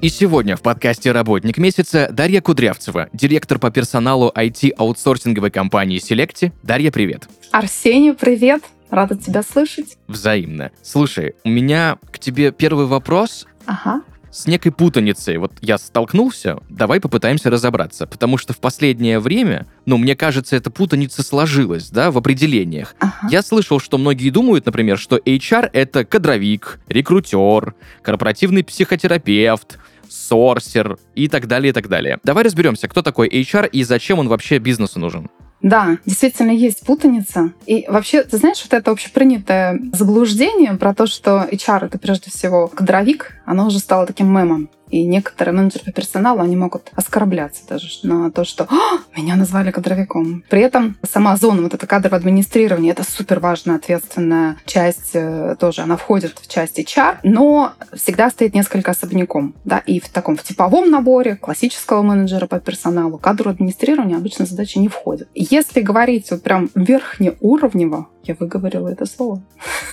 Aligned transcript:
И 0.00 0.10
сегодня 0.10 0.54
в 0.56 0.62
подкасте 0.62 1.10
«Работник 1.10 1.58
месяца» 1.58 2.08
Дарья 2.12 2.40
Кудрявцева, 2.40 3.08
директор 3.12 3.58
по 3.58 3.72
персоналу 3.72 4.30
IT-аутсорсинговой 4.32 5.50
компании 5.50 5.98
Selecty. 5.98 6.52
Дарья, 6.62 6.92
привет. 6.92 7.28
Арсений, 7.50 8.14
привет. 8.14 8.62
Рада 8.90 9.16
тебя 9.16 9.42
слышать. 9.42 9.98
Взаимно. 10.06 10.70
Слушай, 10.82 11.34
у 11.42 11.48
меня 11.48 11.98
к 12.12 12.20
тебе 12.20 12.52
первый 12.52 12.86
вопрос 12.86 13.48
Ага. 13.66 14.02
С 14.38 14.46
некой 14.46 14.70
путаницей. 14.70 15.36
Вот 15.38 15.52
я 15.60 15.78
столкнулся, 15.78 16.58
давай 16.68 17.00
попытаемся 17.00 17.50
разобраться. 17.50 18.06
Потому 18.06 18.38
что 18.38 18.52
в 18.52 18.58
последнее 18.58 19.18
время, 19.18 19.66
ну, 19.84 19.98
мне 19.98 20.14
кажется, 20.14 20.54
эта 20.54 20.70
путаница 20.70 21.24
сложилась, 21.24 21.90
да, 21.90 22.12
в 22.12 22.18
определениях. 22.18 22.94
Ага. 23.00 23.28
Я 23.30 23.42
слышал, 23.42 23.80
что 23.80 23.98
многие 23.98 24.30
думают, 24.30 24.66
например, 24.66 24.96
что 24.96 25.16
HR— 25.16 25.70
это 25.72 26.04
кадровик, 26.04 26.78
рекрутер, 26.86 27.74
корпоративный 28.02 28.62
психотерапевт, 28.62 29.78
сорсер 30.08 30.98
и 31.16 31.28
так 31.28 31.48
далее, 31.48 31.70
и 31.70 31.72
так 31.72 31.88
далее. 31.88 32.18
Давай 32.22 32.44
разберемся, 32.44 32.86
кто 32.86 33.02
такой 33.02 33.28
HR 33.28 33.68
и 33.68 33.82
зачем 33.82 34.20
он 34.20 34.28
вообще 34.28 34.58
бизнесу 34.58 35.00
нужен. 35.00 35.28
Да, 35.60 35.98
действительно 36.06 36.52
есть 36.52 36.84
путаница. 36.86 37.52
И 37.66 37.84
вообще, 37.88 38.22
ты 38.22 38.36
знаешь, 38.36 38.62
вот 38.62 38.72
это 38.72 38.90
общепринятое 38.90 39.80
заблуждение 39.92 40.74
про 40.74 40.94
то, 40.94 41.06
что 41.06 41.48
HR— 41.50 41.86
это 41.86 41.98
прежде 41.98 42.30
всего 42.30 42.68
кадровик, 42.68 43.34
оно 43.44 43.66
уже 43.66 43.78
стало 43.78 44.06
таким 44.06 44.32
мемом. 44.32 44.70
И 44.90 45.04
некоторые 45.04 45.54
менеджеры 45.54 45.84
по 45.84 45.92
персоналу, 45.92 46.40
они 46.40 46.56
могут 46.56 46.90
оскорбляться 46.94 47.62
даже 47.68 47.88
на 48.02 48.30
то, 48.30 48.44
что 48.44 48.66
«А, 48.70 48.98
меня 49.16 49.36
назвали 49.36 49.70
кадровиком. 49.70 50.44
При 50.48 50.60
этом 50.60 50.96
сама 51.02 51.36
зона, 51.36 51.62
вот 51.62 51.74
это 51.74 51.86
кадровое 51.86 52.18
администрирование, 52.18 52.92
это 52.92 53.04
супер 53.04 53.40
важная, 53.40 53.76
ответственная 53.76 54.56
часть 54.66 55.10
э, 55.14 55.56
тоже, 55.58 55.82
она 55.82 55.96
входит 55.96 56.38
в 56.38 56.48
часть 56.48 56.78
HR, 56.78 57.18
но 57.22 57.72
всегда 57.94 58.30
стоит 58.30 58.54
несколько 58.54 58.92
особняком. 58.92 59.54
Да? 59.64 59.78
И 59.78 60.00
в 60.00 60.08
таком 60.08 60.36
в 60.36 60.42
типовом 60.42 60.90
наборе 60.90 61.36
классического 61.36 62.02
менеджера 62.02 62.46
по 62.46 62.60
персоналу 62.60 63.18
кадровое 63.18 63.54
администрирование 63.54 64.16
обычно 64.16 64.46
задачи 64.46 64.78
не 64.78 64.88
входит. 64.88 65.28
Если 65.34 65.80
говорить 65.80 66.30
вот 66.30 66.42
прям 66.42 66.70
верхнеуровнево, 66.74 68.08
я 68.24 68.36
выговорила 68.38 68.88
это 68.88 69.06
слово, 69.06 69.42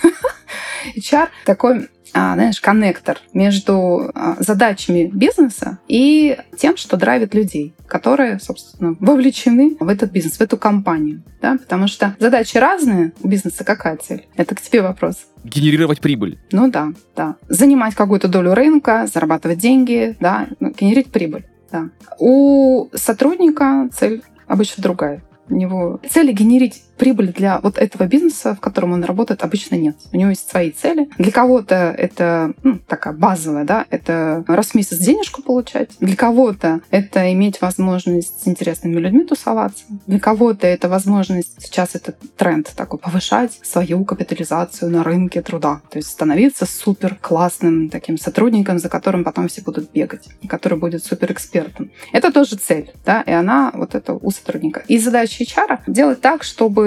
HR 0.96 1.28
такой 1.44 1.88
знаешь, 2.12 2.60
коннектор 2.60 3.18
между 3.32 4.10
а, 4.14 4.36
задачами 4.38 5.10
бизнеса 5.12 5.78
и 5.88 6.38
тем, 6.56 6.76
что 6.76 6.96
драйвит 6.96 7.34
людей, 7.34 7.74
которые, 7.86 8.38
собственно, 8.40 8.96
вовлечены 9.00 9.76
в 9.78 9.88
этот 9.88 10.12
бизнес, 10.12 10.36
в 10.36 10.40
эту 10.40 10.56
компанию. 10.56 11.22
Да? 11.40 11.56
Потому 11.58 11.88
что 11.88 12.16
задачи 12.18 12.58
разные. 12.58 13.12
У 13.22 13.28
бизнеса 13.28 13.64
какая 13.64 13.96
цель? 13.96 14.26
Это 14.36 14.54
к 14.54 14.60
тебе 14.60 14.82
вопрос. 14.82 15.26
Генерировать 15.44 16.00
прибыль. 16.00 16.38
Ну 16.52 16.70
да, 16.70 16.88
да. 17.14 17.36
Занимать 17.48 17.94
какую-то 17.94 18.28
долю 18.28 18.54
рынка, 18.54 19.06
зарабатывать 19.12 19.58
деньги, 19.58 20.16
да, 20.20 20.48
ну, 20.60 20.70
генерить 20.70 21.12
прибыль. 21.12 21.46
Да. 21.70 21.90
У 22.18 22.88
сотрудника 22.94 23.88
цель 23.92 24.22
обычно 24.46 24.82
другая. 24.82 25.22
У 25.48 25.54
него 25.54 26.00
цели 26.08 26.32
генерить 26.32 26.82
прибыль 26.96 27.32
для 27.32 27.60
вот 27.60 27.78
этого 27.78 28.04
бизнеса, 28.04 28.54
в 28.54 28.60
котором 28.60 28.92
он 28.92 29.04
работает, 29.04 29.42
обычно 29.42 29.76
нет. 29.76 29.96
У 30.12 30.16
него 30.16 30.30
есть 30.30 30.48
свои 30.48 30.70
цели. 30.70 31.08
Для 31.18 31.32
кого-то 31.32 31.94
это 31.96 32.52
ну, 32.62 32.78
такая 32.86 33.12
базовая, 33.12 33.64
да, 33.64 33.86
это 33.90 34.44
раз 34.46 34.68
в 34.68 34.74
месяц 34.74 34.98
денежку 34.98 35.42
получать. 35.42 35.90
Для 36.00 36.16
кого-то 36.16 36.80
это 36.90 37.32
иметь 37.32 37.60
возможность 37.60 38.42
с 38.42 38.48
интересными 38.48 38.98
людьми 38.98 39.24
тусоваться. 39.24 39.84
Для 40.06 40.20
кого-то 40.20 40.66
это 40.66 40.88
возможность, 40.88 41.62
сейчас 41.62 41.94
это 41.94 42.12
тренд 42.36 42.72
такой, 42.74 42.98
повышать 42.98 43.58
свою 43.62 44.04
капитализацию 44.04 44.90
на 44.90 45.02
рынке 45.04 45.42
труда. 45.42 45.80
То 45.90 45.98
есть 45.98 46.08
становиться 46.08 46.66
супер 46.66 47.16
классным 47.20 47.88
таким 47.90 48.18
сотрудником, 48.18 48.78
за 48.78 48.88
которым 48.88 49.24
потом 49.24 49.48
все 49.48 49.62
будут 49.62 49.90
бегать, 49.92 50.28
и 50.42 50.48
который 50.48 50.78
будет 50.78 51.04
супер 51.04 51.32
экспертом. 51.32 51.90
Это 52.12 52.32
тоже 52.32 52.56
цель, 52.56 52.92
да, 53.04 53.22
и 53.22 53.32
она 53.32 53.70
вот 53.74 53.94
это 53.94 54.14
у 54.14 54.30
сотрудника. 54.30 54.84
И 54.88 54.98
задача 54.98 55.44
HR 55.44 55.80
делать 55.86 56.20
так, 56.20 56.42
чтобы 56.42 56.85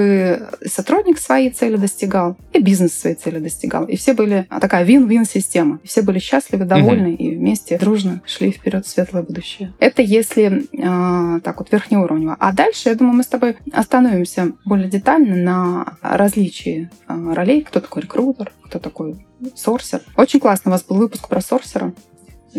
сотрудник 0.65 1.19
свои 1.19 1.49
цели 1.49 1.77
достигал, 1.77 2.37
и 2.53 2.61
бизнес 2.61 2.93
свои 2.93 3.15
цели 3.15 3.39
достигал. 3.39 3.85
И 3.85 3.95
все 3.95 4.13
были 4.13 4.45
а, 4.49 4.59
такая 4.59 4.83
вин-вин 4.83 5.25
система. 5.25 5.79
И 5.83 5.87
все 5.87 6.01
были 6.01 6.19
счастливы, 6.19 6.65
довольны, 6.65 7.13
и 7.13 7.35
вместе 7.35 7.77
дружно 7.77 8.21
шли 8.25 8.51
вперед 8.51 8.85
в 8.85 8.89
светлое 8.89 9.23
будущее. 9.23 9.73
Это 9.79 10.01
если 10.01 10.63
э, 10.73 11.39
так 11.41 11.59
вот 11.59 11.71
верхнеуровнево. 11.71 12.35
А 12.39 12.51
дальше, 12.51 12.89
я 12.89 12.95
думаю, 12.95 13.15
мы 13.15 13.23
с 13.23 13.27
тобой 13.27 13.57
остановимся 13.71 14.51
более 14.65 14.89
детально 14.89 15.35
на 15.35 15.97
различии 16.01 16.89
э, 17.07 17.33
ролей. 17.33 17.61
Кто 17.61 17.79
такой 17.79 18.03
рекрутер, 18.03 18.51
кто 18.63 18.79
такой 18.79 19.25
сорсер. 19.55 20.01
Очень 20.15 20.39
классно 20.39 20.69
у 20.69 20.73
вас 20.73 20.83
был 20.83 20.97
выпуск 20.97 21.27
про 21.27 21.41
сорсера. 21.41 21.93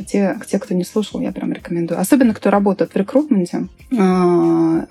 Те, 0.07 0.39
те, 0.47 0.59
кто 0.59 0.75
не 0.75 0.85
слушал, 0.85 1.21
я 1.21 1.33
прям 1.33 1.53
рекомендую. 1.53 2.01
Особенно, 2.01 2.33
кто 2.33 2.51
работает 2.51 2.93
в 2.93 2.97
рекрутменте. 2.97 3.67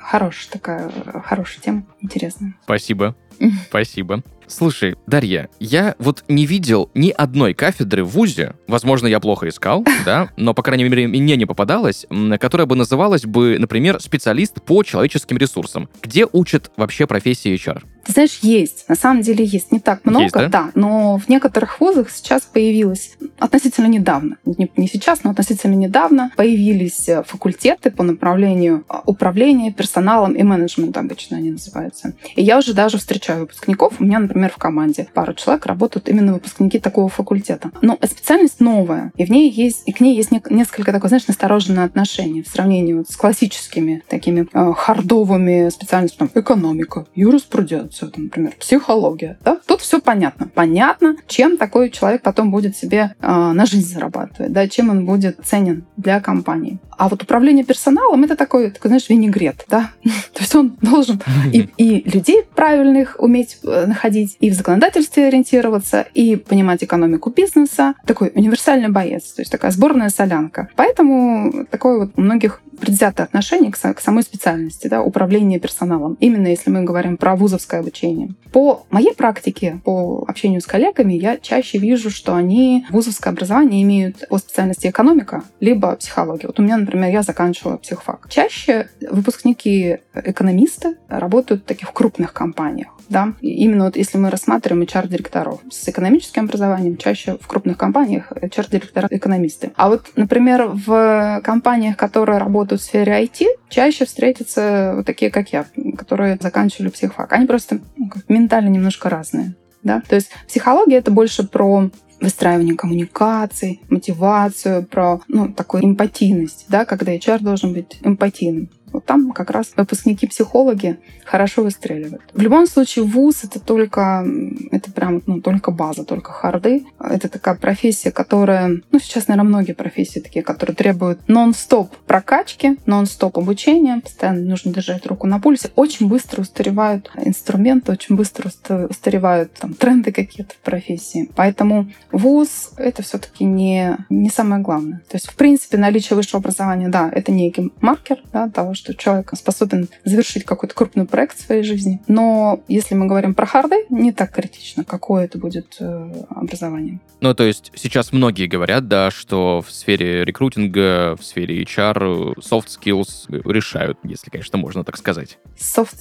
Э, 0.10 0.12
Хорошая 0.12 0.52
такая, 0.52 0.90
хорошая 1.24 1.62
тема, 1.62 1.84
интересная. 2.02 2.56
Спасибо. 2.64 3.16
Спасибо. 3.70 4.24
Слушай, 4.50 4.96
Дарья, 5.06 5.48
я 5.60 5.96
вот 6.00 6.24
не 6.28 6.48
видел 6.48 6.90
ни 6.96 7.12
одной 7.12 7.54
кафедры 7.54 8.04
в 8.04 8.10
ВУЗе, 8.10 8.56
возможно, 8.68 9.06
я 9.06 9.20
плохо 9.20 9.48
искал, 9.48 9.86
да, 10.06 10.30
но, 10.38 10.56
по 10.56 10.64
крайней 10.64 10.86
мере, 10.86 11.08
мне 11.08 11.36
не 11.36 11.46
попадалось, 11.46 12.08
которая 12.40 12.66
бы 12.66 12.76
называлась 12.76 13.26
бы, 13.26 13.58
например, 13.60 14.02
специалист 14.02 14.60
по 14.64 14.82
человеческим 14.82 15.38
ресурсам. 15.38 15.88
Где 16.02 16.26
учат 16.32 16.72
вообще 16.78 17.06
профессии 17.06 17.54
HR? 17.54 17.84
Ты 18.06 18.14
знаешь, 18.14 18.40
есть. 18.42 18.90
На 18.90 18.96
самом 18.96 19.22
деле 19.22 19.46
есть. 19.46 19.72
Не 19.72 19.80
так 19.80 20.04
много, 20.04 20.24
Есть, 20.24 20.50
да? 20.50 20.72
Но 20.74 21.18
в 21.18 21.30
некоторых 21.30 21.80
вузах 21.80 22.10
сейчас 22.10 22.42
появилось, 22.42 23.18
относительно 23.38 23.86
недавно, 23.86 24.38
не, 24.46 24.72
не 24.78 24.88
сейчас, 24.88 25.24
но 25.24 25.30
относительно 25.30 25.76
недавно, 25.76 26.32
появились 26.36 27.08
э, 27.08 27.24
факультеты 27.24 27.92
по 27.92 28.02
направлению 28.02 28.84
а, 28.90 29.04
управления 29.06 29.72
персоналом 29.72 30.34
и 30.34 30.42
менеджмента, 30.42 31.02
обычно 31.02 31.38
они 31.38 31.52
называются. 31.52 32.14
И 32.36 32.42
я 32.42 32.58
уже 32.58 32.74
даже 32.74 32.98
встречаю 33.30 33.42
выпускников. 33.42 33.94
У 34.00 34.04
меня, 34.04 34.20
например, 34.20 34.52
в 34.52 34.58
команде 34.58 35.08
пару 35.14 35.34
человек 35.34 35.66
работают 35.66 36.10
именно 36.10 36.34
выпускники 36.34 36.80
такого 36.80 37.10
факультета. 37.10 37.72
Но 37.82 37.98
специальность 38.04 38.60
новая, 38.60 39.12
и 39.16 39.26
в 39.26 39.30
ней 39.30 39.50
есть, 39.50 39.84
и 39.86 39.92
к 39.92 40.00
ней 40.00 40.16
есть 40.16 40.32
несколько 40.50 40.92
такое, 40.92 41.10
знаешь, 41.10 41.28
настороженное 41.28 41.86
отношение 41.86 42.44
в 42.44 42.48
сравнении 42.48 42.94
вот 42.94 43.10
с 43.10 43.16
классическими 43.16 44.04
такими 44.08 44.48
э, 44.52 44.74
хардовыми 44.76 45.70
специальностями, 45.70 46.30
там, 46.30 46.42
экономика, 46.42 47.06
юриспруденция, 47.16 48.10
там, 48.10 48.26
например, 48.26 48.54
психология. 48.60 49.38
Да? 49.44 49.60
Тут 49.66 49.82
все 49.82 50.00
понятно. 50.00 50.50
Понятно, 50.54 51.16
чем 51.28 51.58
такой 51.58 51.90
человек 51.90 52.22
потом 52.24 52.52
будет 52.52 52.76
себе 52.76 53.16
э, 53.20 53.28
на 53.28 53.66
жизнь 53.66 53.94
зарабатывать, 53.94 54.52
да, 54.52 54.68
чем 54.68 54.90
он 54.90 55.06
будет 55.06 55.40
ценен 55.44 55.86
для 55.98 56.20
компании. 56.20 56.80
А 57.00 57.08
вот 57.08 57.24
управление 57.24 57.64
персоналом 57.64 58.26
это 58.26 58.36
такой, 58.36 58.72
такой 58.72 58.90
знаешь, 58.90 59.08
винегрет, 59.08 59.64
да. 59.70 59.92
То 60.04 60.42
есть 60.42 60.54
он 60.54 60.78
должен 60.82 61.22
и, 61.54 61.70
и 61.78 62.10
людей 62.10 62.44
правильных 62.56 63.16
уметь 63.20 63.58
э, 63.64 63.86
находить, 63.88 64.36
и 64.42 64.50
в 64.50 64.54
законодательстве 64.54 65.28
ориентироваться, 65.28 66.06
и 66.14 66.36
понимать 66.36 66.84
экономику 66.84 67.30
бизнеса. 67.30 67.96
Такой 68.06 68.34
универсальный 68.36 68.90
боец, 68.90 69.32
то 69.32 69.42
есть 69.42 69.52
такая 69.52 69.72
сборная 69.72 70.10
солянка. 70.10 70.68
Поэтому 70.76 71.66
такое 71.72 72.00
вот 72.00 72.12
у 72.18 72.22
многих 72.22 72.62
предвзятое 72.80 73.26
отношение 73.28 73.72
к, 73.72 73.78
к 73.78 74.00
самой 74.00 74.24
специальности, 74.24 74.88
да, 74.88 75.02
управление 75.02 75.60
персоналом. 75.60 76.18
Именно 76.20 76.48
если 76.48 76.70
мы 76.70 76.84
говорим 76.84 77.18
про 77.18 77.36
вузовское 77.36 77.80
обучение. 77.80 78.34
По 78.52 78.86
моей 78.90 79.14
практике, 79.14 79.80
по 79.84 80.26
общению 80.28 80.62
с 80.62 80.66
коллегами, 80.66 81.14
я 81.14 81.38
чаще 81.38 81.78
вижу, 81.78 82.10
что 82.10 82.36
они 82.36 82.86
вузовское 82.90 83.32
образование 83.32 83.84
имеют 83.84 84.28
по 84.30 84.38
специальности 84.38 84.88
экономика, 84.88 85.44
либо 85.60 85.96
психология. 85.96 86.48
Вот 86.48 86.60
у 86.60 86.64
меня, 86.64 86.78
например, 86.90 87.12
я 87.12 87.22
заканчивала 87.22 87.78
психфак. 87.78 88.28
Чаще 88.30 88.90
выпускники 89.12 90.00
экономисты 90.14 90.98
работают 91.08 91.62
в 91.62 91.66
таких 91.66 91.94
крупных 91.94 92.34
компаниях. 92.34 92.90
Да? 93.10 93.34
И 93.42 93.64
именно 93.64 93.86
вот 93.86 93.96
если 93.96 94.18
мы 94.18 94.30
рассматриваем 94.30 94.84
HR-директоров 94.84 95.62
с 95.72 95.88
экономическим 95.88 96.46
образованием, 96.46 96.98
чаще 96.98 97.38
в 97.40 97.48
крупных 97.48 97.78
компаниях 97.78 98.32
HR-директора 98.32 99.08
экономисты. 99.10 99.72
А 99.76 99.90
вот, 99.90 100.08
например, 100.16 100.68
в 100.68 101.42
компаниях, 101.44 101.98
которые 101.98 102.40
работают 102.40 102.82
в 102.82 102.86
сфере 102.86 103.24
IT, 103.24 103.46
чаще 103.70 104.06
встретятся 104.06 104.94
вот 104.96 105.06
такие, 105.06 105.32
как 105.32 105.50
я, 105.50 105.66
которые 105.98 106.38
заканчивали 106.40 106.90
психфак. 106.90 107.34
Они 107.34 107.46
просто 107.46 107.80
ну, 107.98 108.10
как 108.10 108.30
ментально 108.30 108.70
немножко 108.70 109.10
разные. 109.10 109.56
Да? 109.84 110.02
То 110.08 110.16
есть 110.16 110.30
психология— 110.48 110.98
это 110.98 111.12
больше 111.12 111.48
про 111.48 111.90
выстраивание 112.22 112.76
коммуникаций, 112.76 113.82
мотивацию, 113.90 114.86
про 114.86 115.22
ну, 115.28 115.54
такую 115.54 115.86
эмпатийность, 115.86 116.66
да, 116.68 116.86
когда 116.86 117.16
HR 117.16 117.40
должен 117.40 117.74
быть 117.74 117.98
эмпатийным. 118.02 118.70
Вот 119.00 119.06
там 119.06 119.32
как 119.32 119.50
раз 119.50 119.72
выпускники-психологи 119.78 121.00
хорошо 121.24 121.64
выстреливают. 121.64 122.22
В 122.34 122.42
любом 122.42 122.68
случае, 122.68 123.06
вуз— 123.06 123.44
это 123.46 123.62
только, 123.62 124.28
это 124.72 124.92
прям, 124.92 125.24
ну, 125.26 125.40
только 125.40 125.72
база, 125.72 126.04
только 126.04 126.34
харды. 126.34 126.86
Это 127.00 127.30
такая 127.30 127.56
профессия, 127.56 128.12
которая, 128.12 128.82
ну, 128.92 129.00
сейчас, 129.00 129.30
наверное, 129.30 129.48
многие 129.48 129.72
профессии 129.72 130.20
такие, 130.20 130.44
которые 130.44 130.76
требуют 130.76 131.30
нон-стоп 131.30 131.96
прокачки, 132.08 132.78
нон-стоп 132.86 133.38
обучения, 133.38 134.02
постоянно 134.02 134.42
нужно 134.42 134.74
держать 134.74 135.06
руку 135.06 135.28
на 135.28 135.40
пульсе. 135.40 135.72
Очень 135.78 136.10
быстро 136.10 136.42
устаревают 136.42 137.10
инструменты, 137.16 137.94
очень 137.94 138.18
быстро 138.18 138.52
устаревают 138.90 139.54
там, 139.54 139.76
тренды 139.76 140.12
какие-то 140.12 140.56
в 140.56 140.58
профессии. 140.58 141.32
Поэтому 141.38 141.90
вуз— 142.12 142.72
это 142.78 143.02
все 143.02 143.18
таки 143.18 143.46
не, 143.46 143.96
не 144.10 144.30
самое 144.30 144.62
главное. 144.62 145.04
То 145.08 145.16
есть, 145.16 145.30
в 145.30 145.38
принципе, 145.38 145.78
наличие 145.78 146.18
высшего 146.18 146.40
образования, 146.40 146.90
да, 146.90 147.10
это 147.10 147.32
некий 147.32 147.72
маркер 147.80 148.18
да, 148.34 148.50
того, 148.50 148.74
что 148.74 148.89
человек 148.98 149.32
способен 149.36 149.90
завершить 150.04 150.46
какой-то 150.46 150.76
крупный 150.76 151.06
проект 151.06 151.38
в 151.38 151.46
своей 151.46 151.64
жизни. 151.64 152.02
Но 152.08 152.64
если 152.68 152.96
мы 152.96 153.08
говорим 153.08 153.34
про 153.34 153.46
харды, 153.46 153.86
не 153.90 154.12
так 154.12 154.32
критично, 154.32 154.84
какое 154.84 155.26
это 155.26 155.38
будет 155.38 155.78
э, 155.80 156.12
образование. 156.30 157.00
Ну, 157.22 157.34
то 157.34 157.44
есть 157.44 157.72
сейчас 157.76 158.12
многие 158.12 158.48
говорят, 158.48 158.88
да, 158.88 159.12
что 159.12 159.62
в 159.62 159.72
сфере 159.72 160.24
рекрутинга, 160.24 161.16
в 161.20 161.24
сфере 161.24 161.64
HR 161.64 162.36
soft 162.38 162.68
skills 162.68 163.28
решают, 163.30 163.98
если, 164.04 164.30
конечно, 164.30 164.58
можно 164.58 164.84
так 164.84 164.98
сказать. 164.98 165.38
Soft 165.58 165.98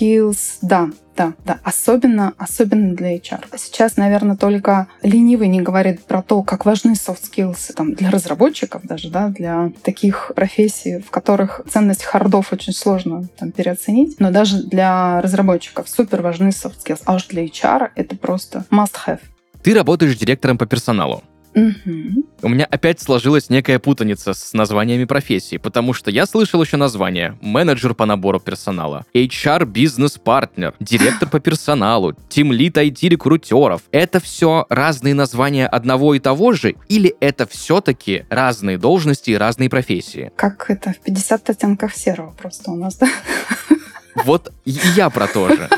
skills, 0.00 0.58
да, 0.62 0.90
да, 1.16 1.34
да, 1.44 1.60
особенно, 1.62 2.34
особенно 2.38 2.94
для 2.94 3.16
HR. 3.16 3.44
Сейчас, 3.56 3.96
наверное, 3.96 4.36
только 4.36 4.88
ленивый 5.02 5.48
не 5.48 5.60
говорит 5.60 6.04
про 6.04 6.22
то, 6.22 6.42
как 6.42 6.64
важны 6.64 6.92
soft 6.92 7.22
skills 7.30 7.72
там, 7.74 7.94
для 7.94 8.10
разработчиков 8.10 8.82
даже, 8.84 9.10
да, 9.10 9.28
для 9.28 9.72
таких 9.82 10.32
профессий, 10.34 11.00
в 11.00 11.10
которых 11.10 11.60
ценность 11.70 12.04
хардов 12.04 12.52
очень 12.52 12.72
сложно 12.72 13.28
там, 13.38 13.52
переоценить, 13.52 14.18
но 14.18 14.30
даже 14.30 14.62
для 14.62 15.20
разработчиков 15.20 15.88
супер 15.88 16.22
важны 16.22 16.48
soft 16.48 16.76
skills, 16.84 17.02
а 17.04 17.14
уж 17.14 17.26
для 17.26 17.44
HR 17.44 17.90
это 17.94 18.16
просто 18.16 18.64
must 18.70 18.94
have. 19.06 19.20
Ты 19.62 19.74
работаешь 19.74 20.16
директором 20.16 20.56
по 20.56 20.66
персоналу. 20.66 21.22
Угу. 21.54 22.24
У 22.42 22.48
меня 22.48 22.64
опять 22.64 23.00
сложилась 23.00 23.50
некая 23.50 23.78
путаница 23.78 24.34
с 24.34 24.52
названиями 24.52 25.04
профессий, 25.04 25.58
потому 25.58 25.92
что 25.92 26.10
я 26.10 26.26
слышал 26.26 26.62
еще 26.62 26.76
название 26.76 27.36
менеджер 27.40 27.94
по 27.94 28.06
набору 28.06 28.40
персонала, 28.40 29.04
HR 29.14 29.64
бизнес-партнер, 29.66 30.74
директор 30.80 31.28
по 31.28 31.40
персоналу, 31.40 32.14
тимлит 32.28 32.76
IT-рекрутеров. 32.76 33.82
Это 33.90 34.20
все 34.20 34.66
разные 34.68 35.14
названия 35.14 35.66
одного 35.66 36.14
и 36.14 36.20
того 36.20 36.52
же, 36.52 36.76
или 36.88 37.14
это 37.20 37.46
все-таки 37.46 38.24
разные 38.30 38.78
должности 38.78 39.30
и 39.30 39.36
разные 39.36 39.68
профессии? 39.68 40.30
Как 40.36 40.70
это 40.70 40.92
в 40.92 41.00
50 41.00 41.50
оттенков 41.50 41.96
серого 41.96 42.30
просто 42.30 42.70
у 42.70 42.76
нас, 42.76 42.96
да? 42.96 43.08
Вот 44.24 44.52
и 44.64 44.76
я 44.96 45.08
про 45.10 45.26
то 45.26 45.48
же. 45.48 45.68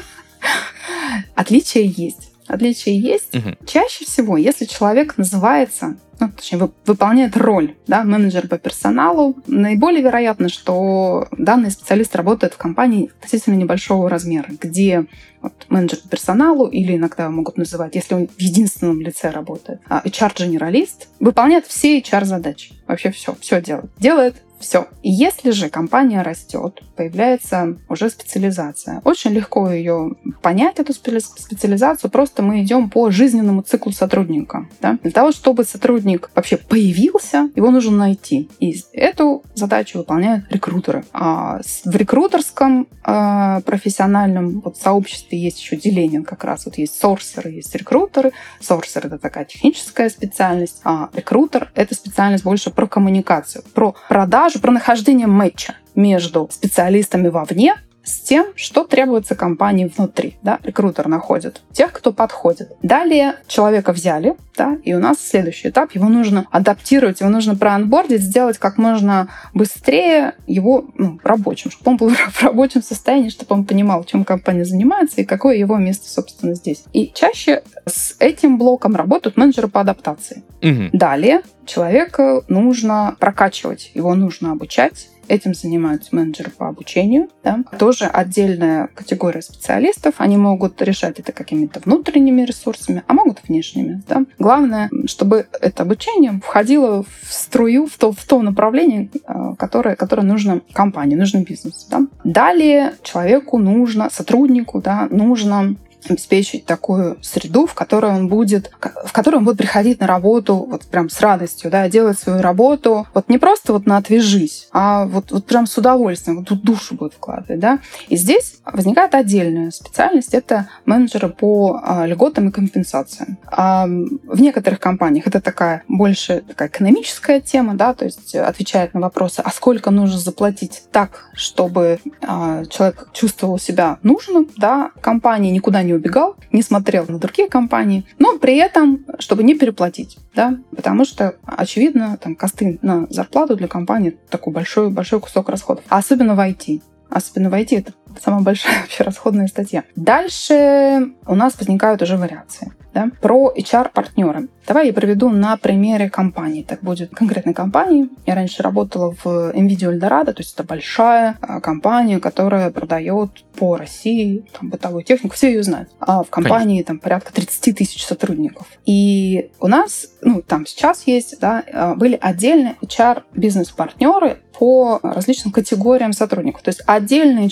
Отличия 1.35 1.83
есть 1.83 2.32
отличия 2.47 2.95
есть. 2.95 3.35
Угу. 3.35 3.67
Чаще 3.67 4.05
всего, 4.05 4.37
если 4.37 4.65
человек 4.65 5.17
называется, 5.19 5.97
ну, 6.21 6.31
точнее, 6.31 6.71
выполняет 6.87 7.37
роль 7.37 7.75
да, 7.87 8.05
менеджера 8.05 8.47
по 8.47 8.59
персоналу, 8.59 9.37
наиболее 9.47 10.03
вероятно, 10.03 10.49
что 10.49 11.27
данный 11.33 11.71
специалист 11.71 12.15
работает 12.15 12.55
в 12.55 12.59
компании 12.59 13.11
относительно 13.19 13.55
небольшого 13.55 14.09
размера, 14.09 14.49
где 14.61 15.07
вот, 15.41 15.53
менеджер 15.69 15.99
по 15.99 16.09
персоналу, 16.09 16.67
или 16.67 16.97
иногда 16.97 17.29
могут 17.29 17.57
называть, 17.57 17.95
если 17.97 18.15
он 18.15 18.29
в 18.29 18.41
единственном 18.41 19.01
лице 19.01 19.31
работает, 19.31 19.81
а 19.89 20.03
HR-генералист, 20.05 21.09
выполняет 21.19 21.67
все 21.67 21.99
HR-задачи. 22.01 22.75
Вообще 22.87 23.11
все, 23.11 23.35
все 23.41 23.61
делает. 23.61 23.91
Делает 23.99 24.37
все. 24.63 24.87
Если 25.03 25.51
же 25.51 25.69
компания 25.69 26.23
растет, 26.23 26.83
появляется 26.97 27.77
уже 27.89 28.09
специализация. 28.09 29.03
Очень 29.05 29.33
легко 29.33 29.71
ее 29.71 30.13
понять, 30.41 30.79
эту 30.79 30.95
специализацию. 30.95 32.11
Просто 32.11 32.43
мы 32.43 32.63
идем 32.63 32.89
по 32.89 33.11
жизненному 33.11 33.63
циклу 33.63 33.93
сотрудника. 33.93 34.69
Да? 34.81 34.99
Для 35.03 35.11
того, 35.11 35.33
чтобы 35.33 35.65
сотрудник 35.65 36.31
вообще 36.35 36.57
появился, 36.57 37.51
его 37.55 37.71
нужно 37.71 37.97
найти. 37.97 38.49
И 38.61 38.81
эту 38.93 39.43
задачу 39.55 39.99
выполняют 39.99 40.45
рекрутеры. 40.51 41.05
А 41.13 41.61
в 41.85 41.97
рекрутерском 41.97 42.87
э, 43.05 43.61
профессиональном 43.67 44.61
вот, 44.61 44.77
сообществе 44.77 45.39
есть 45.39 45.61
еще 45.61 45.77
деление 45.77 46.23
как 46.23 46.45
раз. 46.45 46.67
Вот 46.67 46.79
есть 46.79 46.99
сорсеры, 46.99 47.51
есть 47.51 47.75
рекрутеры. 47.75 48.33
Сорсер— 48.61 49.07
это 49.09 49.19
такая 49.19 49.45
техническая 49.45 50.09
специальность, 50.09 50.81
а 50.85 51.11
рекрутер— 51.13 51.71
это 51.75 51.95
специальность 51.95 52.45
больше 52.45 52.71
про 52.71 52.87
коммуникацию, 52.87 53.65
про 53.75 53.95
продажу 54.09 54.52
даже 54.53 54.61
про 54.61 54.71
нахождение 54.71 55.27
матча 55.27 55.77
между 55.95 56.47
специалистами 56.53 57.29
вовне 57.29 57.75
с 58.05 58.21
тем, 58.21 58.47
что 58.57 58.85
требуется 58.85 59.35
компании 59.35 59.91
внутри. 59.95 60.37
Да? 60.43 60.59
Рекрутер 60.63 61.09
находит 61.09 61.63
тех, 61.73 61.93
кто 61.93 62.13
подходит. 62.13 62.73
Далее 62.83 63.37
человека 63.47 63.93
взяли, 63.93 64.35
да, 64.57 64.77
и 64.83 64.93
у 64.95 64.99
нас 64.99 65.19
следующий 65.19 65.69
этап. 65.69 65.93
Его 65.93 66.09
нужно 66.09 66.47
адаптировать, 66.51 67.21
его 67.21 67.31
нужно 67.31 67.57
проанбордить, 67.57 68.23
сделать 68.23 68.59
как 68.59 68.77
можно 68.77 69.29
быстрее 69.55 70.35
его 70.47 70.85
ну, 70.97 71.19
рабочим, 71.23 71.71
чтобы 71.71 71.93
он 71.93 71.97
был 71.97 72.09
в 72.33 72.43
рабочем 72.43 72.83
состоянии, 72.83 73.31
чтобы 73.31 73.55
он 73.55 73.65
понимал, 73.65 74.05
чем 74.05 74.25
компания 74.25 74.65
занимается 74.65 75.21
и 75.21 75.25
какое 75.25 75.57
его 75.57 75.77
место, 75.77 76.09
собственно, 76.09 76.55
здесь. 76.55 76.85
И 76.93 77.11
чаще 77.15 77.63
с 77.87 78.17
этим 78.19 78.59
блоком 78.59 78.97
работают 78.97 79.37
менеджеры 79.37 79.69
по 79.69 79.81
адаптации. 79.81 80.43
Угу. 80.63 80.91
Далее 80.93 81.43
человека 81.65 82.43
нужно 82.49 83.17
прокачивать, 83.19 83.91
его 83.95 84.15
нужно 84.15 84.53
обучать, 84.53 85.09
Этим 85.33 85.55
занимаются 85.55 86.15
менеджеры 86.15 86.51
по 86.51 86.69
обучению. 86.69 87.31
Да. 87.43 87.61
Тоже 87.79 88.05
отдельная 88.05 88.89
категория 88.89 89.41
специалистов. 89.41 90.17
Они 90.19 90.37
могут 90.37 90.83
решать 90.83 91.19
это 91.21 91.33
какими-то 91.33 91.81
внутренними 91.81 92.43
ресурсами, 92.43 93.03
а 93.07 93.15
могут 93.15 93.39
внешними. 93.49 94.03
Да. 94.07 94.27
Главное, 94.39 94.91
чтобы 95.07 95.47
это 95.59 95.85
обучение 95.85 96.39
входило 96.45 97.03
в 97.03 97.33
струю, 97.33 97.87
в 97.87 97.97
то, 97.97 98.13
в 98.13 98.23
то 98.27 98.43
направление, 98.43 99.09
э, 99.27 99.55
которое, 99.59 99.97
которое 99.97 100.25
нужно 100.25 100.61
компании, 100.75 101.17
нужно 101.17 101.43
бизнесу. 101.43 101.87
Да. 101.89 102.03
Далее 102.25 102.93
человеку 103.03 103.57
нужно, 103.57 104.11
сотруднику 104.11 104.83
да, 104.83 105.09
нужно 105.11 105.77
обеспечить 106.11 106.67
такую 106.67 107.19
среду, 107.23 107.67
в 107.67 107.75
которой 107.75 108.13
он 108.13 108.29
будет, 108.29 108.71
в 109.05 109.13
которой 109.13 109.37
он 109.37 109.45
будет 109.45 109.59
приходить 109.59 110.01
на 110.01 110.07
работу 110.07 110.57
вот 110.57 110.85
прям 110.85 111.09
с 111.09 111.21
радостью, 111.21 111.71
да, 111.71 111.89
делать 111.89 112.19
свою 112.19 112.43
работу, 112.43 113.07
вот 113.15 113.29
не 113.29 113.39
просто 113.39 113.73
вот 113.73 113.87
на 113.87 113.97
отвяжись, 113.97 114.69
а 114.73 115.07
вот, 115.07 115.33
вот 115.33 115.47
прям 115.47 115.67
с 115.67 115.77
удовольствием, 115.77 116.39
вот 116.39 116.49
тут 116.49 116.63
душу 116.63 116.95
будет 116.95 117.15
вкладывать, 117.15 117.61
да. 117.61 117.79
И 118.09 118.17
здесь 118.17 118.57
возникает 118.65 119.15
отдельная 119.15 119.71
специальность, 119.71 120.35
это 120.35 120.69
менеджеры 120.85 121.29
по 121.29 121.81
а, 121.83 122.07
льготам 122.07 122.49
и 122.49 122.53
компенсациям. 122.53 123.39
А 123.47 123.87
в 123.87 124.41
некоторых 124.41 124.81
компаниях 124.81 125.27
это 125.27 125.41
такая 125.41 125.85
больше 125.89 126.43
такая 126.47 126.69
экономическая 126.69 127.41
тема, 127.41 127.75
да, 127.75 127.95
то 127.95 128.05
есть 128.05 128.35
отвечает 128.35 128.95
на 128.95 129.01
вопросы, 129.01 129.41
а 129.45 129.51
сколько 129.51 129.91
нужно 129.91 130.19
заплатить 130.19 130.83
так, 130.91 131.31
чтобы 131.35 132.01
а, 132.23 132.65
человек 132.67 133.09
чувствовал 133.13 133.59
себя 133.59 133.99
нужным, 134.03 134.49
да, 134.57 134.91
компании 135.01 135.51
никуда 135.51 135.83
не 135.83 135.92
не 135.93 135.97
убегал, 135.97 136.37
не 136.51 136.63
смотрел 136.63 137.05
на 137.09 137.19
другие 137.19 137.49
компании, 137.49 138.05
но 138.19 138.39
при 138.39 138.57
этом, 138.57 139.05
чтобы 139.19 139.43
не 139.43 139.55
переплатить, 139.55 140.19
да, 140.35 140.59
потому 140.75 141.05
что, 141.05 141.37
очевидно, 141.45 142.19
там 142.21 142.35
косты 142.35 142.79
на 142.83 143.07
зарплату 143.11 143.57
для 143.57 143.69
компании 143.69 144.17
такой 144.31 144.53
большой, 144.53 144.91
большой 144.91 145.21
кусок 145.21 145.49
расходов, 145.49 145.85
а 145.89 145.99
особенно 145.99 146.35
в 146.35 146.41
IT. 146.41 146.83
Особенно 147.11 147.51
в 147.51 147.55
IT 147.55 147.79
это 147.79 147.93
самая 148.21 148.43
большая 148.43 148.81
вообще 148.83 149.05
расходная 149.05 149.47
статья. 149.47 149.85
Дальше 149.97 151.13
у 151.27 151.35
нас 151.35 151.59
возникают 151.59 152.03
уже 152.03 152.17
вариации 152.17 152.73
да, 152.95 153.11
про 153.21 153.53
HR-партнеры. 153.57 154.49
Давай 154.67 154.89
я 154.89 154.93
проведу 154.93 155.31
на 155.31 155.57
примере 155.57 156.09
компании. 156.11 156.63
Так 156.63 156.83
будет 156.83 157.15
конкретной 157.15 157.55
компании. 157.55 158.09
Я 158.27 158.35
раньше 158.35 158.63
работала 158.63 159.15
в 159.25 159.27
NVIDIA 159.27 159.93
Eldorado, 159.93 160.33
то 160.33 160.41
есть 160.41 160.55
это 160.55 160.63
большая 160.63 161.37
а, 161.41 161.61
компания, 161.61 162.21
которая 162.21 162.71
продает 162.71 163.45
по 163.59 163.77
России 163.77 164.45
там, 164.59 164.71
бытовую 164.71 165.05
технику, 165.05 165.35
все 165.35 165.49
ее 165.49 165.63
знают. 165.63 165.91
А 166.01 166.23
в 166.23 166.31
компании 166.31 166.83
там 166.83 166.99
порядка 166.99 167.33
30 167.33 167.77
тысяч 167.77 168.05
сотрудников. 168.05 168.67
И 168.85 169.51
у 169.61 169.67
нас, 169.67 170.07
ну, 170.21 170.43
там 170.43 170.67
сейчас 170.67 171.07
есть, 171.07 171.41
да, 171.41 171.65
а, 171.73 171.95
были 171.95 172.19
отдельные 172.21 172.77
HR-бизнес-партнеры 172.83 174.39
по 174.59 175.01
различным 175.03 175.53
категориям 175.53 176.13
сотрудников. 176.13 176.63
То 176.63 176.69
есть 176.69 176.83
отдельный 176.87 177.49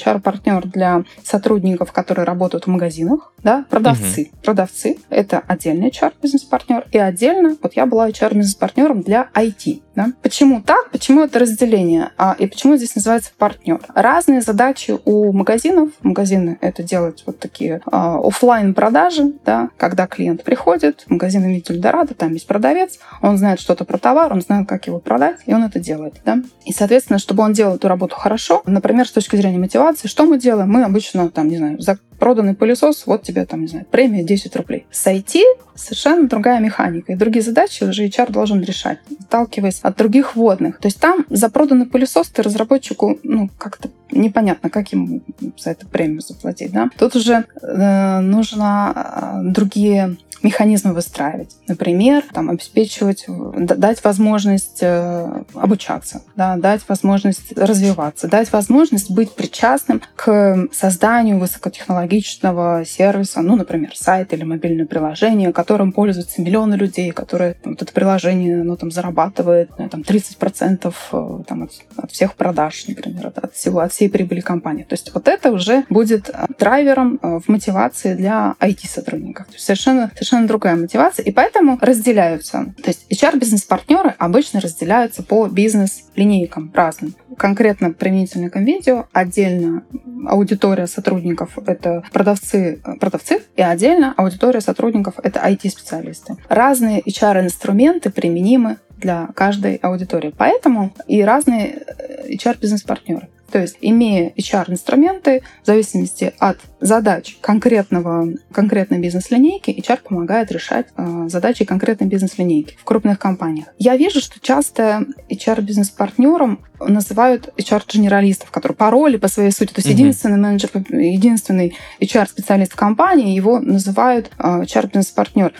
HR-партнер 0.51 0.67
для 0.67 1.05
сотрудников, 1.25 1.93
которые 1.93 2.25
работают 2.25 2.65
в 2.65 2.67
магазинах, 2.69 3.33
да, 3.43 3.65
продавцы. 3.71 4.23
Угу. 4.23 4.43
Продавцы. 4.43 4.97
Это 5.09 5.43
отдельный 5.47 5.91
HR-бизнес-партнер, 5.91 6.87
и 6.93 6.99
отдельно 6.99 7.57
вот 7.63 7.75
я 7.75 7.87
была 7.87 8.09
HR-бизнес-партнером 8.09 9.03
для 9.03 9.29
IT. 9.35 9.83
Да? 9.95 10.13
Почему 10.23 10.63
так? 10.63 10.91
Почему 10.91 11.25
это 11.25 11.39
разделение? 11.39 12.11
А, 12.17 12.35
и 12.39 12.47
почему 12.47 12.77
здесь 12.77 12.95
называется 12.95 13.33
партнер? 13.37 13.81
Разные 13.95 14.41
задачи 14.41 14.99
у 15.05 15.33
магазинов. 15.33 15.91
Магазины 16.03 16.59
это 16.61 16.83
делают 16.83 17.23
вот 17.27 17.39
такие 17.39 17.83
а, 17.91 18.19
офлайн 18.19 18.73
продажи, 18.75 19.33
да, 19.45 19.71
когда 19.77 20.07
клиент 20.07 20.45
приходит, 20.45 21.05
магазин 21.09 21.43
видит 21.45 21.71
Эльдорадо, 21.71 22.15
там 22.15 22.33
есть 22.33 22.47
продавец, 22.47 22.99
он 23.21 23.37
знает 23.37 23.61
что-то 23.61 23.85
про 23.85 23.99
товар, 23.99 24.33
он 24.33 24.41
знает, 24.41 24.69
как 24.69 24.87
его 24.87 25.01
продать, 25.01 25.39
и 25.47 25.53
он 25.53 25.65
это 25.65 25.81
делает. 25.81 26.21
Да? 26.25 26.39
И, 26.65 26.73
соответственно, 26.73 27.19
чтобы 27.19 27.43
он 27.43 27.53
делал 27.53 27.77
эту 27.77 27.89
работу 27.89 28.15
хорошо, 28.17 28.63
например, 28.67 29.07
с 29.07 29.13
точки 29.13 29.37
зрения 29.37 29.59
мотивации, 29.59 30.09
что 30.09 30.25
мы 30.25 30.39
делаем? 30.41 30.71
Мы 30.71 30.83
обычно, 30.85 31.31
там, 31.31 31.49
не 31.49 31.59
знаю, 31.59 31.81
за 31.81 31.99
проданный 32.19 32.55
пылесос, 32.55 33.07
вот 33.07 33.23
тебе 33.23 33.47
там, 33.47 33.63
не 33.63 33.67
знаю, 33.67 33.87
премия 33.91 34.23
10 34.23 34.55
рублей. 34.57 34.87
С 34.91 35.07
IT 35.07 35.41
совершенно 35.75 36.29
другая 36.29 36.61
механика. 36.61 37.13
И 37.13 37.17
другие 37.17 37.43
задачи 37.43 37.85
уже 37.85 38.07
HR 38.07 38.31
должен 38.31 38.61
решать, 38.61 38.99
отталкиваясь 39.21 39.81
от 39.83 39.97
других 39.97 40.37
вводных. 40.37 40.79
То 40.79 40.87
есть 40.87 41.01
там 41.01 41.25
за 41.31 41.49
проданный 41.49 41.87
пылесос 41.87 42.29
ты 42.29 42.43
разработчику, 42.43 43.19
ну, 43.23 43.49
как-то 43.59 43.89
непонятно, 44.11 44.69
как 44.71 44.93
ему 44.93 45.23
за 45.57 45.71
это 45.71 45.87
премию 45.87 46.21
заплатить, 46.21 46.73
да. 46.73 46.91
Тут 46.99 47.17
уже 47.17 47.45
э, 47.63 48.21
нужно 48.21 48.93
э, 48.95 49.51
другие 49.51 50.17
механизмы 50.43 50.93
выстраивать. 50.93 51.57
Например, 51.69 52.23
там, 52.33 52.51
обеспечивать, 52.51 53.27
дать 53.29 54.03
возможность 54.05 54.79
э, 54.81 55.43
обучаться, 55.55 56.23
да, 56.37 56.57
дать 56.57 56.83
возможность 56.89 57.57
развиваться, 57.57 58.29
дать 58.29 58.53
возможность 58.53 59.11
быть 59.11 59.35
причастным 59.35 60.03
к 60.17 60.69
созданию 60.73 61.39
высокотехнологичного 61.39 62.85
сервиса, 62.87 63.43
ну, 63.43 63.57
например, 63.57 63.95
сайт 63.95 64.33
или 64.33 64.45
мобильное 64.45 64.87
приложение, 64.87 65.53
которым 65.53 65.93
пользуются 65.93 66.41
миллионы 66.41 66.75
людей, 66.75 67.11
которые 67.11 67.57
вот 67.65 67.83
это 67.83 67.93
приложение 67.93 68.63
ну, 68.63 68.77
там, 68.77 68.91
зарабатывает 68.91 69.71
там, 69.91 70.01
30% 70.01 70.95
э, 71.13 71.43
там, 71.47 71.63
от, 71.65 71.73
от 71.97 72.11
всех 72.11 72.35
продаж, 72.35 72.87
например, 72.89 73.33
от, 73.35 73.55
всего, 73.55 73.81
от 73.81 73.93
всей 73.93 74.09
прибыли 74.09 74.41
компании. 74.41 74.85
То 74.85 74.95
есть 74.95 75.13
вот 75.15 75.29
это 75.29 75.53
уже 75.53 75.85
будет 75.91 76.31
э, 76.31 76.47
драйвером 76.59 77.19
в 77.23 77.49
мотивации 77.49 78.15
для 78.15 78.55
IT-сотрудников. 78.61 79.47
Совершенно, 79.57 80.11
совершенно 80.15 80.30
совершенно 80.31 80.47
другая 80.49 80.77
мотивация, 80.77 81.25
и 81.25 81.33
поэтому 81.33 81.79
разделяются. 81.81 82.73
То 82.83 82.91
есть 82.91 83.07
HR-бизнес-партнеры 83.11 84.15
обычно 84.19 84.61
разделяются 84.61 85.23
по 85.23 85.47
бизнес-линейкам 85.49 86.71
разным. 86.73 87.15
Конкретно 87.37 87.93
применительно 87.93 88.49
к 88.49 88.57
видео 88.61 89.07
отдельно 89.13 89.83
аудитория 90.29 90.87
сотрудников— 90.87 91.59
это 91.67 92.05
продавцы, 92.13 92.81
продавцы, 93.01 93.43
и 93.57 93.63
отдельно 93.63 94.15
аудитория 94.17 94.61
сотрудников— 94.61 95.15
это 95.23 95.41
IT-специалисты. 95.41 96.37
Разные 96.49 97.01
HR-инструменты 97.01 98.11
применимы 98.11 98.77
для 98.99 99.29
каждой 99.35 99.77
аудитории. 99.77 100.33
Поэтому 100.37 100.93
и 101.09 101.23
разные 101.23 101.83
HR-бизнес-партнеры. 102.29 103.29
То 103.51 103.61
есть, 103.61 103.77
имея 103.81 104.33
HR-инструменты, 104.37 105.43
в 105.63 105.67
зависимости 105.67 106.33
от 106.39 106.59
задач 106.81 107.37
конкретного, 107.41 108.29
конкретной 108.53 108.99
бизнес-линейки, 108.99 109.71
HR 109.71 110.01
помогает 110.03 110.51
решать 110.51 110.87
э, 110.97 111.29
задачи 111.29 111.65
конкретной 111.65 112.07
бизнес-линейки 112.07 112.77
в 112.79 112.85
крупных 112.85 113.19
компаниях. 113.19 113.67
Я 113.79 113.97
вижу, 113.97 114.21
что 114.21 114.41
часто 114.41 115.05
HR-бизнес-партнером 115.29 116.61
называют 116.81 117.53
HR-генералистов, 117.59 118.51
которые 118.51 118.77
по 118.77 118.91
роли, 118.91 119.17
по 119.17 119.29
своей 119.29 119.51
сути, 119.51 119.73
то 119.73 119.79
есть 119.79 119.89
mm-hmm. 119.89 119.93
единственный 119.93 120.39
менеджер, 120.39 120.71
единственный 120.89 121.77
HR-специалист 122.01 122.73
в 122.73 122.77
компании, 122.77 123.35
его 123.35 123.61
называют 123.61 124.31
э, 124.39 124.63
HR-бизнес-партнер. 124.63 125.53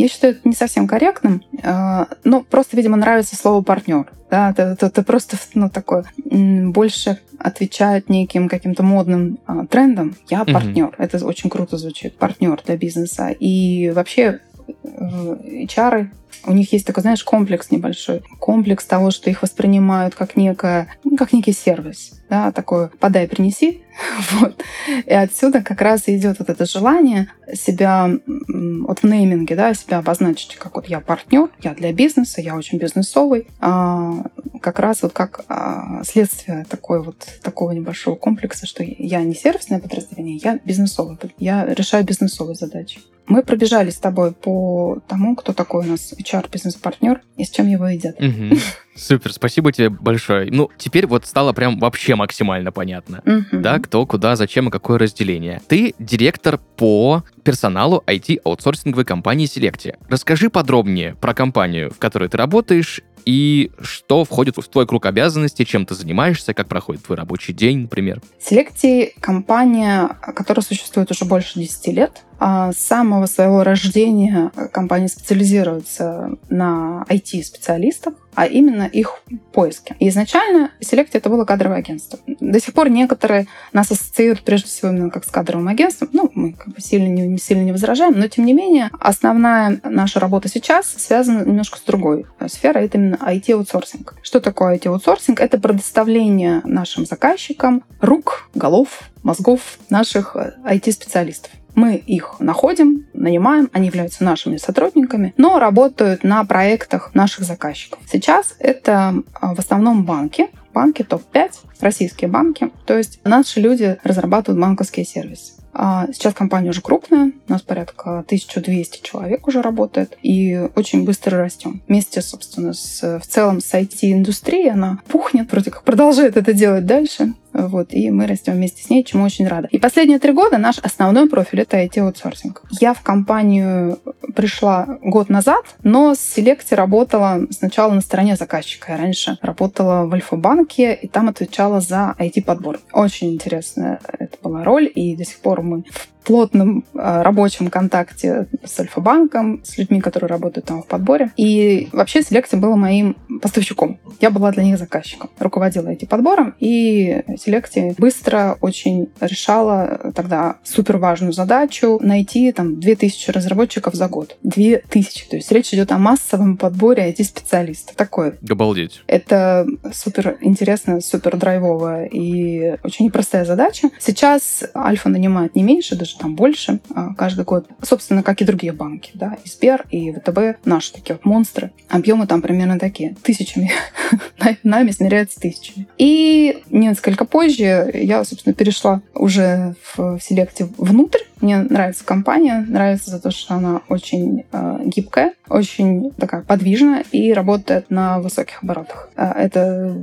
Я 0.00 0.08
считаю 0.08 0.32
это 0.32 0.48
не 0.48 0.54
совсем 0.54 0.88
корректным, 0.88 1.42
э, 1.62 2.04
но 2.24 2.42
просто, 2.42 2.74
видимо, 2.74 2.96
нравится 2.96 3.36
слово 3.36 3.62
партнер. 3.62 4.10
Да, 4.30 4.50
это, 4.50 4.62
это, 4.62 4.86
это 4.86 5.02
просто 5.02 5.36
ну, 5.52 5.68
такое 5.68 6.04
больше 6.24 7.18
отвечает 7.38 8.08
неким 8.08 8.48
каким-то 8.48 8.82
модным 8.82 9.40
а, 9.44 9.66
трендам. 9.66 10.14
Я 10.30 10.46
партнер. 10.46 10.86
Mm-hmm. 10.86 10.94
Это 10.98 11.26
очень 11.26 11.50
круто 11.50 11.76
звучит. 11.76 12.16
Партнер 12.16 12.62
для 12.64 12.78
бизнеса. 12.78 13.28
И 13.28 13.90
вообще 13.90 14.40
э, 14.84 15.66
HR 15.66 16.08
у 16.44 16.52
них 16.52 16.72
есть 16.72 16.86
такой, 16.86 17.02
знаешь, 17.02 17.22
комплекс 17.24 17.70
небольшой. 17.70 18.22
Комплекс 18.38 18.84
того, 18.84 19.10
что 19.10 19.30
их 19.30 19.42
воспринимают 19.42 20.14
как, 20.14 20.36
некое, 20.36 20.88
ну, 21.04 21.16
как 21.16 21.32
некий 21.32 21.52
сервис. 21.52 22.12
Да, 22.28 22.52
такое 22.52 22.90
«подай, 23.00 23.26
принеси». 23.26 23.82
вот. 24.32 24.62
И 25.04 25.12
отсюда 25.12 25.62
как 25.62 25.80
раз 25.80 26.04
идет 26.06 26.38
вот 26.38 26.48
это 26.48 26.64
желание 26.64 27.28
себя 27.52 28.10
вот 28.28 29.00
в 29.00 29.04
нейминге, 29.04 29.56
да, 29.56 29.74
себя 29.74 29.98
обозначить, 29.98 30.56
как 30.56 30.76
вот 30.76 30.86
я 30.86 31.00
партнер, 31.00 31.50
я 31.60 31.74
для 31.74 31.92
бизнеса, 31.92 32.40
я 32.40 32.56
очень 32.56 32.78
бизнесовый. 32.78 33.48
А, 33.60 34.24
как 34.60 34.78
раз 34.78 35.02
вот 35.02 35.12
как 35.12 35.44
а, 35.48 36.02
следствие 36.04 36.64
такой 36.68 37.02
вот, 37.02 37.26
такого 37.42 37.72
небольшого 37.72 38.14
комплекса, 38.14 38.66
что 38.66 38.84
я 38.84 39.22
не 39.22 39.34
сервисное 39.34 39.80
подразделение, 39.80 40.36
я 40.36 40.60
бизнесовый. 40.64 41.18
Я 41.38 41.66
решаю 41.66 42.04
бизнесовые 42.04 42.54
задачи. 42.54 43.00
Мы 43.26 43.42
пробежали 43.42 43.90
с 43.90 43.98
тобой 43.98 44.32
по 44.32 44.98
тому, 45.06 45.36
кто 45.36 45.52
такой 45.52 45.86
у 45.86 45.88
нас 45.88 46.12
HR-бизнес-партнер 46.20 47.20
и 47.36 47.44
с 47.44 47.50
чем 47.50 47.68
его 47.68 47.88
едят. 47.88 48.20
Угу. 48.20 48.58
Супер, 48.94 49.32
спасибо 49.32 49.72
тебе 49.72 49.88
большое. 49.88 50.50
Ну, 50.50 50.70
теперь 50.76 51.06
вот 51.06 51.24
стало 51.24 51.52
прям 51.52 51.78
вообще 51.78 52.14
максимально 52.16 52.72
понятно. 52.72 53.22
Угу. 53.24 53.60
Да, 53.60 53.78
кто, 53.78 54.04
куда, 54.04 54.36
зачем 54.36 54.68
и 54.68 54.70
какое 54.70 54.98
разделение. 54.98 55.62
Ты 55.68 55.94
директор 55.98 56.58
по 56.58 57.24
персоналу 57.42 58.02
IT-аутсорсинговой 58.06 59.04
компании 59.04 59.46
Selecti. 59.46 59.96
Расскажи 60.08 60.50
подробнее 60.50 61.14
про 61.14 61.34
компанию, 61.34 61.90
в 61.90 61.98
которой 61.98 62.28
ты 62.28 62.36
работаешь, 62.36 63.00
и 63.24 63.70
что 63.80 64.24
входит 64.24 64.56
в 64.56 64.68
твой 64.68 64.86
круг 64.86 65.06
обязанностей, 65.06 65.64
чем 65.64 65.86
ты 65.86 65.94
занимаешься, 65.94 66.54
как 66.54 66.68
проходит 66.68 67.04
твой 67.04 67.16
рабочий 67.16 67.52
день, 67.52 67.82
например. 67.82 68.20
Selecti— 68.40 69.12
компания, 69.20 70.08
которая 70.20 70.64
существует 70.64 71.10
уже 71.10 71.24
больше 71.24 71.58
10 71.58 71.92
лет. 71.92 72.22
А 72.42 72.72
с 72.72 72.78
самого 72.78 73.26
своего 73.26 73.62
рождения 73.62 74.50
компания 74.72 75.08
специализируется 75.08 76.30
на 76.48 77.04
IT-специалистах, 77.10 78.14
а 78.40 78.46
именно 78.46 78.84
их 78.84 79.20
поиске. 79.52 79.96
И 79.98 80.08
изначально 80.08 80.70
Select 80.80 81.10
это 81.12 81.28
было 81.28 81.44
кадровое 81.44 81.76
агентство. 81.76 82.18
До 82.26 82.58
сих 82.58 82.72
пор 82.72 82.88
некоторые 82.88 83.46
нас 83.74 83.90
ассоциируют 83.90 84.40
прежде 84.44 84.66
всего 84.66 84.92
именно 84.92 85.10
как 85.10 85.26
с 85.26 85.30
кадровым 85.30 85.68
агентством. 85.68 86.08
Ну, 86.14 86.30
мы 86.34 86.54
как 86.54 86.68
бы 86.68 86.80
сильно 86.80 87.08
не, 87.08 87.36
сильно 87.36 87.64
не 87.64 87.72
возражаем, 87.72 88.18
но 88.18 88.28
тем 88.28 88.46
не 88.46 88.54
менее 88.54 88.88
основная 88.98 89.78
наша 89.84 90.20
работа 90.20 90.48
сейчас 90.48 90.86
связана 90.86 91.44
немножко 91.44 91.76
с 91.76 91.82
другой 91.82 92.24
сферой. 92.46 92.86
Это 92.86 92.96
именно 92.96 93.16
IT-аутсорсинг. 93.16 94.14
Что 94.22 94.40
такое 94.40 94.78
IT-аутсорсинг? 94.78 95.38
Это 95.38 95.60
предоставление 95.60 96.62
нашим 96.64 97.04
заказчикам 97.04 97.84
рук, 98.00 98.48
голов, 98.54 99.10
мозгов 99.22 99.60
наших 99.90 100.34
IT-специалистов. 100.34 101.50
Мы 101.74 101.96
их 101.96 102.36
находим, 102.40 103.06
нанимаем, 103.12 103.68
они 103.72 103.86
являются 103.86 104.24
нашими 104.24 104.56
сотрудниками, 104.56 105.34
но 105.36 105.58
работают 105.58 106.24
на 106.24 106.44
проектах 106.44 107.14
наших 107.14 107.44
заказчиков. 107.44 108.00
Сейчас 108.10 108.54
это 108.58 109.22
а, 109.34 109.54
в 109.54 109.58
основном 109.58 110.04
банки, 110.04 110.48
банки 110.72 111.02
топ-5, 111.02 111.52
российские 111.80 112.30
банки. 112.30 112.70
То 112.86 112.96
есть 112.96 113.20
наши 113.24 113.60
люди 113.60 113.98
разрабатывают 114.04 114.60
банковские 114.60 115.04
сервисы. 115.04 115.54
А 115.72 116.06
сейчас 116.12 116.34
компания 116.34 116.70
уже 116.70 116.80
крупная, 116.80 117.32
у 117.48 117.52
нас 117.52 117.62
порядка 117.62 118.20
1200 118.20 119.02
человек 119.02 119.46
уже 119.46 119.62
работает, 119.62 120.18
и 120.22 120.68
очень 120.74 121.04
быстро 121.04 121.38
растем. 121.38 121.82
Вместе, 121.86 122.22
собственно, 122.22 122.72
с, 122.72 123.20
в 123.20 123.26
целом 123.26 123.60
с 123.60 123.72
IT-индустрией 123.72 124.70
она 124.70 125.00
пухнет, 125.08 125.50
вроде 125.52 125.70
как 125.70 125.84
продолжает 125.84 126.36
это 126.36 126.52
делать 126.52 126.86
дальше. 126.86 127.34
Вот, 127.52 127.92
и 127.92 128.10
мы 128.10 128.26
растем 128.26 128.54
вместе 128.54 128.82
с 128.82 128.90
ней, 128.90 129.04
чему 129.04 129.24
очень 129.24 129.46
рада. 129.46 129.68
И 129.70 129.78
последние 129.78 130.18
три 130.18 130.32
года 130.32 130.58
наш 130.58 130.78
основной 130.78 131.28
профиль— 131.28 131.60
это 131.62 131.82
IT-аутсорсинг. 131.82 132.62
Я 132.70 132.94
в 132.94 133.02
компанию 133.02 133.98
пришла 134.34 134.98
год 135.02 135.28
назад, 135.28 135.64
но 135.82 136.14
с 136.14 136.20
селекцией 136.20 136.78
работала 136.78 137.46
сначала 137.50 137.92
на 137.92 138.00
стороне 138.00 138.36
заказчика. 138.36 138.92
Я 138.92 138.98
раньше 138.98 139.38
работала 139.42 140.06
в 140.06 140.14
Альфа-банке, 140.14 140.94
и 140.94 141.08
там 141.08 141.28
отвечала 141.28 141.80
за 141.80 142.14
IT-подбор. 142.18 142.78
Очень 142.92 143.34
интересная 143.34 144.00
это 144.18 144.36
была 144.42 144.64
роль, 144.64 144.90
и 144.92 145.16
до 145.16 145.24
сих 145.24 145.40
пор 145.40 145.62
мы 145.62 145.82
в 146.19 146.19
плотном 146.30 146.84
а, 146.94 147.24
рабочем 147.24 147.70
контакте 147.70 148.46
с 148.64 148.78
Альфа-банком, 148.78 149.64
с 149.64 149.76
людьми, 149.78 150.00
которые 150.00 150.28
работают 150.28 150.64
там 150.64 150.84
в 150.84 150.86
подборе. 150.86 151.32
И 151.36 151.88
вообще 151.90 152.22
селекция 152.22 152.60
была 152.60 152.76
моим 152.76 153.16
поставщиком. 153.42 153.98
Я 154.20 154.30
была 154.30 154.52
для 154.52 154.62
них 154.62 154.78
заказчиком. 154.78 155.30
Руководила 155.40 155.88
этим 155.88 156.06
подбором, 156.06 156.54
и 156.60 157.24
селекция 157.36 157.96
быстро 157.98 158.56
очень 158.60 159.08
решала 159.20 160.12
тогда 160.14 160.58
супер 160.62 160.98
важную 160.98 161.32
задачу 161.32 161.98
найти 162.00 162.52
там 162.52 162.78
2000 162.78 163.32
разработчиков 163.32 163.94
за 163.94 164.06
год. 164.06 164.36
2000. 164.44 165.30
То 165.30 165.36
есть 165.36 165.50
речь 165.50 165.74
идет 165.74 165.90
о 165.90 165.98
массовом 165.98 166.56
подборе 166.56 167.10
IT-специалистов. 167.10 167.96
Такое. 167.96 168.38
Обалдеть. 168.48 169.02
Это 169.08 169.66
супер 169.92 170.38
интересная, 170.42 171.00
супер 171.00 171.36
драйвовая 171.36 172.04
и 172.04 172.76
очень 172.84 173.06
непростая 173.06 173.44
задача. 173.44 173.90
Сейчас 173.98 174.62
Альфа 174.76 175.08
нанимает 175.08 175.56
не 175.56 175.64
меньше, 175.64 175.96
даже 175.96 176.19
там 176.20 176.34
больше 176.34 176.80
а, 176.94 177.14
каждый 177.14 177.44
год. 177.44 177.66
Собственно, 177.82 178.22
как 178.22 178.40
и 178.42 178.44
другие 178.44 178.72
банки, 178.72 179.10
да, 179.14 179.38
и 179.44 179.48
Сбер, 179.48 179.86
и 179.90 180.12
ВТБ, 180.12 180.64
наши 180.66 180.92
такие 180.92 181.14
вот 181.14 181.24
монстры. 181.24 181.72
Объемы 181.88 182.26
там 182.26 182.42
примерно 182.42 182.78
такие, 182.78 183.16
тысячами. 183.22 183.72
Нами 184.62 184.90
смиряются 184.90 185.40
тысячами. 185.40 185.88
И 185.96 186.62
несколько 186.70 187.24
позже 187.24 187.90
я, 187.94 188.24
собственно, 188.24 188.54
перешла 188.54 189.00
уже 189.14 189.74
в 189.94 190.18
селекте 190.20 190.68
внутрь. 190.76 191.20
Мне 191.40 191.58
нравится 191.58 192.04
компания, 192.04 192.64
нравится 192.68 193.10
за 193.10 193.20
то, 193.20 193.30
что 193.30 193.54
она 193.54 193.80
очень 193.88 194.44
э, 194.52 194.80
гибкая, 194.84 195.32
очень 195.48 196.10
такая 196.10 196.42
подвижная 196.42 197.04
и 197.12 197.32
работает 197.32 197.90
на 197.90 198.20
высоких 198.20 198.62
оборотах. 198.62 199.08
Э, 199.16 199.32
это 199.36 199.96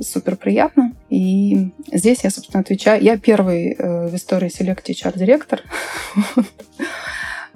супер 0.00 0.36
приятно. 0.36 0.92
И 1.10 1.70
здесь 1.92 2.24
я, 2.24 2.30
собственно, 2.30 2.60
отвечаю. 2.60 3.02
Я 3.02 3.16
первый 3.16 3.72
э, 3.72 4.06
в 4.08 4.14
истории 4.14 4.48
селекте 4.48 4.92
HR-директор. 4.92 5.62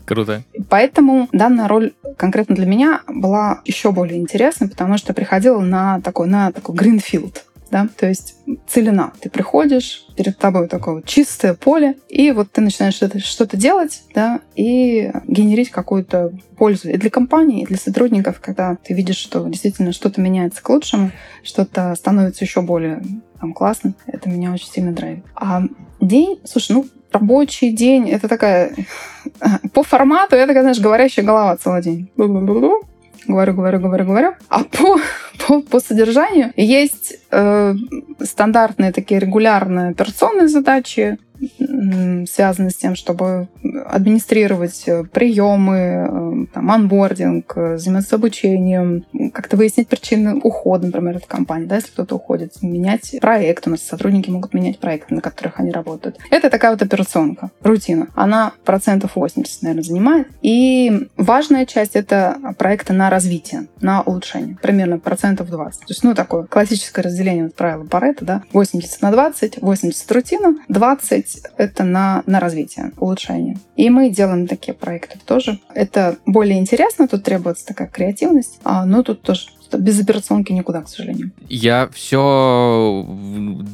Круто. 0.05 0.43
Поэтому 0.71 1.29
данная 1.33 1.69
роль 1.69 1.93
конкретно 2.17 2.55
для 2.55 2.65
меня 2.65 3.03
была 3.07 3.61
еще 3.67 3.93
более 3.93 4.19
интересной, 4.19 4.69
потому 4.69 4.97
что 4.97 5.13
приходила 5.13 5.61
на 5.61 6.01
такой, 6.01 6.29
на 6.29 6.51
такой 6.51 6.75
greenfield 6.75 7.43
да, 7.71 7.89
то 7.97 8.07
есть 8.07 8.37
целина. 8.67 9.13
Ты 9.21 9.31
приходишь, 9.31 10.07
перед 10.17 10.39
тобой 10.39 10.69
такое 10.69 10.97
вот 10.97 11.07
чистое 11.07 11.55
поле, 11.55 11.97
и 12.09 12.31
вот 12.33 12.51
ты 12.51 12.61
начинаешь 12.61 12.95
что-то, 12.95 13.57
делать, 13.57 14.03
да, 14.15 14.41
и 14.55 15.13
генерить 15.27 15.71
какую-то 15.71 16.33
пользу 16.57 16.91
и 16.91 16.97
для 16.97 17.11
компании, 17.11 17.63
и 17.63 17.67
для 17.67 17.77
сотрудников, 17.77 18.41
когда 18.41 18.77
ты 18.77 18.95
видишь, 18.95 19.17
что 19.19 19.47
действительно 19.49 19.93
что-то 19.93 20.21
меняется 20.21 20.63
к 20.63 20.69
лучшему, 20.69 21.11
что-то 21.43 21.95
становится 21.95 22.45
еще 22.45 22.63
более 22.63 23.03
там, 23.41 23.53
классным. 23.53 23.95
Это 24.07 24.29
меня 24.29 24.53
очень 24.53 24.69
сильно 24.69 24.93
драйвит. 24.93 25.25
А 25.35 25.63
день, 26.01 26.41
слушай, 26.45 26.73
ну, 26.73 26.87
рабочий 27.13 27.73
день, 27.73 28.09
это 28.09 28.29
такая... 28.29 28.73
По 29.73 29.83
формату 29.83 30.37
это, 30.37 30.53
знаешь, 30.53 30.81
говорящая 30.81 31.25
голова 31.25 31.57
целый 31.57 31.83
день 31.83 32.11
говорю, 33.27 33.55
говорю, 33.55 33.81
говорю, 33.81 34.05
говорю. 34.05 34.35
А 34.49 34.65
по, 34.65 34.99
по, 35.47 35.63
по 35.63 35.81
содержанию 35.81 36.53
есть 36.57 37.17
э, 37.31 37.75
стандартные 38.23 38.93
такие 38.93 39.21
регулярные 39.21 39.91
операционные 39.91 40.49
задачи, 40.49 41.19
связаны 42.27 42.71
с 42.71 42.77
тем, 42.77 42.95
чтобы 42.95 43.49
администрировать 43.87 44.85
э, 44.87 45.05
приемы, 45.05 45.77
э, 45.77 46.47
там, 46.53 46.71
анбординг, 46.71 47.53
э, 47.57 47.79
заниматься 47.79 48.17
обучением, 48.17 49.05
как-то 49.33 49.57
выяснить 49.57 49.89
причины 49.89 50.41
ухода, 50.43 50.87
например, 50.87 51.17
от 51.17 51.27
компании, 51.27 51.67
да, 51.67 51.77
если 51.77 51.91
кто-то 51.91 52.17
уходит, 52.17 52.63
менять 52.63 53.17
проект. 53.21 53.67
У 53.67 53.71
нас 53.71 53.83
сотрудники 53.83 54.31
могут 54.31 54.55
менять 54.55 54.79
проекты, 54.79 55.15
на 55.15 55.21
которых 55.21 55.61
они 55.61 55.71
работают. 55.71 56.19
Это 56.31 56.51
такая 56.51 56.73
вот 56.73 56.83
операционка, 56.83 57.51
рутина. 57.63 58.09
Она 58.15 58.53
процентов 58.65 59.13
80, 59.15 59.63
наверное, 59.63 59.85
занимает. 59.85 60.29
И 60.43 61.09
важная 61.17 61.67
часть— 61.67 61.93
это 61.97 62.39
проекты 62.59 62.93
на 62.93 63.11
развитие, 63.11 63.69
на 63.81 64.03
улучшение. 64.03 64.57
Примерно 64.61 64.99
процентов 64.99 65.51
20. 65.51 65.81
То 65.81 65.87
есть, 65.89 66.05
ну, 66.05 66.15
такое 66.15 66.45
классическое 66.45 67.05
разделение 67.05 67.45
вот 67.45 67.55
правила 67.55 67.85
Паретта, 67.85 68.25
да, 68.25 68.43
80 68.53 69.03
на 69.03 69.11
20, 69.13 69.63
80 69.63 70.13
рутина, 70.13 70.57
20 70.69 71.28
это 71.57 71.85
на, 71.85 72.23
на 72.27 72.41
развитие, 72.41 72.93
улучшение. 72.97 73.59
И 73.77 73.91
мы 73.91 74.11
делаем 74.11 74.47
такие 74.47 74.75
проекты 74.75 75.19
тоже. 75.25 75.59
Это 75.75 76.17
более 76.27 76.59
интересно, 76.59 77.09
тут 77.09 77.25
требуется 77.25 77.67
такая 77.67 77.89
креативность, 77.89 78.59
а, 78.65 78.85
но 78.85 79.03
тут 79.03 79.23
тоже 79.23 79.49
без 79.77 80.01
операционки 80.01 80.53
никуда, 80.53 80.83
к 80.83 80.89
сожалению. 80.89 81.31
Я 81.49 81.89
все 81.93 83.05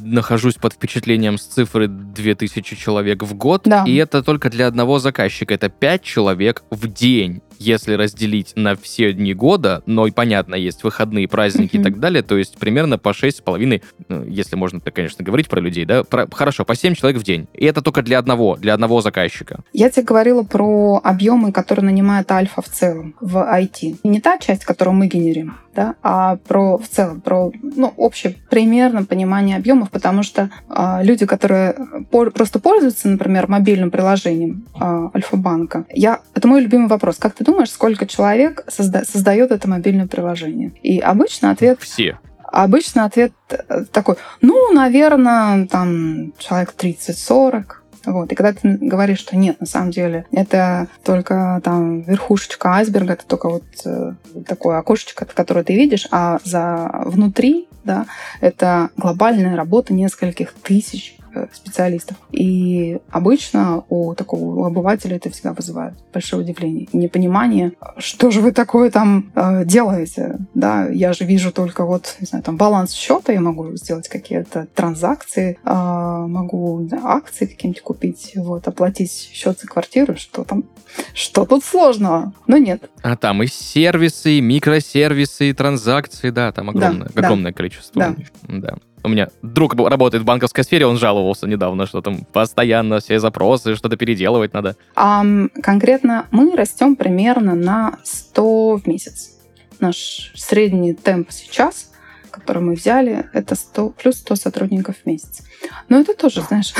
нахожусь 0.03 0.55
под 0.55 0.73
впечатлением 0.73 1.37
с 1.37 1.43
цифры 1.43 1.87
2000 1.87 2.75
человек 2.75 3.23
в 3.23 3.33
год, 3.35 3.61
да. 3.65 3.85
и 3.87 3.95
это 3.95 4.21
только 4.23 4.49
для 4.49 4.67
одного 4.67 4.99
заказчика. 4.99 5.53
Это 5.53 5.69
5 5.69 6.01
человек 6.01 6.63
в 6.69 6.87
день 6.91 7.41
если 7.59 7.93
разделить 7.93 8.53
на 8.55 8.75
все 8.75 9.13
дни 9.13 9.33
года, 9.33 9.83
но 9.85 10.07
и 10.07 10.11
понятно, 10.11 10.55
есть 10.55 10.83
выходные, 10.83 11.27
праздники 11.27 11.75
mm-hmm. 11.75 11.81
и 11.81 11.83
так 11.83 11.99
далее, 11.99 12.23
то 12.23 12.37
есть 12.37 12.57
примерно 12.57 12.97
по 12.97 13.09
6,5, 13.09 13.83
ну, 14.09 14.23
если 14.23 14.55
можно 14.55 14.79
так, 14.79 14.93
конечно, 14.93 15.23
говорить 15.23 15.47
про 15.47 15.59
людей, 15.59 15.85
да, 15.85 16.03
про, 16.03 16.27
хорошо, 16.31 16.65
по 16.65 16.75
7 16.75 16.95
человек 16.95 17.21
в 17.21 17.23
день. 17.23 17.47
И 17.53 17.65
это 17.65 17.81
только 17.81 18.01
для 18.01 18.19
одного, 18.19 18.55
для 18.57 18.73
одного 18.73 19.01
заказчика. 19.01 19.63
Я 19.73 19.89
тебе 19.89 20.03
говорила 20.03 20.43
про 20.43 21.01
объемы, 21.03 21.51
которые 21.51 21.85
нанимает 21.85 22.31
Альфа 22.31 22.61
в 22.61 22.69
целом 22.69 23.15
в 23.19 23.37
IT. 23.37 23.97
Не 24.03 24.21
та 24.21 24.37
часть, 24.37 24.65
которую 24.65 24.95
мы 24.95 25.07
генерим, 25.07 25.55
да, 25.75 25.95
а 26.01 26.37
про 26.37 26.77
в 26.77 26.87
целом, 26.87 27.21
про 27.21 27.51
ну, 27.61 27.93
общее 27.97 28.35
примерно 28.49 29.03
понимание 29.03 29.57
объемов, 29.57 29.91
потому 29.91 30.23
что 30.23 30.49
а, 30.69 31.01
люди, 31.03 31.25
которые 31.25 31.75
по, 32.09 32.25
просто 32.31 32.59
пользуются, 32.59 33.09
например, 33.09 33.47
мобильным 33.47 33.91
приложением 33.91 34.65
а, 34.79 35.11
Альфа-банка, 35.13 35.85
я, 35.91 36.21
это 36.33 36.47
мой 36.47 36.61
любимый 36.61 36.87
вопрос. 36.87 37.17
Как 37.17 37.35
ты 37.35 37.43
думаешь, 37.43 37.69
сколько 37.69 38.07
человек 38.07 38.65
созда- 38.67 39.05
создает 39.05 39.51
это 39.51 39.69
мобильное 39.69 40.07
приложение? 40.07 40.71
И 40.81 40.99
обычно 40.99 41.51
ответ... 41.51 41.79
Все. 41.81 42.17
Обычно 42.47 43.03
ответ 43.03 43.33
э, 43.49 43.83
такой, 43.91 44.15
ну, 44.39 44.71
наверное, 44.71 45.67
там 45.67 46.31
человек 46.37 46.73
30-40. 46.77 47.63
Вот. 48.05 48.31
И 48.31 48.35
когда 48.35 48.53
ты 48.53 48.77
говоришь, 48.79 49.19
что 49.19 49.35
нет, 49.35 49.59
на 49.59 49.65
самом 49.65 49.91
деле, 49.91 50.25
это 50.31 50.87
только 51.03 51.61
там 51.63 52.01
верхушечка 52.01 52.69
айсберга, 52.75 53.13
это 53.13 53.25
только 53.25 53.49
вот 53.49 53.63
э, 53.85 54.13
такое 54.47 54.77
окошечко, 54.77 55.25
которое 55.25 55.63
ты 55.63 55.75
видишь, 55.75 56.07
а 56.11 56.39
за 56.43 56.91
внутри, 57.05 57.67
да, 57.83 58.05
это 58.41 58.89
глобальная 58.97 59.55
работа 59.55 59.93
нескольких 59.93 60.53
тысяч 60.53 61.17
специалистов. 61.53 62.17
И 62.31 62.99
обычно 63.09 63.83
у 63.89 64.13
такого 64.15 64.67
обывателя 64.67 65.17
это 65.17 65.29
всегда 65.29 65.53
вызывает 65.53 65.93
большое 66.13 66.43
удивление 66.43 66.87
непонимание, 66.93 67.73
что 67.97 68.31
же 68.31 68.41
вы 68.41 68.51
такое 68.51 68.89
там 68.89 69.31
э, 69.35 69.65
делаете. 69.65 70.37
Да, 70.53 70.87
я 70.87 71.13
же 71.13 71.25
вижу 71.25 71.51
только 71.51 71.85
вот, 71.85 72.15
не 72.19 72.27
знаю, 72.27 72.43
там 72.43 72.57
баланс 72.57 72.91
счета, 72.93 73.33
я 73.33 73.41
могу 73.41 73.75
сделать 73.75 74.07
какие-то 74.07 74.67
транзакции, 74.73 75.57
э, 75.63 75.73
могу 75.73 76.81
да, 76.89 76.99
акции 77.03 77.45
какие-нибудь 77.45 77.81
купить, 77.81 78.33
вот, 78.35 78.67
оплатить 78.67 79.29
счет 79.33 79.59
за 79.59 79.67
квартиру, 79.67 80.15
что 80.15 80.43
там, 80.43 80.65
что 81.13 81.45
тут 81.45 81.63
сложного? 81.63 82.33
Но 82.47 82.57
нет. 82.57 82.89
А 83.01 83.15
там 83.15 83.43
и 83.43 83.47
сервисы, 83.47 84.37
и 84.37 84.41
микросервисы, 84.41 85.49
и 85.49 85.53
транзакции, 85.53 86.29
да, 86.29 86.51
там 86.51 86.69
огромное, 86.69 87.09
да, 87.13 87.21
огромное 87.21 87.51
да, 87.51 87.57
количество. 87.57 88.01
Да. 88.01 88.15
да. 88.47 88.77
У 89.05 89.07
меня 89.07 89.29
друг 89.43 89.75
работает 89.75 90.23
в 90.23 90.25
банковской 90.25 90.63
сфере, 90.63 90.87
он 90.87 90.97
жаловался 90.97 91.47
недавно, 91.47 91.85
что 91.85 92.01
там 92.01 92.25
постоянно 92.25 92.99
все 92.99 93.19
запросы, 93.19 93.75
что-то 93.75 93.97
переделывать 93.97 94.53
надо. 94.53 94.75
А, 94.95 95.23
конкретно 95.61 96.25
мы 96.31 96.55
растем 96.55 96.95
примерно 96.95 97.53
на 97.53 97.99
100 98.03 98.77
в 98.77 98.87
месяц. 98.87 99.31
Наш 99.79 100.31
средний 100.35 100.93
темп 100.93 101.29
сейчас 101.31 101.91
который 102.31 102.61
мы 102.61 102.73
взяли, 102.73 103.29
это 103.31 103.55
100, 103.55 103.91
плюс 103.91 104.17
100 104.17 104.35
сотрудников 104.35 104.97
в 105.01 105.05
месяц. 105.05 105.41
Но 105.87 106.01
это 106.01 106.13
тоже, 106.13 106.41
знаешь... 106.41 106.73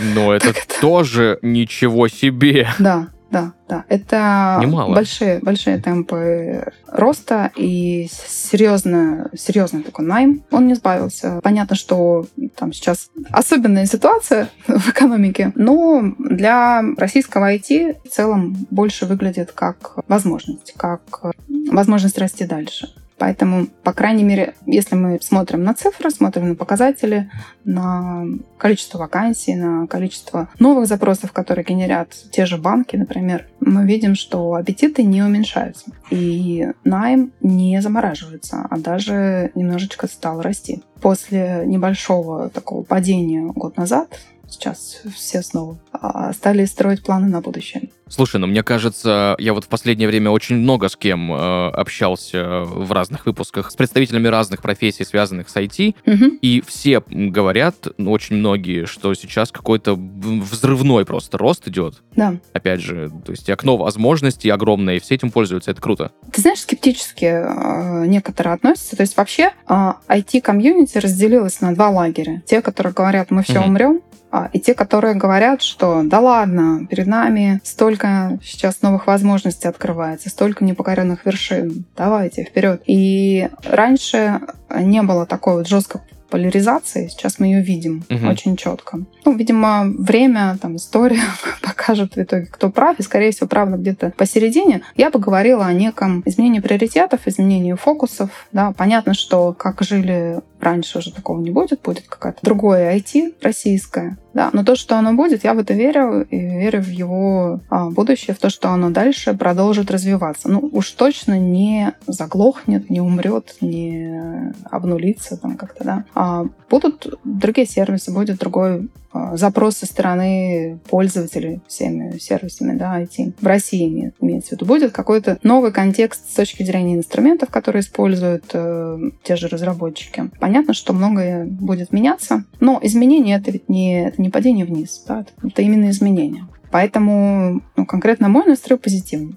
Но 0.00 0.34
это 0.34 0.52
тоже 0.80 1.38
ничего 1.40 2.08
себе. 2.08 2.66
Да, 2.80 3.10
да, 3.30 3.52
да. 3.68 3.84
Это 3.88 4.58
Немало. 4.62 4.94
большие, 4.94 5.40
большие 5.40 5.78
темпы 5.78 6.72
роста 6.86 7.50
и 7.56 8.08
серьезно, 8.10 9.30
серьезный 9.36 9.82
такой 9.82 10.04
найм. 10.04 10.44
Он 10.50 10.66
не 10.66 10.74
сбавился. 10.74 11.40
Понятно, 11.42 11.76
что 11.76 12.26
там 12.56 12.72
сейчас 12.72 13.10
особенная 13.30 13.86
ситуация 13.86 14.48
в 14.68 14.90
экономике, 14.90 15.52
но 15.56 16.02
для 16.18 16.82
российского 16.96 17.54
IT 17.54 17.96
в 18.04 18.08
целом 18.10 18.56
больше 18.70 19.06
выглядит 19.06 19.52
как 19.52 19.98
возможность, 20.08 20.74
как 20.76 21.32
возможность 21.48 22.18
расти 22.18 22.44
дальше. 22.44 22.88
Поэтому, 23.18 23.66
по 23.82 23.92
крайней 23.92 24.24
мере, 24.24 24.54
если 24.66 24.94
мы 24.94 25.18
смотрим 25.22 25.64
на 25.64 25.72
цифры, 25.72 26.10
смотрим 26.10 26.50
на 26.50 26.54
показатели, 26.54 27.30
на 27.64 28.24
количество 28.58 28.98
вакансий, 28.98 29.54
на 29.54 29.86
количество 29.86 30.48
новых 30.58 30.86
запросов, 30.86 31.32
которые 31.32 31.64
генерят 31.64 32.10
те 32.30 32.44
же 32.44 32.58
банки, 32.58 32.96
например, 32.96 33.48
мы 33.60 33.86
видим, 33.86 34.14
что 34.14 34.54
аппетиты 34.54 35.02
не 35.02 35.22
уменьшаются. 35.22 35.86
И 36.10 36.68
найм 36.84 37.32
не 37.40 37.80
замораживается, 37.80 38.66
а 38.68 38.78
даже 38.78 39.50
немножечко 39.54 40.06
стал 40.08 40.42
расти. 40.42 40.82
После 41.00 41.62
небольшого 41.64 42.50
такого 42.50 42.82
падения 42.82 43.46
год 43.46 43.76
назад, 43.76 44.20
сейчас 44.48 45.00
все 45.14 45.42
снова 45.42 45.78
а, 45.92 46.32
стали 46.32 46.64
строить 46.64 47.02
планы 47.02 47.28
на 47.28 47.40
будущее. 47.40 47.90
Слушай, 48.08 48.36
ну 48.40 48.46
мне 48.46 48.62
кажется, 48.62 49.34
я 49.38 49.52
вот 49.52 49.64
в 49.64 49.68
последнее 49.68 50.06
время 50.06 50.30
очень 50.30 50.54
много 50.56 50.88
с 50.88 50.94
кем 50.94 51.32
э, 51.32 51.68
общался 51.70 52.60
в 52.60 52.92
разных 52.92 53.26
выпусках 53.26 53.70
с 53.72 53.74
представителями 53.74 54.28
разных 54.28 54.62
профессий, 54.62 55.04
связанных 55.04 55.48
с 55.48 55.56
IT, 55.56 55.96
Мгм. 56.06 56.38
и 56.40 56.62
все 56.64 57.02
говорят, 57.08 57.88
ну, 57.98 58.12
очень 58.12 58.36
многие, 58.36 58.84
что 58.86 59.12
сейчас 59.14 59.50
какой-то 59.50 59.94
взрывной 59.96 61.04
просто 61.04 61.36
рост 61.36 61.66
идет. 61.66 62.02
Да. 62.14 62.36
Опять 62.52 62.80
же, 62.80 63.10
то 63.24 63.32
есть 63.32 63.50
окно 63.50 63.76
возможностей 63.76 64.50
огромное, 64.50 64.96
и 64.96 65.00
все 65.00 65.16
этим 65.16 65.32
пользуются, 65.32 65.72
это 65.72 65.80
круто. 65.80 66.12
Ты 66.32 66.40
знаешь, 66.42 66.60
скептически 66.60 67.24
э, 67.24 68.06
некоторые 68.06 68.54
относятся. 68.54 68.96
То 68.96 69.02
есть 69.02 69.16
вообще 69.16 69.50
э, 69.68 69.92
IT-комьюнити 70.08 70.98
разделилось 70.98 71.60
на 71.60 71.74
два 71.74 71.88
лагеря. 71.90 72.40
Те, 72.46 72.62
которые 72.62 72.92
говорят, 72.92 73.32
мы 73.32 73.42
все 73.42 73.58
Мгм. 73.58 73.68
умрем, 73.70 74.00
а, 74.30 74.50
и 74.52 74.58
те, 74.60 74.74
которые 74.74 75.14
говорят, 75.14 75.62
что 75.62 76.02
да 76.04 76.20
ладно, 76.20 76.86
перед 76.90 77.06
нами 77.06 77.60
столько 77.64 77.95
сейчас 78.42 78.82
новых 78.82 79.06
возможностей 79.06 79.68
открывается, 79.68 80.28
столько 80.28 80.64
непокоренных 80.64 81.24
вершин, 81.26 81.84
давайте 81.96 82.44
вперед. 82.44 82.82
И 82.86 83.48
раньше 83.64 84.40
не 84.74 85.02
было 85.02 85.26
такой 85.26 85.54
вот 85.54 85.68
жесткой 85.68 86.00
поляризации, 86.28 87.06
сейчас 87.06 87.38
мы 87.38 87.46
ее 87.46 87.62
видим 87.62 88.04
Мгм. 88.08 88.28
очень 88.28 88.56
четко. 88.56 88.98
Ну, 89.24 89.36
видимо, 89.36 89.84
время, 89.96 90.58
там, 90.60 90.76
история 90.76 91.20
покажет 91.62 92.16
в 92.16 92.20
итоге, 92.20 92.46
кто 92.46 92.68
прав, 92.68 92.98
и, 92.98 93.02
скорее 93.02 93.30
всего, 93.30 93.46
правда 93.46 93.76
где-то 93.76 94.12
посередине. 94.16 94.82
Я 94.96 95.10
бы 95.10 95.18
говорила 95.20 95.64
о 95.66 95.72
неком 95.72 96.22
изменении 96.26 96.60
приоритетов, 96.60 97.20
изменении 97.26 97.74
фокусов. 97.74 98.30
Да, 98.52 98.72
понятно, 98.76 99.14
что 99.14 99.52
как 99.52 99.82
жили 99.82 100.40
раньше, 100.60 100.98
уже 100.98 101.12
такого 101.12 101.40
не 101.40 101.50
будет, 101.50 101.82
будет 101.82 102.06
какое-то 102.08 102.38
другое 102.42 102.96
IT 102.96 103.34
российское. 103.42 104.18
Да, 104.34 104.50
но 104.52 104.64
то, 104.64 104.76
что 104.76 104.98
оно 104.98 105.14
будет, 105.14 105.44
я 105.44 105.54
в 105.54 105.58
это 105.58 105.72
верю 105.72 106.26
и 106.28 106.36
верю 106.36 106.82
в 106.82 106.88
его 106.88 107.60
а, 107.70 107.88
будущее, 107.88 108.34
в 108.34 108.38
то, 108.38 108.50
что 108.50 108.68
оно 108.68 108.90
дальше 108.90 109.34
продолжит 109.34 109.90
развиваться. 109.90 110.50
Ну, 110.50 110.68
уж 110.72 110.90
точно 110.90 111.38
не 111.38 111.92
заглохнет, 112.06 112.90
не 112.90 113.00
умрет, 113.00 113.56
не 113.62 114.52
обнулится 114.70 115.38
там 115.38 115.56
как-то, 115.56 115.84
да. 115.84 116.04
А 116.14 116.44
будут 116.68 117.18
другие 117.24 117.66
сервисы, 117.66 118.12
будет 118.12 118.38
другой 118.38 118.90
запрос 119.34 119.76
со 119.76 119.86
стороны 119.86 120.78
пользователей 120.88 121.60
всеми 121.66 122.18
сервисами, 122.18 122.76
да, 122.76 123.00
IT. 123.00 123.34
В 123.40 123.46
России 123.46 123.88
име- 123.88 124.12
имеется 124.20 124.50
в 124.50 124.52
виду. 124.52 124.66
Будет 124.66 124.92
какой-то 124.92 125.38
новый 125.42 125.72
контекст 125.72 126.30
с 126.30 126.34
точки 126.34 126.62
зрения 126.62 126.94
инструментов, 126.96 127.50
которые 127.50 127.80
используют 127.80 128.44
э, 128.52 128.98
те 129.22 129.36
же 129.36 129.48
разработчики. 129.48 130.30
Понятно, 130.40 130.74
что 130.74 130.92
многое 130.92 131.44
будет 131.44 131.92
меняться, 131.92 132.44
но 132.60 132.78
изменения 132.82 133.36
это 133.36 133.50
ведь 133.50 133.68
не, 133.68 134.06
это 134.06 134.20
не 134.20 134.30
падение 134.30 134.64
вниз, 134.64 135.04
да, 135.06 135.24
это 135.42 135.62
именно 135.62 135.90
изменения. 135.90 136.46
Поэтому 136.70 137.62
ну, 137.76 137.86
конкретно 137.86 138.28
мой 138.28 138.44
настрой 138.46 138.78
позитивный. 138.78 139.36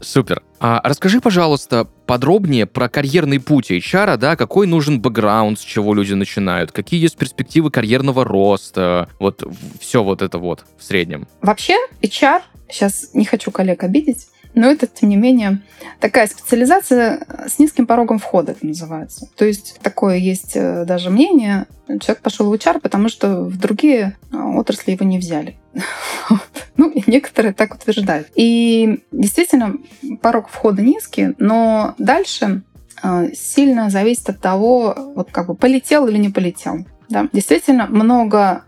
Супер. 0.00 0.42
А 0.60 0.80
расскажи, 0.84 1.20
пожалуйста, 1.20 1.86
подробнее 2.06 2.66
про 2.66 2.88
карьерный 2.88 3.40
путь 3.40 3.70
HR, 3.70 4.16
да, 4.16 4.36
какой 4.36 4.66
нужен 4.66 5.00
бэкграунд, 5.00 5.58
с 5.58 5.62
чего 5.62 5.94
люди 5.94 6.14
начинают, 6.14 6.72
какие 6.72 7.00
есть 7.00 7.16
перспективы 7.16 7.70
карьерного 7.70 8.24
роста, 8.24 9.08
вот 9.18 9.42
все 9.80 10.02
вот 10.02 10.22
это 10.22 10.38
вот 10.38 10.64
в 10.78 10.82
среднем. 10.82 11.26
Вообще, 11.40 11.76
HR, 12.02 12.42
сейчас 12.70 13.10
не 13.14 13.24
хочу 13.24 13.50
коллег 13.50 13.84
обидеть, 13.84 14.28
но 14.56 14.68
это, 14.68 14.86
тем 14.86 15.10
не 15.10 15.16
менее, 15.16 15.60
такая 16.00 16.26
специализация 16.26 17.26
с 17.46 17.58
низким 17.58 17.86
порогом 17.86 18.18
входа, 18.18 18.52
это 18.52 18.64
называется. 18.64 19.28
То 19.36 19.44
есть 19.44 19.78
такое 19.82 20.16
есть 20.16 20.52
э, 20.54 20.86
даже 20.86 21.10
мнение, 21.10 21.66
человек 21.86 22.22
пошел 22.22 22.50
в 22.50 22.54
HR, 22.54 22.80
потому 22.80 23.10
что 23.10 23.42
в 23.44 23.58
другие 23.58 24.16
э, 24.32 24.36
отрасли 24.36 24.92
его 24.92 25.04
не 25.04 25.18
взяли. 25.18 25.58
Ну, 26.76 26.92
некоторые 27.06 27.54
так 27.54 27.74
утверждают. 27.74 28.28
И 28.34 29.04
действительно, 29.12 29.76
порог 30.20 30.48
входа 30.48 30.82
низкий, 30.82 31.34
но 31.38 31.94
дальше 31.98 32.62
э, 33.02 33.28
сильно 33.34 33.90
зависит 33.90 34.28
от 34.28 34.40
того, 34.40 34.94
вот 35.14 35.30
как 35.30 35.46
бы 35.46 35.54
полетел 35.54 36.06
или 36.06 36.18
не 36.18 36.28
полетел. 36.28 36.86
Да? 37.08 37.28
Действительно, 37.32 37.86
много 37.86 38.64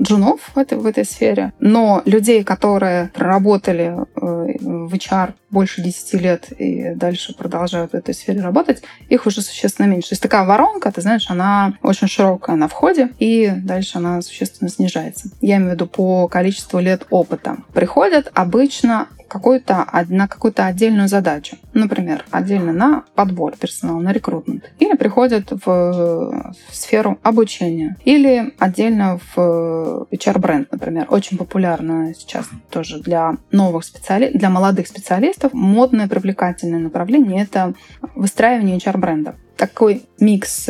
джунов 0.00 0.52
в 0.54 0.58
этой, 0.58 0.78
в 0.78 0.86
этой 0.86 1.04
сфере, 1.04 1.52
но 1.58 2.02
людей, 2.04 2.44
которые 2.44 3.10
проработали 3.14 3.96
э, 3.96 4.56
в 4.60 4.92
HR 4.92 5.34
больше 5.50 5.82
10 5.82 6.20
лет 6.20 6.52
и 6.58 6.94
дальше 6.94 7.34
продолжают 7.34 7.92
в 7.92 7.94
этой 7.94 8.14
сфере 8.14 8.40
работать, 8.40 8.82
их 9.08 9.26
уже 9.26 9.40
существенно 9.40 9.86
меньше. 9.86 10.10
То 10.10 10.12
есть 10.14 10.22
такая 10.22 10.44
воронка, 10.44 10.90
ты 10.92 11.00
знаешь, 11.00 11.30
она 11.30 11.74
очень 11.82 12.08
широкая 12.08 12.56
на 12.56 12.68
входе, 12.68 13.10
и 13.18 13.52
дальше 13.56 13.98
она 13.98 14.20
существенно 14.22 14.70
снижается. 14.70 15.30
Я 15.40 15.56
имею 15.56 15.70
в 15.70 15.74
виду 15.74 15.86
по 15.86 16.28
количеству 16.28 16.80
лет 16.80 17.06
опыта. 17.10 17.58
Приходят 17.72 18.30
обычно 18.34 19.08
какую-то, 19.34 19.86
на 20.08 20.28
какую-то 20.28 20.66
отдельную 20.66 21.08
задачу. 21.08 21.56
Например, 21.72 22.24
отдельно 22.30 22.72
на 22.72 23.04
подбор 23.16 23.56
персонала, 23.56 24.00
на 24.00 24.12
рекрутмент. 24.12 24.70
Или 24.78 24.94
приходят 24.96 25.50
в, 25.50 25.66
в 25.66 26.54
сферу 26.70 27.18
обучения. 27.24 27.96
Или 28.04 28.54
отдельно 28.60 29.18
в 29.34 30.06
HR-бренд, 30.12 30.70
например. 30.70 31.06
Очень 31.10 31.36
популярно 31.36 32.14
сейчас 32.14 32.48
тоже 32.70 33.00
для 33.00 33.34
новых 33.50 33.84
специалистов, 33.84 34.38
для 34.38 34.50
молодых 34.50 34.86
специалистов. 34.86 35.52
Модное, 35.52 36.06
привлекательное 36.06 36.78
направление— 36.78 37.42
это 37.44 37.74
выстраивание 38.14 38.78
HR-бренда. 38.78 39.34
Такой 39.56 40.04
микс 40.20 40.68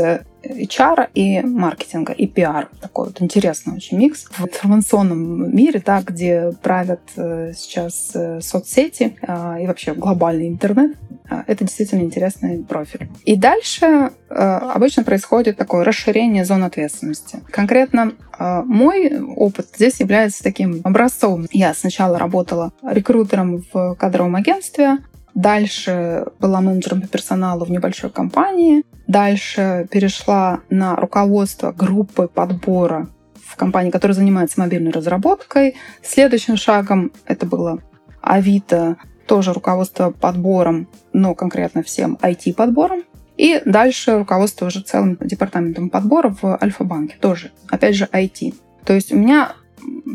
HR 0.51 1.09
и 1.15 1.41
маркетинга, 1.41 2.13
и 2.13 2.27
пиар. 2.27 2.69
Такой 2.81 3.07
вот 3.07 3.21
интересный 3.23 3.75
очень 3.75 3.99
микс. 3.99 4.27
В 4.31 4.47
информационном 4.47 5.55
мире, 5.55 5.83
да, 5.85 6.03
где 6.03 6.53
правят 6.63 7.01
э, 7.17 7.53
сейчас 7.57 8.13
э, 8.15 8.41
соцсети 8.41 9.17
э, 9.23 9.63
и 9.63 9.67
вообще 9.67 9.95
глобальный 9.95 10.49
интернет, 10.49 10.97
э, 11.31 11.43
это 11.47 11.65
действительно 11.65 12.03
интересный 12.03 12.63
профиль. 12.63 13.09
И 13.25 13.37
дальше 13.37 14.11
э, 14.29 14.35
обычно 14.35 15.05
происходит 15.05 15.57
такое 15.57 15.85
расширение 15.85 16.45
зон 16.45 16.65
ответственности. 16.65 17.41
Конкретно 17.51 18.13
мой 18.37 19.21
опыт 19.37 19.69
здесь 19.77 20.01
является 20.01 20.43
таким 20.43 20.81
образцом. 20.83 21.47
Я 21.53 21.73
сначала 21.73 22.19
работала 22.19 22.73
рекрутером 22.83 23.63
в 23.73 23.95
кадровом 23.95 24.35
агентстве, 24.35 24.99
Дальше 25.35 26.27
была 26.39 26.61
менеджером 26.61 27.03
по 27.03 27.09
персоналу 27.09 27.65
в 27.65 27.71
небольшой 27.71 28.11
компании. 28.11 28.85
Дальше 29.07 29.89
перешла 29.91 30.61
на 30.71 30.97
руководство 30.97 31.73
группы 31.73 32.29
подбора 32.29 33.09
в 33.45 33.57
компании, 33.57 33.91
которая 33.91 34.15
занимается 34.15 34.61
мобильной 34.61 34.93
разработкой. 34.93 35.77
Следующим 36.03 36.57
шагом 36.57 37.13
это 37.27 37.47
было 37.47 37.81
Авито, 38.23 38.97
тоже 39.27 39.53
руководство 39.53 40.11
подбором, 40.11 40.89
но 41.13 41.35
конкретно 41.35 41.83
всем 41.83 42.19
IT-подбором. 42.21 43.03
И 43.37 43.61
дальше 43.65 44.19
руководство 44.19 44.67
уже 44.67 44.81
целым 44.81 45.19
департаментом 45.21 45.91
подбора 45.91 46.35
в 46.41 46.57
Альфа-банке, 46.63 47.17
тоже, 47.21 47.51
опять 47.69 47.97
же, 47.97 48.09
IT. 48.13 48.55
То 48.85 48.93
есть 48.93 49.13
у 49.13 49.17
меня 49.17 49.53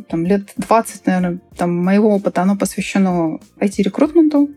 там, 0.08 0.26
лет 0.26 0.54
20, 0.58 1.06
наверное, 1.06 1.40
там, 1.58 1.76
моего 1.84 2.16
опыта, 2.16 2.42
оно 2.42 2.56
посвящено 2.56 3.40
IT-рекрутменту, 3.60 4.50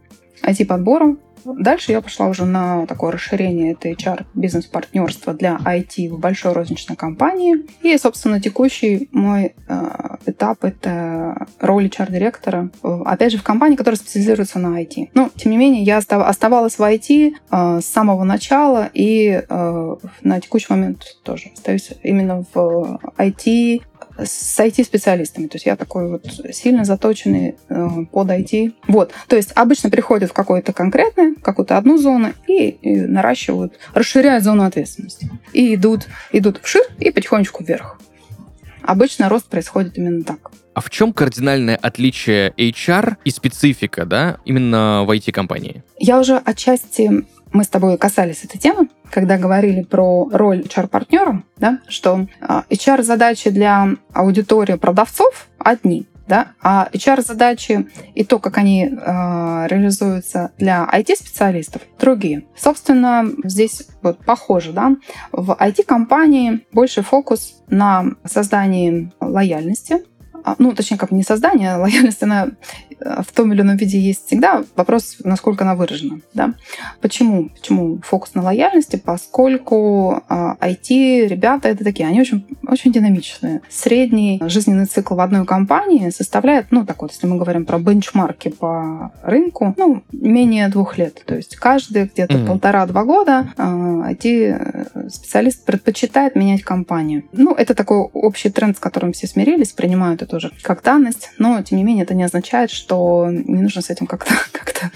IT-подбору. 0.42 1.18
Дальше 1.44 1.92
я 1.92 2.00
пошла 2.00 2.28
уже 2.28 2.44
на 2.44 2.86
такое 2.86 3.12
расширение 3.12 3.72
это 3.72 3.88
HR 3.88 4.26
бизнес-партнерства 4.34 5.34
для 5.34 5.58
IT 5.64 6.08
в 6.08 6.18
большой 6.18 6.52
розничной 6.52 6.96
компании. 6.96 7.56
И, 7.82 7.96
собственно, 7.98 8.40
текущий 8.40 9.08
мой 9.12 9.54
э, 9.68 9.90
этап— 10.26 10.58
это 10.64 11.46
роль 11.60 11.86
HR-директора, 11.86 12.70
опять 12.82 13.32
же, 13.32 13.38
в 13.38 13.42
компании, 13.42 13.76
которая 13.76 13.98
специализируется 13.98 14.58
на 14.58 14.80
IT. 14.80 15.10
Но, 15.14 15.30
тем 15.34 15.52
не 15.52 15.58
менее, 15.58 15.82
я 15.82 15.98
оставалась 15.98 16.78
в 16.78 16.80
IT 16.80 17.34
э, 17.50 17.80
с 17.80 17.86
самого 17.86 18.24
начала 18.24 18.88
и 18.92 19.42
э, 19.48 19.96
на 20.22 20.40
текущий 20.40 20.68
момент 20.70 21.04
тоже 21.24 21.50
остаюсь 21.54 21.90
именно 22.02 22.44
в 22.54 23.00
IT, 23.18 23.82
с 24.18 24.58
IT-специалистами. 24.58 25.46
То 25.46 25.56
есть 25.56 25.66
я 25.66 25.76
такой 25.76 26.08
вот 26.08 26.26
сильно 26.52 26.84
заточенный 26.84 27.56
э, 27.68 27.88
под 28.10 28.28
IT. 28.28 28.74
Вот. 28.88 29.12
То 29.28 29.36
есть 29.36 29.52
обычно 29.54 29.90
приходят 29.90 30.30
в 30.30 30.32
какое-то 30.32 30.72
конкретное, 30.72 31.34
какую-то 31.42 31.76
одну 31.76 31.98
зону 31.98 32.32
и, 32.46 32.68
и 32.68 33.00
наращивают, 33.00 33.74
расширяют 33.94 34.44
зону 34.44 34.64
ответственности. 34.64 35.30
И 35.52 35.74
идут, 35.74 36.06
идут 36.32 36.60
вширь 36.62 36.86
и 37.00 37.10
потихонечку 37.10 37.64
вверх. 37.64 37.98
Обычно 38.82 39.28
рост 39.28 39.46
происходит 39.46 39.96
именно 39.96 40.24
так. 40.24 40.50
А 40.74 40.80
в 40.80 40.90
чем 40.90 41.12
кардинальное 41.12 41.76
отличие 41.76 42.50
HR 42.56 43.16
и 43.24 43.30
специфика, 43.30 44.06
да, 44.06 44.38
именно 44.44 45.04
в 45.06 45.10
IT-компании? 45.10 45.82
Я 45.98 46.18
уже 46.18 46.36
отчасти 46.36 47.24
мы 47.52 47.64
с 47.64 47.68
тобой 47.68 47.98
касались 47.98 48.44
этой 48.44 48.58
темы, 48.58 48.88
когда 49.10 49.38
говорили 49.38 49.82
про 49.82 50.28
роль 50.32 50.60
HR-партнера, 50.60 51.42
да, 51.58 51.78
что 51.88 52.26
HR-задачи 52.40 53.50
для 53.50 53.88
аудитории 54.12 54.74
продавцов 54.74 55.48
одни, 55.58 56.06
да, 56.26 56.52
а 56.62 56.88
HR-задачи 56.92 57.88
и 58.14 58.24
то, 58.24 58.38
как 58.38 58.58
они 58.58 58.86
э, 58.86 59.66
реализуются 59.68 60.52
для 60.56 60.88
IT-специалистов, 60.92 61.82
другие. 61.98 62.46
Собственно, 62.56 63.26
здесь 63.44 63.88
вот 64.02 64.24
похоже, 64.24 64.72
да, 64.72 64.96
в 65.32 65.50
IT-компании 65.52 66.66
больше 66.72 67.02
фокус 67.02 67.62
на 67.68 68.06
создании 68.24 69.12
лояльности 69.20 69.94
а, 69.94 69.98
ну, 70.58 70.72
точнее, 70.72 70.98
как 70.98 71.10
не 71.10 71.22
создание, 71.22 71.76
лояльность, 71.76 72.22
она 72.22 72.48
э, 73.00 73.22
в 73.22 73.32
том 73.32 73.52
или 73.52 73.62
ином 73.62 73.76
виде 73.76 73.98
есть 73.98 74.26
всегда. 74.26 74.64
Вопрос, 74.76 75.16
насколько 75.24 75.64
она 75.64 75.74
выражена. 75.74 76.20
Да? 76.34 76.54
Почему? 77.00 77.50
Почему 77.50 78.00
фокус 78.02 78.34
на 78.34 78.42
лояльности? 78.42 78.96
Поскольку 78.96 80.22
IT-ребята 80.28 81.68
это 81.68 81.84
такие, 81.84 82.08
они 82.08 82.20
очень, 82.20 82.46
очень 82.66 82.92
динамичные. 82.92 83.62
Средний 83.68 84.40
жизненный 84.46 84.86
цикл 84.86 85.14
в 85.14 85.20
одной 85.20 85.44
компании 85.44 86.10
составляет, 86.10 86.66
ну, 86.70 86.84
так 86.84 87.02
вот, 87.02 87.12
если 87.12 87.26
мы 87.26 87.36
говорим 87.36 87.64
про 87.64 87.78
бенчмарки 87.78 88.48
по 88.48 89.12
рынку, 89.22 89.74
ну, 89.76 90.02
менее 90.12 90.68
двух 90.68 90.98
лет. 90.98 91.22
То 91.26 91.34
есть 91.34 91.56
каждые 91.56 92.10
где-то 92.12 92.34
mm-hmm. 92.34 92.46
полтора-два 92.46 93.04
года 93.04 93.52
IT-специалист 93.56 95.64
предпочитает 95.64 96.36
менять 96.36 96.62
компанию. 96.62 97.24
Ну, 97.32 97.54
это 97.54 97.74
такой 97.74 97.98
общий 97.98 98.50
тренд, 98.50 98.76
с 98.76 98.80
которым 98.80 99.12
все 99.12 99.26
смирились, 99.26 99.72
принимают 99.72 100.22
это 100.32 100.36
уже 100.36 100.50
как 100.62 100.82
данность, 100.82 101.30
но, 101.38 101.62
тем 101.62 101.78
не 101.78 101.84
менее, 101.84 102.04
это 102.04 102.14
не 102.14 102.24
означает, 102.24 102.70
что 102.70 103.28
не 103.30 103.62
нужно 103.62 103.82
с 103.82 103.90
этим 103.90 104.06
как-то 104.06 104.32
как 104.52 104.90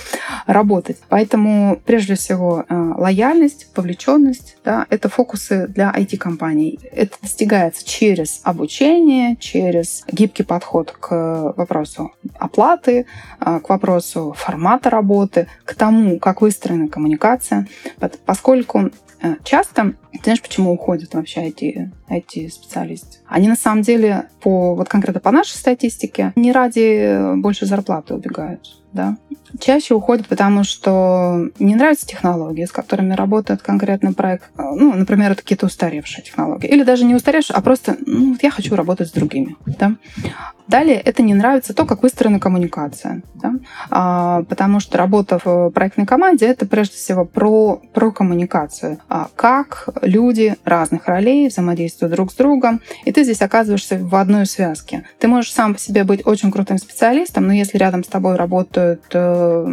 работать. 0.46 0.96
Поэтому, 1.08 1.80
прежде 1.84 2.14
всего, 2.14 2.64
э, 2.68 2.74
лояльность, 2.96 3.68
вовлеченность, 3.76 4.56
да, 4.64 4.86
это 4.90 5.08
фокусы 5.08 5.66
для 5.68 5.92
IT-компаний. 5.92 6.80
Это 6.92 7.16
достигается 7.20 7.86
через 7.86 8.40
обучение, 8.44 9.36
через 9.36 10.04
гибкий 10.10 10.42
подход 10.42 10.92
к 10.92 11.54
вопросу 11.56 12.12
оплаты, 12.38 13.06
э, 13.40 13.60
к 13.60 13.68
вопросу 13.68 14.34
формата 14.36 14.90
работы, 14.90 15.48
к 15.64 15.74
тому, 15.74 16.18
как 16.18 16.40
выстроена 16.40 16.88
коммуникация, 16.88 17.68
поскольку 18.24 18.90
Э, 19.22 19.36
часто, 19.44 19.94
знаешь, 20.22 20.42
почему 20.42 20.72
уходят 20.72 21.14
вообще 21.14 21.42
эти, 21.42 21.92
эти 22.08 22.48
специалисты? 22.48 23.18
Они 23.26 23.48
на 23.48 23.56
самом 23.56 23.82
деле, 23.82 24.28
по, 24.40 24.74
вот 24.74 24.88
конкретно 24.88 25.20
по 25.20 25.30
нашей 25.30 25.56
статистике, 25.56 26.32
не 26.36 26.52
ради 26.52 27.36
большей 27.36 27.66
зарплаты 27.66 28.14
убегают. 28.14 28.82
Да? 28.96 29.18
Чаще 29.60 29.94
уходят, 29.94 30.26
потому 30.26 30.64
что 30.64 31.50
не 31.58 31.76
нравятся 31.76 32.06
технологии, 32.06 32.64
с 32.64 32.72
которыми 32.72 33.12
работает 33.12 33.62
конкретный 33.62 34.12
проект. 34.12 34.44
Э, 34.56 34.62
ну, 34.74 34.94
например, 34.94 35.32
это 35.32 35.42
какие-то 35.42 35.66
устаревшие 35.66 36.24
технологии. 36.24 36.66
Или 36.66 36.82
даже 36.82 37.04
не 37.04 37.14
устаревшие, 37.14 37.56
а 37.56 37.60
просто 37.60 37.96
ну, 38.04 38.32
вот 38.32 38.42
я 38.42 38.50
хочу 38.50 38.74
работать 38.74 39.08
с 39.08 39.12
другими. 39.12 39.56
Да? 39.66 39.92
Далее 40.66 40.96
это 40.96 41.22
не 41.22 41.34
нравится 41.34 41.74
то, 41.74 41.84
как 41.84 42.02
выстроена 42.02 42.40
коммуникация. 42.40 43.22
Да? 43.34 43.52
А, 43.90 44.42
потому 44.44 44.80
что 44.80 44.98
работа 44.98 45.38
в 45.42 45.70
проектной 45.70 46.06
команде 46.06 46.46
это 46.46 46.66
прежде 46.66 46.96
всего 46.96 47.24
про, 47.24 47.80
про 47.92 48.10
коммуникацию. 48.10 48.98
А, 49.08 49.28
как 49.36 49.88
люди 50.02 50.56
разных 50.64 51.06
ролей 51.06 51.48
взаимодействуют 51.48 52.14
друг 52.14 52.32
с 52.32 52.34
другом. 52.34 52.80
И 53.04 53.12
ты 53.12 53.22
здесь 53.22 53.42
оказываешься 53.42 53.98
в 53.98 54.14
одной 54.16 54.46
связке. 54.46 55.04
Ты 55.20 55.28
можешь 55.28 55.52
сам 55.52 55.74
по 55.74 55.80
себе 55.80 56.02
быть 56.02 56.26
очень 56.26 56.50
крутым 56.50 56.78
специалистом, 56.78 57.46
но 57.46 57.52
если 57.52 57.78
рядом 57.78 58.02
с 58.02 58.08
тобой 58.08 58.36
работают 58.36 58.85
э, 59.12 59.66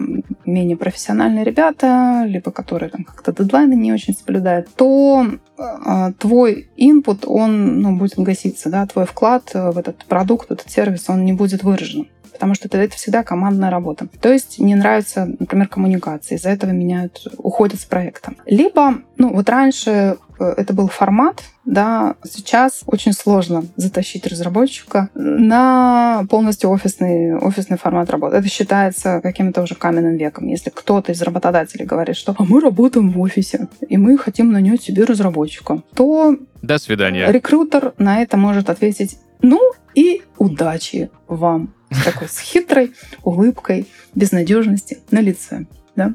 менее 0.45 0.77
профессиональные 0.77 1.43
ребята, 1.43 2.23
либо 2.25 2.51
которые 2.51 2.89
там 2.89 3.03
как-то 3.03 3.31
дедлайны 3.31 3.73
не 3.73 3.93
очень 3.93 4.13
соблюдают, 4.13 4.69
то 4.75 5.25
э, 5.57 6.13
твой 6.19 6.69
input, 6.77 7.25
он 7.25 7.81
ну, 7.81 7.97
будет 7.97 8.17
гаситься, 8.17 8.69
да, 8.69 8.85
твой 8.85 9.05
вклад 9.05 9.51
в 9.53 9.77
этот 9.77 10.05
продукт, 10.05 10.49
в 10.49 10.53
этот 10.53 10.69
сервис, 10.69 11.09
он 11.09 11.25
не 11.25 11.33
будет 11.33 11.63
выражен 11.63 12.07
потому 12.33 12.53
что 12.55 12.67
это, 12.67 12.77
это 12.77 12.95
всегда 12.95 13.23
командная 13.23 13.69
работа. 13.69 14.07
То 14.19 14.31
есть 14.31 14.59
не 14.59 14.75
нравится, 14.75 15.25
например, 15.39 15.67
коммуникация, 15.67 16.37
из-за 16.37 16.49
этого 16.49 16.71
меняют, 16.71 17.27
уходят 17.37 17.79
с 17.79 17.85
проекта. 17.85 18.33
Либо, 18.45 18.95
ну 19.17 19.33
вот 19.33 19.47
раньше 19.49 20.17
э, 20.39 20.53
это 20.57 20.73
был 20.73 20.87
формат, 20.87 21.43
да, 21.65 22.15
сейчас 22.25 22.83
очень 22.85 23.13
сложно 23.13 23.63
затащить 23.77 24.27
разработчика 24.27 25.09
на 25.13 26.25
полностью 26.29 26.69
офисный, 26.69 27.37
офисный 27.37 27.77
формат 27.77 28.09
работы. 28.09 28.35
Это 28.37 28.49
считается 28.49 29.21
каким-то 29.21 29.61
уже 29.61 29.75
каменным 29.75 30.17
веком. 30.17 30.47
Если 30.47 30.69
кто-то 30.69 31.13
из 31.13 31.21
работодателей 31.21 31.85
говорит, 31.85 32.17
что 32.17 32.35
а 32.37 32.43
мы 32.43 32.59
работаем 32.59 33.11
в 33.11 33.19
офисе, 33.21 33.69
и 33.87 33.97
мы 33.97 34.17
хотим 34.17 34.51
нанять 34.51 34.83
себе 34.83 35.05
разработчика, 35.05 35.81
то 35.93 36.35
до 36.61 36.77
свидания. 36.77 37.31
Рекрутер 37.31 37.93
на 37.97 38.21
это 38.21 38.37
может 38.37 38.69
ответить, 38.69 39.17
ну 39.41 39.59
и 39.95 40.23
удачи 40.37 41.11
вам. 41.27 41.73
Такой 42.03 42.27
с 42.27 42.39
хитрой 42.39 42.93
улыбкой 43.23 43.87
безнадежности 44.15 44.99
на 45.11 45.19
лице. 45.19 45.65
Да? 45.95 46.13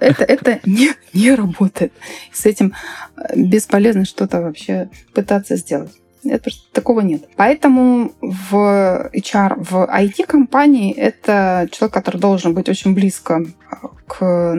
Это, 0.00 0.24
это 0.24 0.60
не, 0.64 0.90
не 1.12 1.34
работает. 1.34 1.92
С 2.32 2.46
этим 2.46 2.74
э, 3.16 3.36
бесполезно 3.36 4.04
что-то 4.04 4.40
вообще 4.40 4.90
пытаться 5.14 5.56
сделать. 5.56 5.92
Это 6.24 6.50
такого 6.72 7.00
нет. 7.00 7.28
Поэтому 7.36 8.12
в 8.20 9.10
HR, 9.14 9.62
в 9.62 9.88
IT-компании 9.90 10.92
это 10.94 11.68
человек, 11.70 11.94
который 11.94 12.18
должен 12.18 12.54
быть 12.54 12.68
очень 12.68 12.94
близко 12.94 13.42
э, 13.42 13.74
к, 14.06 14.56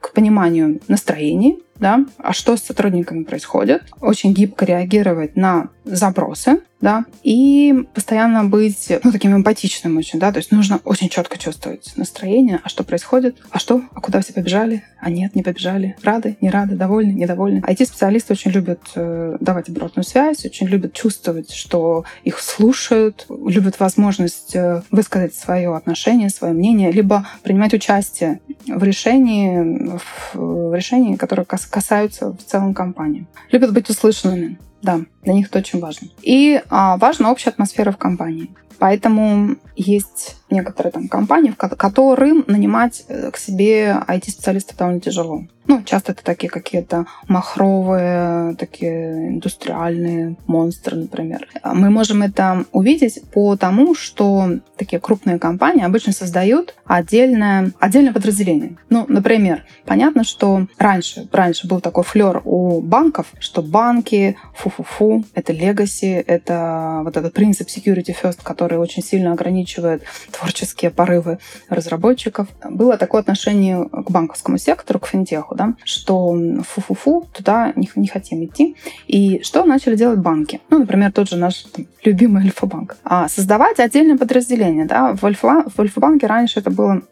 к 0.00 0.12
пониманию 0.12 0.80
настроений, 0.88 1.58
да, 1.76 2.04
а 2.18 2.32
что 2.32 2.56
с 2.56 2.62
сотрудниками 2.62 3.24
происходит, 3.24 3.84
очень 4.00 4.32
гибко 4.32 4.64
реагировать 4.64 5.36
на 5.36 5.68
запросы, 5.84 6.60
да, 6.80 7.04
и 7.22 7.86
постоянно 7.94 8.44
быть, 8.44 8.92
ну, 9.02 9.10
таким 9.10 9.34
эмпатичным 9.34 9.96
очень, 9.96 10.18
да, 10.18 10.30
то 10.32 10.38
есть 10.38 10.52
нужно 10.52 10.80
очень 10.84 11.08
четко 11.08 11.38
чувствовать 11.38 11.92
настроение, 11.96 12.60
а 12.62 12.68
что 12.68 12.84
происходит, 12.84 13.36
а 13.50 13.58
что, 13.58 13.82
а 13.94 14.00
куда 14.00 14.20
все 14.20 14.32
побежали, 14.32 14.84
а 15.00 15.10
нет, 15.10 15.34
не 15.34 15.42
побежали, 15.42 15.96
рады, 16.02 16.36
не 16.40 16.50
рады, 16.50 16.76
довольны, 16.76 17.12
недовольны. 17.12 17.58
IT-специалисты 17.60 18.34
очень 18.34 18.52
любят 18.52 18.80
э, 18.94 19.36
давать 19.40 19.68
обратную 19.68 20.04
связь, 20.04 20.44
очень 20.44 20.68
любят 20.68 20.92
чувствовать, 20.92 21.52
что 21.52 22.04
их 22.24 22.38
слушают, 22.38 23.26
любят 23.28 23.80
возможность 23.80 24.54
э, 24.54 24.82
высказать 24.90 25.34
свое 25.34 25.74
отношение, 25.74 26.30
свое 26.30 26.52
мнение, 26.52 26.92
либо 26.92 27.26
принимать 27.42 27.74
участие 27.74 28.40
в 28.66 28.82
решении, 28.82 29.98
в 30.34 30.74
решении, 30.74 31.16
которое 31.16 31.44
касаются 31.44 32.32
в 32.32 32.44
целом 32.44 32.74
компании. 32.74 33.26
Любят 33.50 33.72
быть 33.72 33.90
услышанными. 33.90 34.58
Да, 34.82 35.00
для 35.22 35.32
них 35.32 35.48
это 35.48 35.58
очень 35.58 35.80
важно. 35.80 36.08
И 36.22 36.62
а, 36.70 36.96
важна 36.98 37.30
общая 37.30 37.50
атмосфера 37.50 37.90
в 37.90 37.96
компании. 37.96 38.50
Поэтому 38.78 39.56
есть 39.76 40.36
некоторые 40.50 40.92
там 40.92 41.08
компании, 41.08 41.50
которым 41.50 42.44
нанимать 42.46 43.04
э, 43.08 43.30
к 43.30 43.36
себе 43.36 43.96
IT-специалистов 44.08 44.76
довольно 44.76 45.00
тяжело. 45.00 45.44
Ну, 45.68 45.82
часто 45.82 46.12
это 46.12 46.24
такие 46.24 46.48
какие-то 46.48 47.04
махровые, 47.28 48.56
такие 48.56 49.28
индустриальные 49.28 50.36
монстры, 50.46 50.96
например. 50.96 51.46
Мы 51.62 51.90
можем 51.90 52.22
это 52.22 52.64
увидеть 52.72 53.22
по 53.30 53.54
тому, 53.56 53.94
что 53.94 54.60
такие 54.78 54.98
крупные 54.98 55.38
компании 55.38 55.84
обычно 55.84 56.12
создают 56.12 56.74
отдельное, 56.86 57.72
отдельное 57.80 58.14
подразделение. 58.14 58.78
Ну, 58.88 59.04
например, 59.08 59.64
понятно, 59.84 60.24
что 60.24 60.66
раньше, 60.78 61.28
раньше 61.30 61.68
был 61.68 61.80
такой 61.80 62.04
флер 62.04 62.40
у 62.46 62.80
банков, 62.80 63.26
что 63.38 63.60
банки, 63.60 64.38
фу-фу-фу, 64.54 65.24
это 65.34 65.52
legacy, 65.52 66.24
это 66.26 67.02
вот 67.04 67.18
этот 67.18 67.34
принцип 67.34 67.68
security 67.68 68.16
first, 68.18 68.38
который 68.42 68.67
очень 68.76 69.02
сильно 69.02 69.32
ограничивает 69.32 70.02
творческие 70.30 70.90
порывы 70.90 71.38
разработчиков. 71.68 72.48
Было 72.68 72.96
такое 72.96 73.20
отношение 73.20 73.88
к 73.88 74.10
банковскому 74.10 74.58
сектору, 74.58 74.98
к 74.98 75.06
финтеху, 75.06 75.54
да, 75.54 75.74
что 75.84 76.36
фу-фу-фу, 76.66 77.26
туда 77.32 77.72
не, 77.76 77.88
не 77.94 78.08
хотим 78.08 78.44
идти. 78.44 78.76
И 79.06 79.40
что 79.42 79.64
начали 79.64 79.96
делать 79.96 80.18
банки? 80.18 80.60
Ну, 80.70 80.78
например, 80.78 81.12
тот 81.12 81.28
же 81.28 81.36
наш 81.36 81.62
там, 81.64 81.86
любимый 82.04 82.42
Альфа-банк. 82.44 82.96
А, 83.04 83.28
создавать 83.28 83.78
отдельное 83.80 84.16
подразделение. 84.16 84.84
Да? 84.84 85.14
В, 85.14 85.24
Альфа, 85.24 85.64
в 85.74 85.80
Альфа-банке 85.80 86.26
раньше 86.26 86.60
это 86.60 86.70
было 86.70 87.02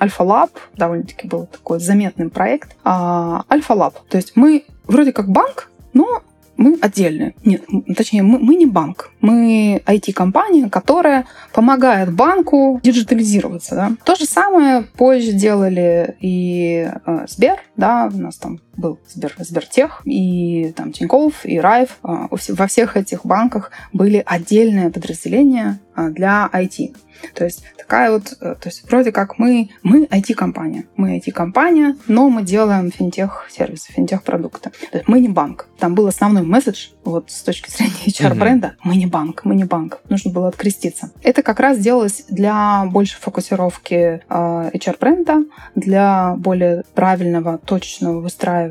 Альфа-лаб, 0.00 0.50
довольно-таки 0.76 1.28
был 1.28 1.46
такой 1.46 1.80
заметный 1.80 2.28
проект. 2.30 2.76
А, 2.84 3.44
Альфа-лаб. 3.50 3.98
То 4.08 4.16
есть 4.16 4.32
мы 4.34 4.64
вроде 4.86 5.12
как 5.12 5.28
банк, 5.28 5.70
но 5.92 6.22
мы 6.56 6.78
отдельные. 6.80 7.34
Нет, 7.44 7.62
точнее, 7.96 8.22
мы, 8.22 8.38
мы 8.38 8.54
не 8.54 8.66
банк. 8.66 9.10
Мы 9.20 9.82
IT-компания, 9.86 10.68
которая 10.68 11.26
помогает 11.52 12.12
банку 12.12 12.80
диджитализироваться. 12.82 13.74
Да? 13.74 13.92
То 14.04 14.14
же 14.14 14.24
самое 14.24 14.82
позже 14.82 15.32
делали 15.32 16.16
и 16.20 16.88
э, 17.06 17.26
Сбер, 17.28 17.58
да, 17.76 18.10
у 18.12 18.18
нас 18.18 18.36
там 18.36 18.60
был 18.76 18.98
Сбер, 19.08 19.34
Сбертех, 19.38 20.02
и 20.04 20.72
там 20.76 20.92
Тинькофф, 20.92 21.44
и 21.44 21.58
Райф. 21.58 21.98
Э, 22.02 22.28
во 22.30 22.66
всех 22.66 22.96
этих 22.96 23.24
банках 23.24 23.70
были 23.92 24.22
отдельные 24.24 24.90
подразделения 24.90 25.80
э, 25.96 26.10
для 26.10 26.48
IT. 26.52 26.94
То 27.34 27.44
есть 27.44 27.64
такая 27.78 28.10
вот, 28.10 28.36
э, 28.40 28.54
то 28.54 28.68
есть 28.68 28.88
вроде 28.88 29.12
как 29.12 29.38
мы, 29.38 29.70
мы 29.82 30.04
IT-компания. 30.04 30.84
Мы 30.96 31.18
IT-компания, 31.18 31.96
но 32.06 32.28
мы 32.28 32.42
делаем 32.42 32.90
финтех-сервисы, 32.90 33.92
финтех-продукты. 33.92 34.70
То 34.90 34.98
есть 34.98 35.08
мы 35.08 35.20
не 35.20 35.28
банк. 35.28 35.68
Там 35.78 35.94
был 35.94 36.06
основной 36.06 36.42
месседж 36.42 36.88
вот 37.04 37.30
с 37.30 37.42
точки 37.42 37.70
зрения 37.70 37.92
HR-бренда. 38.06 38.68
Mm-hmm. 38.68 38.80
Мы 38.84 38.96
не 38.96 39.06
банк, 39.06 39.44
мы 39.44 39.54
не 39.54 39.64
банк. 39.64 40.00
Нужно 40.08 40.30
было 40.30 40.48
откреститься. 40.48 41.10
Это 41.22 41.42
как 41.42 41.60
раз 41.60 41.78
делалось 41.78 42.24
для 42.28 42.84
большей 42.86 43.18
фокусировки 43.20 43.94
э, 43.94 44.20
HR-бренда, 44.28 45.44
для 45.74 46.34
более 46.36 46.84
правильного, 46.94 47.58
точечного 47.58 48.20
выстраивания 48.20 48.63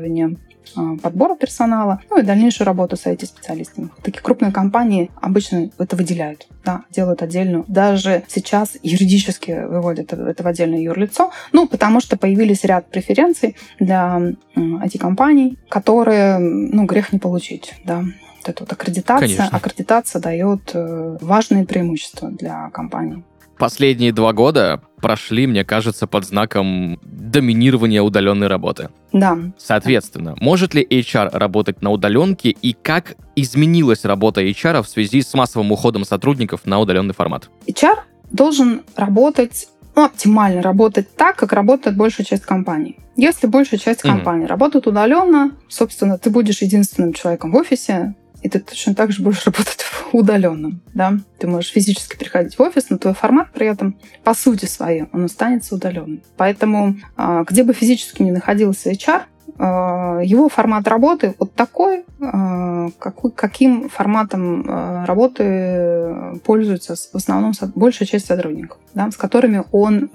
а, 0.76 0.96
подбора 0.96 1.36
персонала, 1.36 2.00
ну 2.10 2.18
и 2.18 2.22
дальнейшую 2.22 2.66
работу 2.66 2.96
с 2.96 3.06
IT-специалистами. 3.06 3.90
Такие 4.02 4.22
крупные 4.22 4.52
компании 4.52 5.10
обычно 5.20 5.70
это 5.78 5.96
выделяют, 5.96 6.46
да, 6.64 6.84
делают 6.90 7.22
отдельную. 7.22 7.64
Даже 7.68 8.24
сейчас 8.28 8.76
юридически 8.82 9.66
выводят 9.66 10.12
это 10.12 10.42
в 10.42 10.46
отдельное 10.46 10.80
юрлицо, 10.80 11.30
ну, 11.52 11.68
потому 11.68 12.00
что 12.00 12.16
появились 12.16 12.64
ряд 12.64 12.90
преференций 12.90 13.56
для 13.78 14.20
IT-компаний, 14.56 15.58
которые, 15.68 16.38
ну, 16.38 16.84
грех 16.86 17.12
не 17.12 17.18
получить, 17.18 17.74
да 17.84 18.04
вот 18.46 18.54
эта 18.54 18.62
вот 18.64 18.72
аккредитация. 18.72 19.28
Конечно. 19.28 19.56
Аккредитация 19.56 20.20
дает 20.20 20.70
э, 20.74 21.16
важные 21.20 21.64
преимущества 21.64 22.30
для 22.30 22.70
компании. 22.70 23.24
Последние 23.58 24.12
два 24.12 24.32
года 24.32 24.80
прошли, 25.00 25.46
мне 25.46 25.64
кажется, 25.64 26.06
под 26.06 26.24
знаком 26.24 26.98
доминирования 27.02 28.02
удаленной 28.02 28.46
работы. 28.46 28.88
Да. 29.12 29.38
Соответственно, 29.58 30.34
может 30.40 30.74
ли 30.74 30.86
HR 30.88 31.36
работать 31.36 31.82
на 31.82 31.90
удаленке 31.90 32.50
и 32.50 32.72
как 32.72 33.16
изменилась 33.36 34.04
работа 34.04 34.42
HR 34.42 34.82
в 34.82 34.88
связи 34.88 35.22
с 35.22 35.34
массовым 35.34 35.72
уходом 35.72 36.04
сотрудников 36.04 36.62
на 36.64 36.80
удаленный 36.80 37.14
формат? 37.14 37.50
HR 37.66 37.98
должен 38.30 38.82
работать 38.96 39.68
ну, 39.96 40.04
оптимально 40.04 40.60
работать 40.60 41.14
так, 41.14 41.36
как 41.36 41.52
работает 41.52 41.96
большая 41.96 42.26
часть 42.26 42.44
компаний. 42.44 42.98
Если 43.16 43.46
большая 43.46 43.78
часть 43.78 44.02
компаний 44.02 44.44
mm-hmm. 44.44 44.48
работает 44.48 44.86
удаленно, 44.88 45.52
собственно, 45.68 46.18
ты 46.18 46.30
будешь 46.30 46.62
единственным 46.62 47.12
человеком 47.12 47.52
в 47.52 47.56
офисе, 47.56 48.14
и 48.44 48.48
ты 48.48 48.60
точно 48.60 48.94
так 48.94 49.10
же 49.10 49.22
будешь 49.22 49.44
работать 49.46 49.84
удаленным. 50.12 50.80
Да? 50.92 51.14
Ты 51.38 51.48
можешь 51.48 51.72
физически 51.72 52.16
приходить 52.16 52.56
в 52.56 52.60
офис, 52.60 52.86
но 52.90 52.98
твой 52.98 53.14
формат 53.14 53.48
при 53.52 53.66
этом, 53.66 53.96
по 54.22 54.34
сути 54.34 54.66
своей, 54.66 55.06
он 55.12 55.24
останется 55.24 55.74
удаленным. 55.74 56.22
Поэтому, 56.36 56.96
а, 57.16 57.42
где 57.42 57.64
бы 57.64 57.72
физически 57.72 58.22
ни 58.22 58.30
находился 58.30 58.90
HR, 58.90 59.22
а, 59.56 60.20
его 60.22 60.48
формат 60.48 60.86
работы 60.86 61.34
вот 61.38 61.54
такой, 61.54 62.04
а, 62.20 62.90
какой, 62.98 63.32
каким 63.32 63.88
форматом 63.88 65.04
работы 65.04 66.38
пользуется 66.44 66.94
в 66.96 67.14
основном 67.16 67.52
большая 67.74 68.06
часть 68.06 68.26
сотрудников, 68.26 68.78
да, 68.94 69.10
с 69.10 69.16
которыми 69.16 69.64
он 69.72 70.10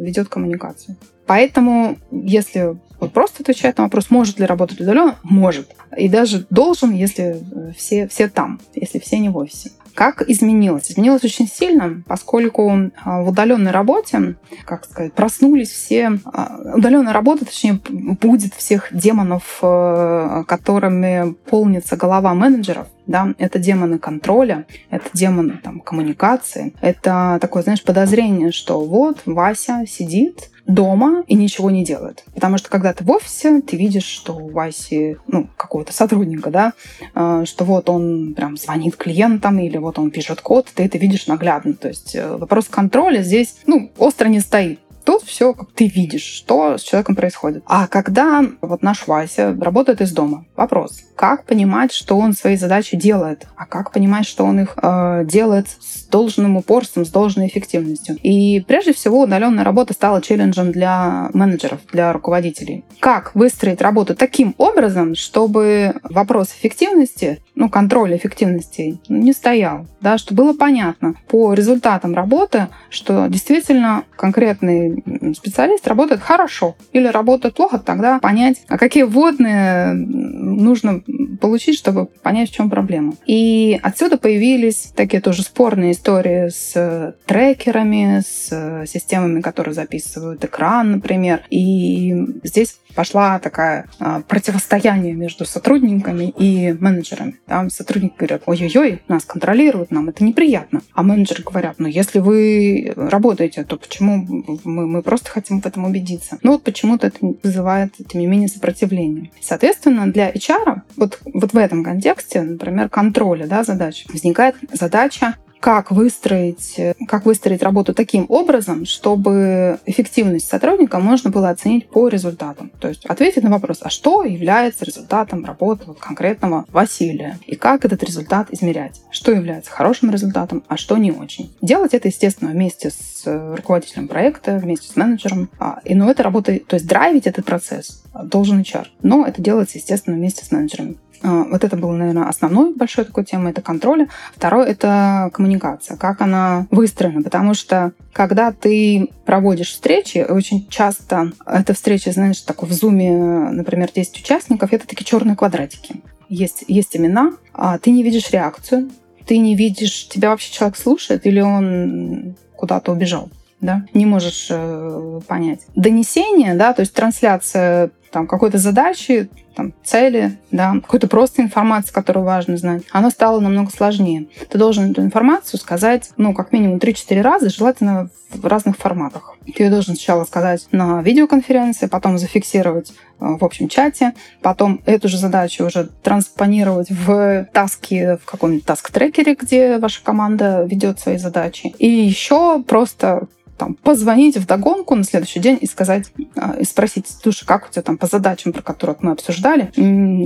ведет 0.00 0.28
коммуникацию. 0.28 0.96
Поэтому, 1.26 1.96
если 2.10 2.76
вот 3.04 3.12
просто 3.12 3.42
отвечать 3.42 3.78
на 3.78 3.84
вопрос, 3.84 4.10
может 4.10 4.38
ли 4.38 4.46
работать 4.46 4.80
удаленно, 4.80 5.16
может. 5.22 5.68
И 5.96 6.08
даже 6.08 6.46
должен, 6.50 6.92
если 6.92 7.36
э, 7.40 7.72
все, 7.76 8.08
все 8.08 8.28
там, 8.28 8.60
если 8.74 8.98
все 8.98 9.18
не 9.18 9.28
в 9.28 9.36
офисе. 9.36 9.70
Как 9.94 10.28
изменилось? 10.28 10.90
Изменилось 10.90 11.22
очень 11.22 11.46
сильно, 11.46 12.02
поскольку 12.08 12.68
а, 13.04 13.22
в 13.22 13.28
удаленной 13.28 13.70
работе, 13.70 14.34
как 14.64 14.84
сказать, 14.86 15.12
проснулись 15.12 15.70
все... 15.70 16.18
А, 16.24 16.58
удаленная 16.74 17.12
работа, 17.12 17.44
точнее, 17.44 17.80
будет 18.20 18.54
всех 18.54 18.88
демонов, 18.90 19.58
э, 19.62 20.42
которыми 20.48 21.34
полнится 21.48 21.96
голова 21.96 22.34
менеджеров, 22.34 22.88
да, 23.06 23.34
это 23.38 23.58
демоны 23.58 23.98
контроля, 23.98 24.66
это 24.90 25.08
демоны 25.12 25.60
там, 25.62 25.80
коммуникации, 25.80 26.74
это 26.80 27.38
такое, 27.40 27.62
знаешь, 27.62 27.82
подозрение, 27.82 28.52
что 28.52 28.80
вот 28.80 29.22
Вася 29.26 29.84
сидит, 29.86 30.50
дома 30.66 31.24
и 31.26 31.34
ничего 31.34 31.70
не 31.70 31.84
делает. 31.84 32.24
Потому 32.34 32.58
что 32.58 32.70
когда 32.70 32.92
ты 32.92 33.04
в 33.04 33.10
офисе, 33.10 33.60
ты 33.60 33.76
видишь, 33.76 34.06
что 34.06 34.34
у 34.34 34.50
Васи, 34.50 35.16
ну, 35.26 35.48
какого-то 35.56 35.92
сотрудника, 35.92 36.50
да, 36.50 36.72
э, 37.14 37.44
что 37.46 37.64
вот 37.64 37.90
он 37.90 38.34
прям 38.34 38.56
звонит 38.56 38.96
клиентам 38.96 39.58
или 39.58 39.76
вот 39.76 39.98
он 39.98 40.10
пишет 40.10 40.40
код, 40.40 40.70
ты 40.74 40.84
это 40.84 40.98
видишь 40.98 41.26
наглядно. 41.26 41.74
То 41.74 41.88
есть 41.88 42.14
э, 42.14 42.36
вопрос 42.36 42.68
контроля 42.68 43.22
здесь, 43.22 43.56
ну, 43.66 43.90
остро 43.98 44.28
не 44.28 44.40
стоит. 44.40 44.80
Тут 45.04 45.22
все, 45.22 45.52
как 45.52 45.70
ты 45.72 45.86
видишь, 45.86 46.22
что 46.22 46.78
с 46.78 46.82
человеком 46.82 47.14
происходит. 47.14 47.62
А 47.66 47.86
когда 47.86 48.42
вот 48.62 48.82
наш 48.82 49.06
Вася 49.06 49.56
работает 49.60 50.00
из 50.00 50.12
дома, 50.12 50.46
вопрос, 50.56 51.02
как 51.14 51.44
понимать, 51.44 51.92
что 51.92 52.18
он 52.18 52.32
свои 52.32 52.56
задачи 52.56 52.96
делает, 52.96 53.46
а 53.56 53.66
как 53.66 53.92
понимать, 53.92 54.26
что 54.26 54.44
он 54.44 54.60
их 54.60 54.76
э, 54.82 55.24
делает 55.26 55.68
с 55.68 56.06
должным 56.06 56.56
упорством, 56.56 57.04
с 57.04 57.10
должной 57.10 57.48
эффективностью. 57.48 58.16
И 58.22 58.60
прежде 58.60 58.94
всего 58.94 59.22
удаленная 59.22 59.64
работа 59.64 59.92
стала 59.92 60.22
челленджем 60.22 60.72
для 60.72 61.28
менеджеров, 61.34 61.80
для 61.92 62.12
руководителей. 62.12 62.84
Как 63.00 63.34
выстроить 63.34 63.82
работу 63.82 64.14
таким 64.14 64.54
образом, 64.56 65.14
чтобы 65.14 65.94
вопрос 66.02 66.48
эффективности, 66.48 67.40
ну, 67.54 67.68
контроля 67.68 68.16
эффективности 68.16 68.98
не 69.08 69.32
стоял, 69.32 69.86
да, 70.00 70.18
чтобы 70.18 70.44
было 70.44 70.52
понятно 70.54 71.14
по 71.28 71.54
результатам 71.54 72.14
работы, 72.14 72.68
что 72.90 73.26
действительно 73.28 74.04
конкретный 74.16 75.02
специалист 75.34 75.86
работает 75.86 76.20
хорошо 76.20 76.76
или 76.92 77.06
работает 77.06 77.54
плохо, 77.54 77.78
тогда 77.78 78.18
понять, 78.18 78.62
а 78.68 78.78
какие 78.78 79.04
вводные 79.04 79.94
нужно 79.94 81.02
получить, 81.40 81.78
чтобы 81.78 82.06
понять, 82.06 82.50
в 82.50 82.54
чем 82.54 82.70
проблема. 82.70 83.14
И 83.26 83.78
отсюда 83.82 84.18
появились 84.18 84.92
такие 84.96 85.20
тоже 85.20 85.42
спорные 85.42 85.92
истории 85.92 86.48
с 86.48 87.14
трекерами, 87.26 88.20
с 88.26 88.84
системами, 88.86 89.40
которые 89.40 89.74
записывают 89.74 90.44
экран, 90.44 90.92
например. 90.92 91.42
И 91.50 92.14
здесь 92.42 92.76
пошла 92.94 93.38
такая 93.38 93.86
а, 93.98 94.20
противостояние 94.20 95.14
между 95.14 95.44
сотрудниками 95.44 96.32
и 96.36 96.72
менеджерами. 96.72 97.36
Там 97.46 97.70
сотрудники 97.70 98.14
говорят, 98.18 98.42
ой-ой-ой, 98.46 99.02
нас 99.08 99.24
контролируют, 99.24 99.90
нам 99.90 100.08
это 100.08 100.24
неприятно. 100.24 100.82
А 100.92 101.02
менеджеры 101.02 101.42
говорят, 101.42 101.76
ну 101.78 101.88
если 101.88 102.18
вы 102.18 102.92
работаете, 102.96 103.64
то 103.64 103.76
почему 103.76 104.26
мы, 104.64 104.86
мы 104.86 105.02
просто 105.02 105.30
хотим 105.30 105.60
в 105.60 105.66
этом 105.66 105.84
убедиться? 105.84 106.38
Ну 106.42 106.52
вот 106.52 106.64
почему-то 106.64 107.06
это 107.06 107.18
вызывает, 107.42 107.94
тем 108.08 108.20
не 108.20 108.26
менее, 108.26 108.48
сопротивление. 108.48 109.30
Соответственно, 109.40 110.10
для 110.10 110.30
HR 110.30 110.82
вот, 110.96 111.20
вот 111.24 111.52
в 111.52 111.56
этом 111.56 111.84
контексте, 111.84 112.42
например, 112.42 112.88
контроля 112.88 113.46
да, 113.46 113.64
задач, 113.64 114.04
возникает 114.12 114.56
задача 114.72 115.34
как 115.64 115.90
выстроить, 115.90 116.78
как 117.08 117.24
выстроить 117.24 117.62
работу 117.62 117.94
таким 117.94 118.26
образом, 118.28 118.84
чтобы 118.84 119.78
эффективность 119.86 120.46
сотрудника 120.46 120.98
можно 120.98 121.30
было 121.30 121.48
оценить 121.48 121.88
по 121.88 122.08
результатам. 122.08 122.70
То 122.80 122.88
есть 122.88 123.06
ответить 123.06 123.42
на 123.44 123.48
вопрос, 123.48 123.78
а 123.80 123.88
что 123.88 124.24
является 124.24 124.84
результатом 124.84 125.42
работы 125.42 125.84
вот 125.86 125.98
конкретного 125.98 126.66
Василия? 126.70 127.38
И 127.46 127.56
как 127.56 127.86
этот 127.86 128.02
результат 128.02 128.48
измерять? 128.50 129.00
Что 129.10 129.32
является 129.32 129.70
хорошим 129.70 130.10
результатом, 130.10 130.62
а 130.68 130.76
что 130.76 130.98
не 130.98 131.12
очень? 131.12 131.50
Делать 131.62 131.94
это, 131.94 132.08
естественно, 132.08 132.50
вместе 132.50 132.90
с 132.90 133.22
руководителем 133.24 134.06
проекта, 134.06 134.58
вместе 134.58 134.92
с 134.92 134.96
менеджером. 134.96 135.48
А, 135.58 135.78
и, 135.86 135.94
но 135.94 136.04
ну, 136.04 136.10
это 136.10 136.22
работа, 136.22 136.58
то 136.58 136.74
есть 136.74 136.86
драйвить 136.86 137.26
этот 137.26 137.46
процесс 137.46 138.04
должен 138.22 138.60
HR. 138.60 138.88
Но 139.00 139.24
это 139.24 139.40
делается, 139.40 139.78
естественно, 139.78 140.14
вместе 140.14 140.44
с 140.44 140.52
менеджерами. 140.52 140.98
А, 141.24 141.44
вот 141.44 141.64
это 141.64 141.76
было, 141.76 141.92
наверное, 141.92 142.28
основной 142.28 142.74
большой 142.74 143.06
такой 143.06 143.24
темой, 143.24 143.52
это 143.52 143.62
контроль. 143.62 144.08
Второе— 144.36 144.66
это 144.68 145.30
коммуникация, 145.32 145.96
как 145.96 146.20
она 146.20 146.66
выстроена, 146.70 147.22
потому 147.22 147.54
что 147.54 147.92
когда 148.12 148.52
ты 148.52 149.08
проводишь 149.24 149.70
встречи, 149.72 150.18
очень 150.28 150.68
часто 150.68 151.32
это 151.46 151.72
встречи, 151.72 152.10
знаешь, 152.10 152.42
такой 152.42 152.68
в 152.68 152.72
зуме, 152.72 153.10
например, 153.50 153.90
10 153.92 154.20
участников, 154.20 154.72
это 154.72 154.86
такие 154.86 155.06
черные 155.06 155.34
квадратики. 155.34 156.02
Есть, 156.28 156.64
есть 156.68 156.94
имена, 156.94 157.32
а 157.54 157.78
ты 157.78 157.90
не 157.90 158.02
видишь 158.02 158.30
реакцию, 158.30 158.90
ты 159.26 159.38
не 159.38 159.56
видишь, 159.56 160.08
тебя 160.08 160.28
вообще 160.30 160.52
человек 160.52 160.76
слушает 160.76 161.26
или 161.26 161.40
он 161.40 162.36
куда-то 162.56 162.92
убежал 162.92 163.30
да, 163.60 163.86
не 163.94 164.04
можешь 164.04 164.48
э, 164.50 165.20
понять. 165.26 165.60
Донесение, 165.74 166.54
да, 166.54 166.74
то 166.74 166.80
есть 166.80 166.92
трансляция 166.92 167.90
там 168.14 168.28
какой-то 168.28 168.58
задачи, 168.58 169.28
там, 169.56 169.74
цели, 169.82 170.38
да, 170.52 170.74
какой-то 170.74 171.08
просто 171.08 171.42
информации, 171.42 171.92
которую 171.92 172.24
важно 172.24 172.56
знать, 172.56 172.84
оно 172.92 173.10
стало 173.10 173.40
намного 173.40 173.72
сложнее. 173.72 174.28
Ты 174.48 174.56
должен 174.56 174.92
эту 174.92 175.02
информацию 175.02 175.58
сказать, 175.58 176.10
ну, 176.16 176.32
как 176.32 176.52
минимум 176.52 176.78
3-4 176.78 177.20
раза, 177.22 177.50
желательно 177.50 178.10
в 178.30 178.46
разных 178.46 178.76
форматах. 178.76 179.34
Ты 179.52 179.64
ее 179.64 179.70
должен 179.70 179.96
сначала 179.96 180.22
сказать 180.24 180.68
на 180.70 181.02
видеоконференции, 181.02 181.86
потом 181.86 182.18
зафиксировать 182.18 182.92
э, 182.92 182.94
в 183.18 183.44
общем 183.44 183.68
чате, 183.68 184.14
потом 184.42 184.80
эту 184.86 185.08
же 185.08 185.18
задачу 185.18 185.64
уже 185.66 185.88
транспонировать 186.04 186.90
в 186.90 187.48
таски, 187.52 188.16
в 188.22 188.24
каком-нибудь 188.24 188.64
таск-трекере, 188.64 189.34
где 189.34 189.78
ваша 189.78 190.04
команда 190.04 190.62
ведет 190.62 191.00
свои 191.00 191.18
задачи. 191.18 191.74
И 191.80 191.88
еще 191.88 192.62
просто 192.62 193.26
там, 193.56 193.74
позвонить 193.74 194.36
в 194.36 194.46
догонку 194.46 194.94
на 194.94 195.04
следующий 195.04 195.40
день 195.40 195.58
и 195.60 195.66
сказать, 195.66 196.12
а, 196.36 196.56
и 196.58 196.64
спросить, 196.64 197.06
слушай, 197.22 197.46
как 197.46 197.68
у 197.68 197.70
тебя 197.70 197.82
там 197.82 197.98
по 198.04 198.10
задачам, 198.10 198.52
про 198.52 198.60
которые 198.60 198.98
мы 199.00 199.12
обсуждали, 199.12 199.70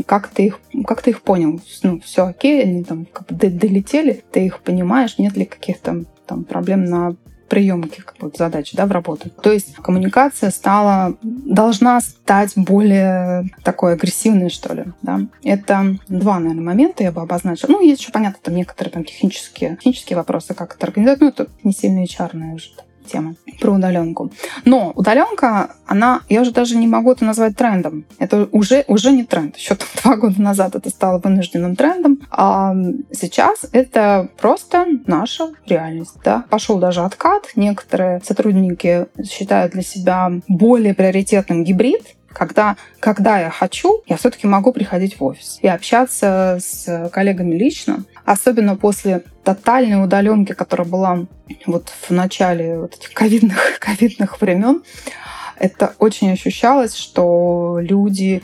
как 0.03 0.27
ты 0.27 0.47
их, 0.47 0.59
как 0.85 1.01
ты 1.01 1.11
их 1.11 1.23
понял? 1.23 1.61
Ну, 1.85 2.01
все 2.01 2.27
окей, 2.27 2.65
они 2.65 2.83
там 2.83 3.05
как 3.05 3.29
бы 3.29 3.37
долетели, 3.37 4.25
ты 4.33 4.47
их 4.47 4.63
понимаешь, 4.63 5.17
нет 5.17 5.37
ли 5.37 5.45
каких-то 5.45 6.05
там 6.27 6.43
проблем 6.43 6.87
на 6.87 7.15
приемки 7.49 8.01
как 8.01 8.17
бы, 8.19 8.33
задач 8.37 8.73
да, 8.73 8.87
в 8.87 8.91
работу. 8.91 9.31
То 9.31 9.53
есть 9.53 9.77
коммуникация 9.77 10.51
стала, 10.51 11.15
должна 11.23 12.01
стать 12.01 12.55
более 12.57 13.49
такой 13.63 13.93
агрессивной, 13.93 14.51
что 14.51 14.75
ли. 14.75 14.87
Да? 15.03 15.21
Это 15.45 15.97
два, 16.09 16.41
наверное, 16.41 16.65
момента 16.65 17.05
я 17.05 17.13
бы 17.13 17.23
обозначила. 17.23 17.71
Ну, 17.71 17.81
есть 17.81 18.01
еще, 18.01 18.11
понятно, 18.11 18.41
там 18.43 18.57
некоторые 18.57 18.93
там 18.93 19.05
технические, 19.05 19.77
технические 19.77 20.17
вопросы, 20.17 20.53
как 20.53 20.75
это 20.75 20.87
организовать, 20.87 21.21
ну, 21.21 21.29
это 21.29 21.47
не 21.63 21.73
сильно 21.73 22.03
HR, 22.03 22.55
уже 22.55 22.71
тема 23.09 23.35
про 23.61 23.73
удаленку. 23.73 24.31
Но 24.65 24.93
удаленка, 24.95 25.75
она, 25.87 26.23
я 26.29 26.43
уже 26.43 26.53
даже 26.53 26.77
не 26.77 26.87
могу 26.87 27.13
это 27.13 27.25
назвать 27.25 27.57
трендом. 27.57 28.05
Это 28.19 28.49
уже, 28.53 28.85
уже 28.89 29.13
не 29.13 29.25
тренд. 29.25 29.57
Еще 29.57 29.75
там 29.75 29.89
два 30.03 30.17
года 30.17 30.41
назад 30.41 30.75
это 30.77 30.91
стало 30.91 31.19
вынужденным 31.19 31.77
трендом. 31.77 32.21
А 32.31 32.75
сейчас 33.13 33.67
это 33.73 34.29
просто 34.41 34.87
наша 35.07 35.49
реальность. 35.67 36.17
Да? 36.25 36.45
Пошел 36.51 36.79
даже 36.79 37.01
откат. 37.01 37.49
Некоторые 37.57 38.21
сотрудники 38.25 39.07
считают 39.25 39.73
для 39.73 39.83
себя 39.83 40.31
более 40.49 40.95
приоритетным 40.95 41.65
гибрид, 41.65 42.03
когда, 42.33 42.77
когда 43.01 43.39
я 43.39 43.51
хочу, 43.51 44.03
я 44.07 44.17
все-таки 44.17 44.47
могу 44.47 44.73
приходить 44.73 45.19
в 45.19 45.25
офис 45.25 45.59
и 45.63 45.69
общаться 45.69 46.59
с 46.61 47.09
коллегами 47.13 47.55
лично, 47.57 48.05
особенно 48.25 48.77
после 48.77 49.23
тотальной 49.45 50.03
удаленки, 50.03 50.53
которая 50.53 50.87
была 50.87 51.27
вот 51.67 51.89
в 51.89 52.11
начале 52.11 52.79
вот 52.79 52.95
этих 52.95 53.13
ковидных, 53.13 53.79
ковидных 53.81 54.41
времен. 54.41 54.83
Это 55.59 55.95
очень 55.99 56.31
ощущалось, 56.31 56.95
что 56.95 57.79
люди, 57.81 58.43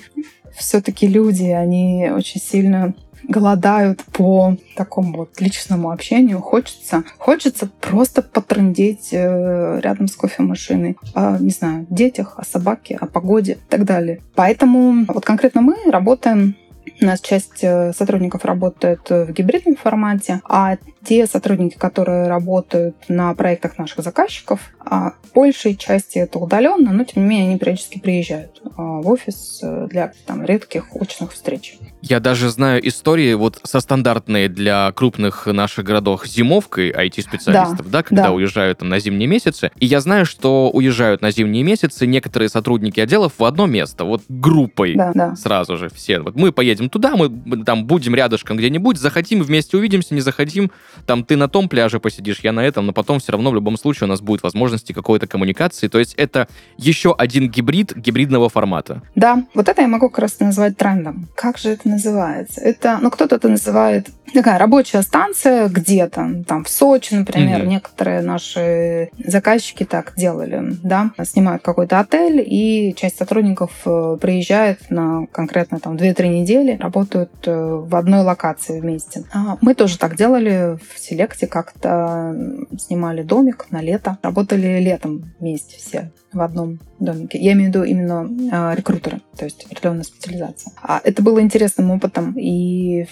все-таки 0.57 1.07
люди, 1.07 1.45
они 1.45 2.11
очень 2.12 2.41
сильно 2.41 2.95
голодают 3.29 4.03
по 4.05 4.57
такому 4.77 5.18
вот 5.18 5.41
личному 5.41 5.91
общению. 5.91 6.41
Хочется, 6.41 7.05
хочется 7.18 7.68
просто 7.81 8.22
потрындеть 8.22 9.09
э, 9.12 9.81
рядом 9.81 10.09
с 10.09 10.16
кофемашиной. 10.16 10.97
О, 11.14 11.39
не 11.39 11.51
знаю, 11.51 11.87
детях, 11.91 12.35
о 12.37 12.45
собаке, 12.45 12.97
о 13.01 13.07
погоде 13.07 13.53
и 13.53 13.70
так 13.70 13.85
далее. 13.85 14.20
Поэтому 14.35 15.05
вот 15.09 15.25
конкретно 15.25 15.61
мы 15.61 15.77
работаем 15.91 16.57
у 17.01 17.07
нас 17.07 17.20
часть 17.20 17.62
э, 17.62 17.93
сотрудников 17.93 18.45
работает 18.45 19.09
в 19.09 19.33
гибридном 19.33 19.77
формате, 19.77 20.41
а 20.45 20.77
те 21.05 21.26
сотрудники, 21.26 21.76
которые 21.76 22.28
работают 22.28 22.96
на 23.09 23.34
проектах 23.34 23.78
наших 23.78 24.00
заказчиков, 24.00 24.61
а 24.84 25.12
большей 25.34 25.76
части 25.76 26.18
это 26.18 26.38
удаленно, 26.38 26.92
но 26.92 27.05
тем 27.05 27.22
не 27.22 27.28
менее 27.28 27.48
они 27.50 27.59
периодически 27.59 27.98
приезжают 27.98 28.62
а, 28.76 29.00
в 29.00 29.09
офис 29.09 29.61
э, 29.62 29.86
для 29.90 30.12
там, 30.26 30.44
редких 30.44 30.94
очных 30.94 31.32
встреч. 31.32 31.78
Я 32.02 32.20
даже 32.20 32.50
знаю 32.50 32.86
истории 32.86 33.34
вот 33.34 33.61
со 33.64 33.80
стандартной 33.80 34.48
для 34.48 34.92
крупных 34.92 35.46
наших 35.46 35.84
городов 35.84 36.26
зимовкой 36.26 36.90
IT-специалистов, 36.92 37.90
да, 37.90 37.98
да 37.98 38.02
когда 38.02 38.22
да. 38.24 38.32
уезжают 38.32 38.78
там, 38.78 38.88
на 38.88 38.98
зимние 38.98 39.26
месяцы. 39.26 39.70
И 39.78 39.86
я 39.86 40.00
знаю, 40.00 40.26
что 40.26 40.70
уезжают 40.70 41.22
на 41.22 41.30
зимние 41.30 41.62
месяцы 41.62 42.07
некоторые 42.07 42.48
сотрудники 42.48 43.00
отделов 43.00 43.32
в 43.38 43.44
одно 43.44 43.66
место, 43.66 44.05
вот 44.05 44.22
группой 44.28 44.94
да, 44.94 45.12
да. 45.14 45.36
сразу 45.36 45.76
же 45.76 45.88
все. 45.88 46.20
Вот 46.20 46.36
мы 46.36 46.52
поедем 46.52 46.88
туда, 46.88 47.16
мы 47.16 47.64
там 47.64 47.86
будем 47.86 48.14
рядышком 48.14 48.57
где-нибудь, 48.57 48.98
захотим, 48.98 49.42
вместе 49.42 49.76
увидимся, 49.76 50.14
не 50.14 50.20
захотим, 50.20 50.70
там 51.07 51.24
ты 51.24 51.36
на 51.36 51.49
том 51.49 51.68
пляже 51.68 52.01
посидишь, 52.01 52.40
я 52.42 52.53
на 52.53 52.61
этом, 52.61 52.86
но 52.86 52.92
потом 52.92 53.20
все 53.20 53.32
равно 53.32 53.51
в 53.51 53.55
любом 53.55 53.76
случае 53.76 54.07
у 54.07 54.11
нас 54.11 54.20
будет 54.20 54.42
возможности 54.42 54.92
какой-то 54.92 55.26
коммуникации. 55.26 55.88
То 55.88 55.99
есть 55.99 56.14
это 56.14 56.49
еще 56.76 57.14
один 57.16 57.49
гибрид 57.49 57.97
гибридного 57.97 58.49
формата. 58.49 59.03
Да, 59.14 59.45
вот 59.55 59.68
это 59.68 59.82
я 59.82 59.88
могу 59.88 60.09
как 60.09 60.20
раз 60.20 60.40
назвать 60.40 60.76
трендом. 60.76 61.28
Как 61.34 61.59
же 61.59 61.70
это 61.70 61.88
называется? 61.88 62.61
Это, 62.61 62.99
ну, 63.01 63.11
кто-то 63.11 63.36
это 63.36 63.49
называет 63.49 64.09
такая 64.34 64.59
рабочая 64.59 65.03
станция 65.03 65.68
где-то, 65.68 66.45
там 66.47 66.64
в 66.64 66.68
Сочи, 66.68 67.14
например, 67.14 67.62
mm-hmm. 67.62 67.66
некоторые 67.66 68.20
наши 68.20 69.11
заказчики 69.16 69.84
так 69.84 70.12
делали, 70.16 70.76
да, 70.82 71.12
снимают 71.24 71.62
какой-то 71.62 72.01
отель, 72.01 72.42
и 72.45 72.95
часть 72.97 73.16
сотрудников 73.16 73.70
э, 73.86 74.18
приезжает 74.20 74.90
на 74.90 75.26
конкретно 75.32 75.78
там 75.78 75.97
2-3 75.97 76.28
недели, 76.28 76.76
работают 76.80 77.30
э, 77.47 77.55
в 77.55 77.95
одной 77.95 78.22
локации 78.22 78.80
вместе. 78.80 79.24
А 79.32 79.57
мы 79.61 79.74
тоже 79.74 79.99
так 79.99 80.16
делали 80.16 80.78
в 80.93 80.99
Селекте, 80.99 81.47
как-то 81.47 82.35
снимали 82.78 83.22
домик 83.22 83.66
на 83.70 83.80
лето, 83.80 84.18
работали 84.22 84.80
летом 84.80 85.32
вместе 85.39 85.76
все 85.78 86.11
в 86.35 86.41
одном 86.41 86.80
домике. 86.99 87.39
Я 87.39 87.53
имею 87.53 87.70
в 87.70 87.74
виду 87.74 87.85
именно 87.85 88.28
э, 88.53 88.74
рекрутеры, 88.76 89.20
то 89.37 89.45
есть 89.45 89.64
определенная 89.64 90.05
специализация. 90.05 90.72
А 90.82 91.01
это 91.03 91.22
было 91.22 91.41
интересным 91.41 91.91
опытом 91.91 92.35
и 92.37 93.07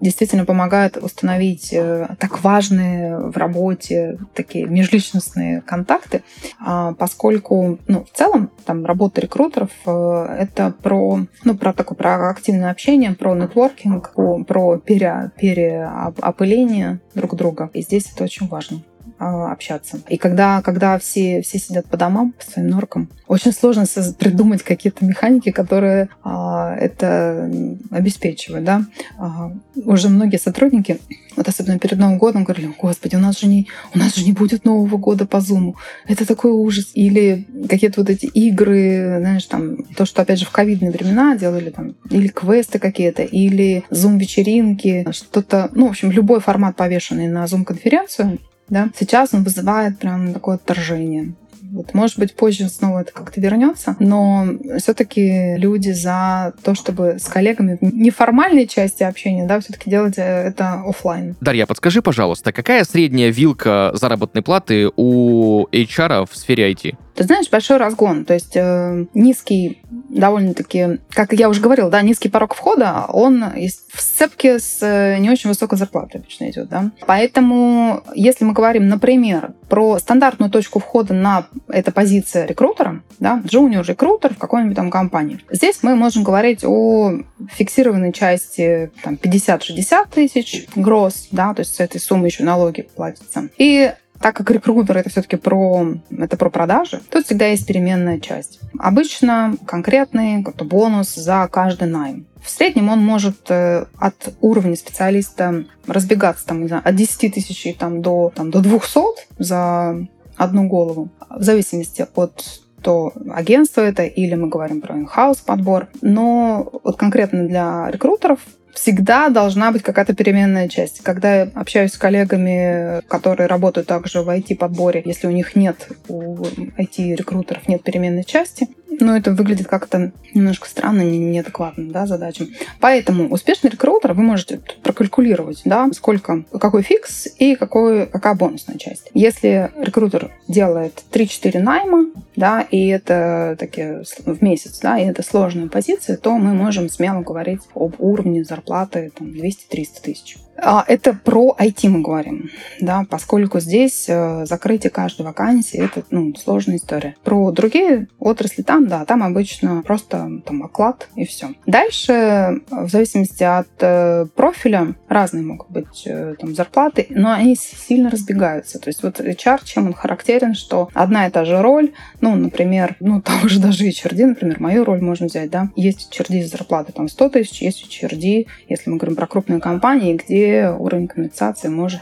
действительно 0.00 0.44
помогает 0.44 0.96
установить 0.96 1.72
э, 1.72 2.08
так 2.18 2.42
важные 2.42 3.18
в 3.18 3.36
работе 3.36 4.18
такие 4.34 4.66
межличностные 4.66 5.62
контакты, 5.62 6.22
э, 6.64 6.94
поскольку 6.98 7.78
ну, 7.86 8.04
в 8.04 8.16
целом 8.16 8.50
там 8.64 8.84
работа 8.84 9.20
рекрутеров 9.20 9.70
э, 9.86 10.36
это 10.38 10.74
про, 10.82 11.20
ну, 11.44 11.56
про 11.56 11.72
такое 11.72 11.96
про 11.96 12.30
активное 12.30 12.70
общение, 12.70 13.12
про 13.12 13.34
нетворкинг, 13.34 14.14
про 14.46 14.78
пере, 14.78 15.32
переопыление 15.38 17.00
друг 17.14 17.34
друга. 17.36 17.70
И 17.74 17.82
здесь 17.82 18.10
это 18.12 18.24
очень 18.24 18.48
важно. 18.48 18.82
А, 19.16 19.52
общаться. 19.52 20.00
И 20.08 20.16
когда, 20.16 20.60
когда 20.60 20.98
все, 20.98 21.40
все 21.42 21.58
сидят 21.60 21.86
по 21.86 21.96
домам, 21.96 22.32
по 22.32 22.44
своим 22.44 22.68
норкам, 22.68 23.08
очень 23.28 23.52
сложно 23.52 23.84
придумать 24.18 24.64
какие-то 24.64 25.04
механики, 25.04 25.52
которые 25.52 26.08
а, 26.24 26.74
это 26.74 27.48
обеспечивают. 27.92 28.64
Да? 28.64 28.84
А, 29.16 29.52
уже 29.76 30.08
многие 30.08 30.38
сотрудники, 30.38 30.98
вот 31.36 31.46
особенно 31.46 31.78
перед 31.78 31.96
Новым 31.96 32.18
годом, 32.18 32.42
говорили, 32.42 32.74
господи, 32.76 33.14
у 33.14 33.20
нас 33.20 33.38
же 33.38 33.46
не, 33.46 33.68
у 33.94 33.98
нас 33.98 34.16
же 34.16 34.24
не 34.24 34.32
будет 34.32 34.64
Нового 34.64 34.96
года 34.96 35.26
по 35.26 35.36
Zoom. 35.36 35.74
Это 36.08 36.26
такой 36.26 36.50
ужас. 36.50 36.90
Или 36.94 37.46
какие-то 37.68 38.00
вот 38.00 38.10
эти 38.10 38.26
игры, 38.26 39.18
знаешь, 39.20 39.44
там, 39.44 39.84
то, 39.96 40.06
что, 40.06 40.22
опять 40.22 40.40
же, 40.40 40.44
в 40.44 40.50
ковидные 40.50 40.90
времена 40.90 41.36
делали, 41.36 41.70
там, 41.70 41.94
или 42.10 42.26
квесты 42.26 42.80
какие-то, 42.80 43.22
или 43.22 43.84
Zoom-вечеринки, 43.90 45.06
что-то, 45.12 45.70
ну, 45.72 45.86
в 45.86 45.90
общем, 45.90 46.10
любой 46.10 46.40
формат, 46.40 46.74
повешенный 46.74 47.28
на 47.28 47.44
Zoom-конференцию, 47.44 48.40
да, 48.68 48.90
сейчас 48.98 49.34
он 49.34 49.44
вызывает 49.44 49.98
прям 49.98 50.32
такое 50.32 50.56
отторжение. 50.56 51.34
Вот, 51.74 51.92
может 51.92 52.20
быть, 52.20 52.36
позже 52.36 52.68
снова 52.68 53.00
это 53.00 53.12
как-то 53.12 53.40
вернется, 53.40 53.96
но 53.98 54.46
все-таки 54.78 55.56
люди 55.56 55.90
за 55.90 56.52
то, 56.62 56.76
чтобы 56.76 57.16
с 57.18 57.24
коллегами 57.24 57.78
в 57.80 57.92
неформальной 57.92 58.68
части 58.68 59.02
общения, 59.02 59.44
да, 59.44 59.58
все-таки 59.58 59.90
делать 59.90 60.14
э, 60.16 60.22
это 60.22 60.84
офлайн. 60.86 61.34
Дарья, 61.40 61.66
подскажи, 61.66 62.00
пожалуйста, 62.00 62.52
какая 62.52 62.84
средняя 62.84 63.30
вилка 63.30 63.90
заработной 63.94 64.42
платы 64.42 64.88
у 64.94 65.66
HR 65.72 66.28
в 66.30 66.36
сфере 66.36 66.70
IT? 66.70 66.94
Ты 67.14 67.24
знаешь, 67.24 67.48
большой 67.50 67.76
разгон, 67.76 68.24
то 68.24 68.34
есть 68.34 68.56
э, 68.56 69.06
низкий, 69.14 69.82
довольно-таки, 70.08 70.98
как 71.10 71.32
я 71.32 71.48
уже 71.48 71.60
говорила, 71.60 71.88
да, 71.90 72.02
низкий 72.02 72.28
порог 72.28 72.54
входа, 72.54 73.06
он 73.08 73.44
в 73.92 74.00
сцепке 74.00 74.58
с 74.58 74.78
э, 74.82 75.18
не 75.18 75.30
очень 75.30 75.48
высокой 75.48 75.78
зарплатой 75.78 76.20
обычно 76.20 76.50
идет, 76.50 76.68
да. 76.68 76.90
Поэтому, 77.06 78.02
если 78.14 78.44
мы 78.44 78.52
говорим, 78.52 78.88
например, 78.88 79.54
про 79.68 79.98
стандартную 79.98 80.50
точку 80.50 80.80
входа 80.80 81.14
на 81.14 81.46
эта 81.68 81.92
позиция 81.92 82.46
рекрутера, 82.46 83.02
да, 83.20 83.40
junior 83.44 83.84
рекрутер 83.86 84.34
в 84.34 84.38
какой-нибудь 84.38 84.76
там 84.76 84.90
компании, 84.90 85.38
здесь 85.50 85.78
мы 85.82 85.94
можем 85.94 86.24
говорить 86.24 86.64
о 86.64 87.12
фиксированной 87.52 88.12
части 88.12 88.90
там 89.02 89.14
50-60 89.14 90.08
тысяч 90.12 90.66
гроз, 90.74 91.28
да, 91.30 91.54
то 91.54 91.60
есть 91.60 91.76
с 91.76 91.80
этой 91.80 92.00
суммы 92.00 92.26
еще 92.26 92.42
налоги 92.42 92.82
платятся. 92.82 93.48
И 93.56 93.92
так 94.20 94.36
как 94.36 94.50
рекрутер 94.50 94.96
это 94.96 95.10
все-таки 95.10 95.36
про, 95.36 95.86
это 96.10 96.36
про 96.36 96.50
продажи, 96.50 97.00
тут 97.10 97.26
всегда 97.26 97.46
есть 97.46 97.66
переменная 97.66 98.20
часть. 98.20 98.60
Обычно 98.78 99.56
конкретный 99.66 100.42
какой-то 100.42 100.64
бонус 100.64 101.14
за 101.14 101.48
каждый 101.50 101.88
найм. 101.88 102.26
В 102.42 102.50
среднем 102.50 102.90
он 102.90 102.98
может 102.98 103.50
э, 103.50 103.86
от 103.98 104.34
уровня 104.40 104.76
специалиста 104.76 105.64
разбегаться 105.86 106.46
там, 106.46 106.60
не 106.62 106.68
знаю, 106.68 106.82
от 106.84 106.94
10 106.94 107.34
тысяч 107.34 107.74
там, 107.78 108.02
до, 108.02 108.32
там, 108.34 108.50
до 108.50 108.60
200 108.60 108.98
за 109.38 110.06
одну 110.36 110.68
голову, 110.68 111.08
в 111.30 111.42
зависимости 111.42 112.06
от 112.14 112.62
то 112.82 113.14
агентство 113.32 113.80
это 113.80 114.04
или 114.04 114.34
мы 114.34 114.48
говорим 114.48 114.82
про 114.82 114.94
инхаус 114.94 115.38
подбор. 115.38 115.88
Но 116.02 116.70
вот 116.84 116.96
конкретно 116.96 117.48
для 117.48 117.90
рекрутеров 117.90 118.40
всегда 118.74 119.28
должна 119.28 119.72
быть 119.72 119.82
какая-то 119.82 120.14
переменная 120.14 120.68
часть. 120.68 121.00
Когда 121.02 121.36
я 121.36 121.50
общаюсь 121.54 121.92
с 121.92 121.98
коллегами, 121.98 123.00
которые 123.08 123.46
работают 123.46 123.88
также 123.88 124.22
в 124.22 124.28
IT-подборе, 124.28 125.02
если 125.04 125.26
у 125.26 125.30
них 125.30 125.56
нет, 125.56 125.88
у 126.08 126.44
IT-рекрутеров 126.78 127.68
нет 127.68 127.82
переменной 127.82 128.24
части, 128.24 128.68
ну, 129.00 129.14
это 129.14 129.32
выглядит 129.32 129.66
как-то 129.66 130.12
немножко 130.34 130.68
странно, 130.68 131.02
неадекватно, 131.02 131.90
да, 131.90 132.06
задачам. 132.06 132.48
Поэтому 132.80 133.28
успешный 133.28 133.70
рекрутер 133.70 134.12
вы 134.12 134.22
можете 134.22 134.60
прокалькулировать, 134.82 135.62
да, 135.64 135.88
сколько, 135.92 136.44
какой 136.60 136.82
фикс 136.82 137.28
и 137.38 137.54
какой, 137.54 138.06
какая 138.06 138.34
бонусная 138.34 138.78
часть. 138.78 139.10
Если 139.14 139.70
рекрутер 139.78 140.30
делает 140.48 141.02
3-4 141.12 141.60
найма, 141.60 142.06
да, 142.36 142.62
и 142.62 142.88
это 142.88 143.56
такие 143.58 144.04
в 144.24 144.42
месяц, 144.42 144.80
да, 144.80 144.98
и 144.98 145.04
это 145.04 145.22
сложная 145.22 145.68
позиция, 145.68 146.16
то 146.16 146.36
мы 146.36 146.54
можем 146.54 146.88
смело 146.88 147.22
говорить 147.22 147.60
об 147.74 147.94
уровне 147.98 148.44
зарплаты 148.44 149.12
там 149.16 149.28
200-300 149.28 149.86
тысяч. 150.02 150.36
А, 150.56 150.84
Это 150.86 151.14
про 151.14 151.56
IT 151.58 151.88
мы 151.88 152.00
говорим, 152.00 152.50
да, 152.80 153.04
поскольку 153.08 153.60
здесь 153.60 154.06
э, 154.08 154.46
закрытие 154.46 154.90
каждой 154.90 155.22
вакансии 155.22 155.78
это 155.78 156.04
ну, 156.10 156.34
сложная 156.36 156.76
история. 156.76 157.16
Про 157.24 157.50
другие 157.50 158.08
отрасли 158.18 158.62
там, 158.62 158.86
да, 158.86 159.04
там 159.04 159.22
обычно 159.22 159.82
просто 159.82 160.30
там 160.44 160.62
оклад 160.62 161.08
и 161.16 161.24
все. 161.24 161.50
Дальше, 161.66 162.60
в 162.70 162.88
зависимости 162.88 163.42
от 163.42 163.68
э, 163.80 164.26
профиля, 164.34 164.94
разные 165.08 165.44
могут 165.44 165.70
быть 165.70 166.04
э, 166.06 166.34
там 166.38 166.54
зарплаты, 166.54 167.06
но 167.10 167.32
они 167.32 167.56
сильно 167.56 168.10
разбегаются. 168.10 168.78
То 168.78 168.88
есть 168.88 169.02
вот 169.02 169.20
HR, 169.20 169.60
чем 169.64 169.86
он 169.86 169.92
характерен, 169.92 170.54
что 170.54 170.88
одна 170.94 171.26
и 171.26 171.30
та 171.30 171.44
же 171.44 171.60
роль, 171.60 171.92
ну, 172.20 172.34
например, 172.36 172.96
ну, 173.00 173.20
того 173.22 173.48
же 173.48 173.60
даже 173.60 173.88
HRD, 173.88 174.26
например, 174.26 174.60
мою 174.60 174.84
роль 174.84 175.00
можно 175.00 175.26
взять, 175.26 175.50
да, 175.50 175.70
есть 175.76 176.14
HRD 176.16 176.44
зарплаты 176.44 176.92
там 176.92 177.08
100 177.08 177.28
тысяч, 177.30 177.62
есть 177.62 177.84
HRD, 177.84 178.46
если 178.68 178.90
мы 178.90 178.96
говорим 178.96 179.16
про 179.16 179.26
крупные 179.26 179.60
компании, 179.60 180.14
где 180.14 180.43
уровень 180.78 181.08
компенсации 181.08 181.68
может 181.68 182.00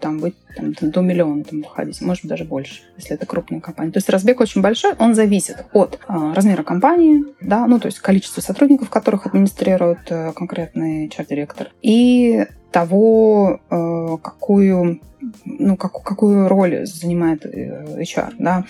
там 0.00 0.18
быть 0.18 0.34
там, 0.54 0.72
до 0.72 1.00
миллиона 1.00 1.44
там, 1.44 1.62
выходить, 1.62 2.00
может 2.02 2.26
даже 2.26 2.44
больше, 2.44 2.82
если 2.96 3.14
это 3.14 3.26
крупная 3.26 3.60
компания. 3.60 3.90
То 3.90 3.98
есть 3.98 4.10
разбег 4.10 4.40
очень 4.40 4.60
большой, 4.60 4.92
он 4.98 5.14
зависит 5.14 5.64
от 5.72 5.98
а, 6.06 6.34
размера 6.34 6.62
компании, 6.62 7.24
да, 7.40 7.66
ну 7.66 7.78
то 7.78 7.86
есть 7.86 8.00
количества 8.00 8.40
сотрудников, 8.40 8.90
которых 8.90 9.26
администрирует 9.26 10.00
а, 10.10 10.32
конкретный 10.32 11.08
HR-директор, 11.08 11.70
и 11.80 12.46
того, 12.70 13.60
а, 13.70 14.16
какую 14.18 15.00
ну, 15.44 15.76
как, 15.78 16.02
какую 16.02 16.48
роль 16.48 16.84
занимает 16.86 17.46
э, 17.46 18.02
HR, 18.02 18.34
да, 18.38 18.64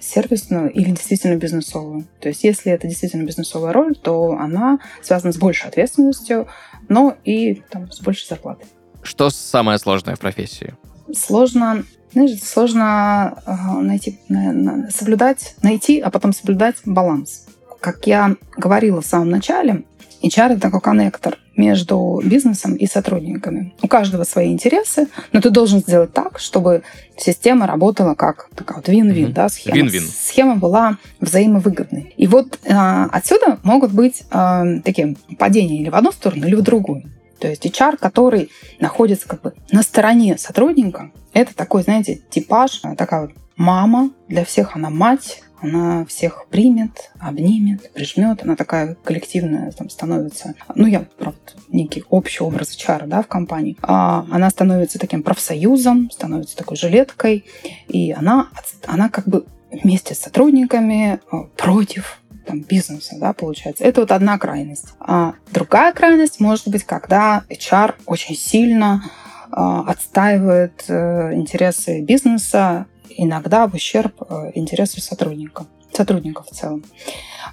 сервисную 0.00 0.70
или 0.70 0.90
действительно 0.90 1.36
бизнесовую. 1.36 2.04
То 2.20 2.28
есть, 2.28 2.44
если 2.44 2.70
это 2.70 2.86
действительно 2.86 3.24
бизнесовая 3.24 3.72
роль, 3.72 3.96
то 3.96 4.36
она 4.38 4.78
связана 5.02 5.32
с 5.32 5.36
большей 5.36 5.68
ответственностью, 5.68 6.46
но 6.90 7.16
и 7.24 7.62
там, 7.70 7.90
с 7.90 8.00
большей 8.00 8.28
зарплатой. 8.28 8.66
Что 9.02 9.30
самое 9.30 9.78
сложное 9.78 10.16
в 10.16 10.18
профессии? 10.18 10.74
Сложно, 11.16 11.84
знаешь, 12.12 12.42
сложно 12.42 13.42
э, 13.46 13.80
найти, 13.80 14.20
на, 14.28 14.52
на, 14.52 14.90
соблюдать, 14.90 15.54
найти, 15.62 16.00
а 16.00 16.10
потом 16.10 16.34
соблюдать 16.34 16.76
баланс. 16.84 17.46
Как 17.80 18.06
я 18.06 18.36
говорила 18.56 19.00
в 19.00 19.06
самом 19.06 19.30
начале, 19.30 19.84
HR— 20.22 20.52
это 20.52 20.60
такой 20.60 20.80
коннектор 20.80 21.38
между 21.60 22.20
бизнесом 22.24 22.74
и 22.74 22.86
сотрудниками. 22.86 23.74
У 23.82 23.88
каждого 23.88 24.24
свои 24.24 24.52
интересы, 24.52 25.08
но 25.32 25.40
ты 25.40 25.50
должен 25.50 25.80
сделать 25.80 26.12
так, 26.12 26.38
чтобы 26.38 26.82
система 27.18 27.66
работала 27.66 28.14
как 28.14 28.48
такая 28.54 28.78
вот 28.78 28.88
вин-вин, 28.88 29.28
mm-hmm. 29.28 29.32
да, 29.32 29.48
схема. 29.50 29.76
Вин-вин. 29.76 30.02
Схема 30.02 30.56
была 30.56 30.96
взаимовыгодной. 31.20 32.14
И 32.16 32.26
вот 32.26 32.58
э, 32.64 32.72
отсюда 33.12 33.58
могут 33.62 33.92
быть 33.92 34.22
э, 34.30 34.80
такие 34.84 35.16
падения 35.38 35.80
или 35.82 35.90
в 35.90 35.94
одну 35.94 36.12
сторону, 36.12 36.46
или 36.46 36.54
в 36.54 36.62
другую. 36.62 37.02
То 37.38 37.48
есть 37.48 37.64
HR, 37.64 37.98
который 37.98 38.50
находится 38.78 39.28
как 39.28 39.42
бы 39.42 39.52
на 39.70 39.82
стороне 39.82 40.38
сотрудника, 40.38 41.10
это 41.32 41.54
такой, 41.54 41.82
знаете, 41.82 42.20
типаж, 42.30 42.82
такая 42.96 43.22
вот 43.22 43.32
мама, 43.56 44.10
для 44.28 44.44
всех 44.44 44.76
она 44.76 44.88
мать, 44.88 45.42
она 45.60 46.04
всех 46.06 46.46
примет, 46.50 47.10
обнимет, 47.18 47.92
прижмет, 47.92 48.42
она 48.42 48.56
такая 48.56 48.96
коллективная 49.04 49.70
там 49.72 49.90
становится. 49.90 50.54
Ну, 50.74 50.86
я, 50.86 51.04
правда, 51.18 51.38
некий 51.68 52.04
общий 52.08 52.42
образ 52.42 52.76
HR, 52.76 53.06
да, 53.06 53.22
в 53.22 53.26
компании. 53.26 53.76
А 53.82 54.26
она 54.30 54.50
становится 54.50 54.98
таким 54.98 55.22
профсоюзом, 55.22 56.10
становится 56.10 56.56
такой 56.56 56.76
жилеткой, 56.76 57.44
и 57.88 58.12
она, 58.12 58.48
она 58.86 59.08
как 59.08 59.28
бы 59.28 59.46
вместе 59.70 60.14
с 60.14 60.18
сотрудниками 60.18 61.20
э, 61.32 61.36
против 61.56 62.20
там, 62.46 62.60
бизнеса, 62.62 63.16
да, 63.20 63.32
получается. 63.32 63.84
Это 63.84 64.00
вот 64.00 64.10
одна 64.10 64.38
крайность. 64.38 64.94
А 64.98 65.34
другая 65.52 65.92
крайность 65.92 66.40
может 66.40 66.68
быть, 66.68 66.84
когда 66.84 67.44
HR 67.48 67.94
очень 68.06 68.34
сильно 68.34 69.02
э, 69.04 69.56
отстаивает 69.56 70.84
э, 70.88 71.34
интересы 71.34 72.00
бизнеса, 72.00 72.86
иногда 73.16 73.66
в 73.66 73.74
ущерб 73.74 74.22
э, 74.22 74.52
интересу 74.54 75.00
сотрудника, 75.00 75.66
сотрудников 75.92 76.46
в 76.46 76.54
целом. 76.54 76.84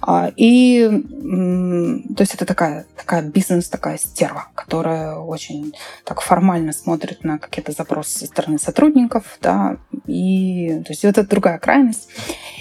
А, 0.00 0.30
и 0.36 0.86
то 0.88 2.22
есть 2.22 2.34
это 2.34 2.44
такая, 2.44 2.86
такая 2.96 3.22
бизнес, 3.22 3.68
такая 3.68 3.98
стерва, 3.98 4.48
которая 4.54 5.16
очень 5.16 5.74
так 6.04 6.20
формально 6.20 6.72
смотрит 6.72 7.24
на 7.24 7.38
какие-то 7.38 7.72
запросы 7.72 8.18
со 8.18 8.26
стороны 8.26 8.58
сотрудников, 8.58 9.38
да, 9.42 9.78
и 10.06 10.82
то 10.84 10.92
есть 10.92 11.04
это 11.04 11.26
другая 11.26 11.58
крайность. 11.58 12.08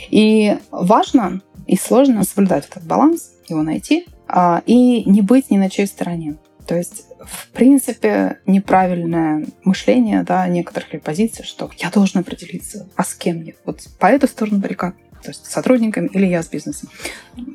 И 0.09 0.57
важно 0.71 1.41
и 1.67 1.75
сложно 1.77 2.23
соблюдать 2.23 2.67
этот 2.67 2.83
баланс, 2.83 3.31
его 3.47 3.61
найти, 3.61 4.07
а, 4.27 4.61
и 4.65 5.03
не 5.09 5.21
быть 5.21 5.51
ни 5.51 5.57
на 5.57 5.69
чьей 5.69 5.87
стороне. 5.87 6.37
То 6.67 6.75
есть, 6.75 7.05
в 7.25 7.47
принципе, 7.49 8.39
неправильное 8.45 9.45
мышление 9.63 10.23
да, 10.23 10.47
некоторых 10.47 10.93
ли 10.93 10.99
позиций, 10.99 11.45
что 11.45 11.71
я 11.77 11.89
должен 11.89 12.19
определиться, 12.19 12.89
а 12.95 13.03
с 13.03 13.15
кем 13.15 13.41
я. 13.41 13.53
Вот 13.65 13.87
по 13.99 14.07
эту 14.07 14.27
сторону 14.27 14.59
баррикад. 14.59 14.95
То 15.23 15.29
есть 15.29 15.45
с 15.45 15.51
сотрудниками 15.51 16.09
или 16.13 16.25
я 16.25 16.43
с 16.43 16.47
бизнесом. 16.47 16.89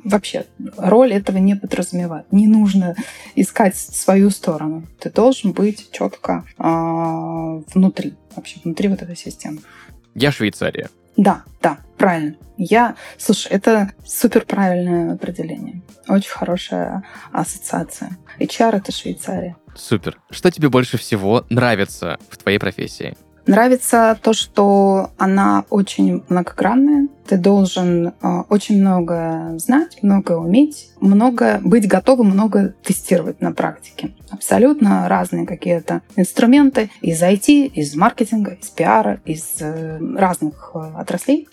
Вообще, 0.04 0.46
роль 0.76 1.12
этого 1.12 1.38
не 1.38 1.54
подразумевает. 1.54 2.26
Не 2.32 2.48
нужно 2.48 2.96
искать 3.36 3.76
свою 3.76 4.30
сторону. 4.30 4.86
Ты 4.98 5.10
должен 5.10 5.52
быть 5.52 5.90
четко 5.92 6.44
э, 6.58 6.62
внутри, 7.72 8.14
вообще 8.34 8.60
внутри 8.64 8.88
вот 8.88 9.02
этой 9.02 9.16
системы. 9.16 9.60
Я 10.14 10.32
Швейцария. 10.32 10.88
Да, 11.16 11.42
да, 11.60 11.78
правильно. 11.98 12.36
Я, 12.56 12.96
слушай, 13.18 13.48
это 13.50 13.92
супер 14.04 14.44
правильное 14.44 15.14
определение. 15.14 15.82
Очень 16.08 16.30
хорошая 16.30 17.04
ассоциация. 17.32 18.16
HR— 18.38 18.76
это 18.76 18.92
Швейцария. 18.92 19.56
Супер. 19.74 20.18
Что 20.30 20.50
тебе 20.50 20.68
больше 20.68 20.98
всего 20.98 21.44
нравится 21.48 22.18
в 22.28 22.36
твоей 22.36 22.58
профессии? 22.58 23.16
Нравится 23.46 24.16
то, 24.22 24.32
что 24.32 25.10
она 25.18 25.64
очень 25.70 26.22
многогранная. 26.28 27.08
Ты 27.26 27.36
должен 27.36 28.08
э, 28.08 28.12
очень 28.48 28.80
много 28.80 29.54
знать, 29.58 30.02
много 30.02 30.32
уметь, 30.32 30.90
много 31.00 31.60
быть 31.62 31.86
готовым, 31.88 32.30
много 32.30 32.74
тестировать 32.82 33.40
на 33.40 33.52
практике. 33.52 34.12
Абсолютно 34.30 35.08
разные 35.08 35.46
какие-то 35.46 36.02
инструменты 36.16 36.90
из 37.00 37.22
IT, 37.22 37.66
из 37.66 37.94
маркетинга, 37.94 38.52
из 38.60 38.68
пиара, 38.70 39.20
из 39.24 39.56
э, 39.60 39.98
разных 40.16 40.72
э, 40.74 40.78
отраслей. 40.96 41.48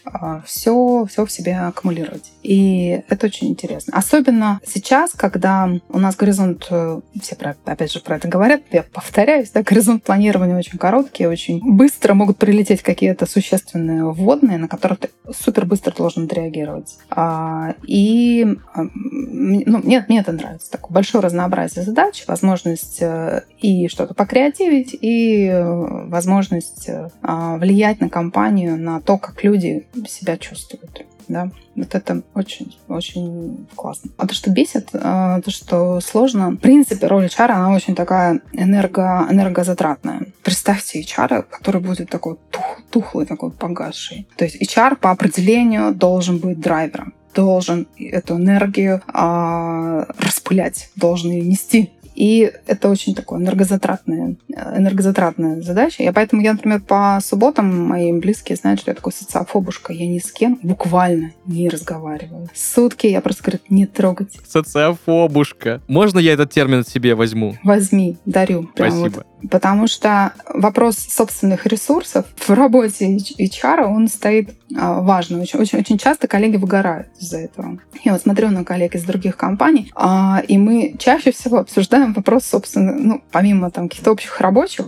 Все, 0.46 1.06
все 1.10 1.26
в 1.26 1.32
себе 1.32 1.58
аккумулировать. 1.58 2.32
И 2.44 3.02
это 3.10 3.28
очень 3.28 3.50
интересно. 3.50 3.94
Особенно 3.96 4.60
сейчас, 4.66 5.12
когда 5.12 5.70
у 5.90 6.00
нас 6.00 6.16
горизонт, 6.16 6.68
э, 6.70 7.02
все 7.22 7.36
про, 7.36 7.56
опять 7.66 7.92
же 7.92 8.00
про 8.00 8.16
это 8.16 8.28
говорят, 8.28 8.62
я 8.72 8.84
повторяюсь, 8.84 9.50
да, 9.52 9.64
горизонт 9.64 10.04
планирования 10.04 10.58
очень 10.58 10.78
короткий, 10.78 11.28
очень 11.28 11.60
быстро 11.62 12.14
могут 12.14 12.38
прилететь 12.38 12.82
какие-то 12.82 13.26
существенные 13.26 14.06
вводные, 14.06 14.58
на 14.58 14.68
которые 14.68 14.98
ты 14.98 15.10
супер 15.34 15.59
быстро 15.66 15.94
должен 15.94 16.26
отреагировать. 16.26 16.98
А, 17.10 17.76
и 17.84 18.46
ну, 18.76 19.80
мне, 19.80 20.06
мне 20.08 20.20
это 20.20 20.32
нравится. 20.32 20.72
Такое 20.72 20.94
большое 20.94 21.24
разнообразие 21.24 21.84
задач, 21.84 22.24
возможность 22.28 23.02
э, 23.02 23.44
и 23.60 23.88
что-то 23.88 24.14
покреативить, 24.14 24.98
и 25.00 25.46
э, 25.46 25.64
возможность 26.08 26.90
э, 26.90 27.10
а, 27.22 27.58
влиять 27.58 28.00
на 28.00 28.10
компанию, 28.10 28.78
на 28.78 29.02
то, 29.02 29.18
как 29.18 29.44
люди 29.44 29.88
себя 30.08 30.38
чувствуют 30.38 31.06
да. 31.30 31.52
Вот 31.76 31.96
это 31.96 32.24
очень, 32.34 32.78
очень 32.88 33.68
классно. 33.76 34.12
А 34.18 34.28
то, 34.28 34.34
что 34.34 34.52
бесит, 34.52 34.90
то, 34.92 35.44
что 35.48 36.02
сложно. 36.02 36.52
В 36.52 36.58
принципе, 36.58 37.08
роль 37.08 37.28
HR, 37.28 37.52
она 37.52 37.72
очень 37.74 37.96
такая 37.96 38.42
энерго, 38.52 39.28
энергозатратная. 39.30 40.24
Представьте 40.44 41.02
HR, 41.02 41.44
который 41.44 41.80
будет 41.80 42.10
такой 42.10 42.38
тух, 42.52 42.82
тухлый, 42.90 43.26
такой 43.26 43.52
погасший. 43.52 44.28
То 44.36 44.44
есть 44.46 44.62
HR 44.62 44.98
по 44.98 45.12
определению 45.12 45.94
должен 45.94 46.40
быть 46.40 46.60
драйвером 46.60 47.14
должен 47.36 47.88
эту 47.98 48.36
энергию 48.38 49.02
а, 49.08 50.06
распылять, 50.18 50.90
должен 50.96 51.32
ее 51.32 51.44
нести. 51.44 51.92
И 52.20 52.52
это 52.68 52.90
очень 52.90 53.16
такое 53.16 53.40
энергозатратная, 53.40 54.36
энергозатратная 54.50 55.62
задача. 55.62 56.04
И 56.04 56.12
поэтому 56.12 56.42
я, 56.42 56.52
например, 56.52 56.82
по 56.82 57.18
субботам 57.24 57.88
мои 57.88 58.12
близкие 58.12 58.58
знают, 58.58 58.82
что 58.82 58.92
я 58.92 58.96
такой 58.96 59.14
социофобушка. 59.14 59.94
Я 59.94 60.06
ни 60.06 60.20
с 60.20 60.30
кем 60.34 60.60
буквально 60.62 61.32
не 61.46 61.70
разговариваю. 61.70 62.50
Сутки 62.54 63.08
я 63.08 63.22
просто 63.22 63.44
говорю, 63.44 63.60
не 63.70 63.86
трогать. 63.86 64.38
Социофобушка. 64.46 65.82
Можно 65.88 66.20
я 66.20 66.34
этот 66.34 66.52
термин 66.52 66.84
себе 66.84 67.16
возьму? 67.16 67.56
Возьми, 67.64 68.18
дарю. 68.26 68.70
Прямо 68.76 68.98
Спасибо. 68.98 69.16
Вот 69.20 69.29
Потому 69.50 69.88
что 69.88 70.34
вопрос 70.48 70.98
собственных 70.98 71.66
ресурсов 71.66 72.26
в 72.36 72.50
работе 72.50 73.18
HR, 73.18 73.84
он 73.84 74.08
стоит 74.08 74.52
а, 74.78 75.02
важно. 75.02 75.42
Очень, 75.42 75.60
очень, 75.60 75.80
очень 75.80 75.98
часто 75.98 76.28
коллеги 76.28 76.58
выгорают 76.58 77.08
из-за 77.20 77.40
этого. 77.40 77.80
Я 78.04 78.14
вот 78.14 78.22
смотрю 78.22 78.50
на 78.50 78.64
коллег 78.64 78.96
из 78.96 79.04
других 79.04 79.38
компаний, 79.38 79.92
а, 79.96 80.42
и 80.48 80.58
мы 80.58 80.96
чаще 81.00 81.32
всего 81.32 81.60
обсуждаем 81.60 82.14
вопрос, 82.14 82.46
собственно, 82.46 82.94
ну, 82.94 83.24
помимо 83.32 83.72
там 83.72 83.88
каких-то 83.88 84.12
общих 84.12 84.40
рабочих, 84.42 84.86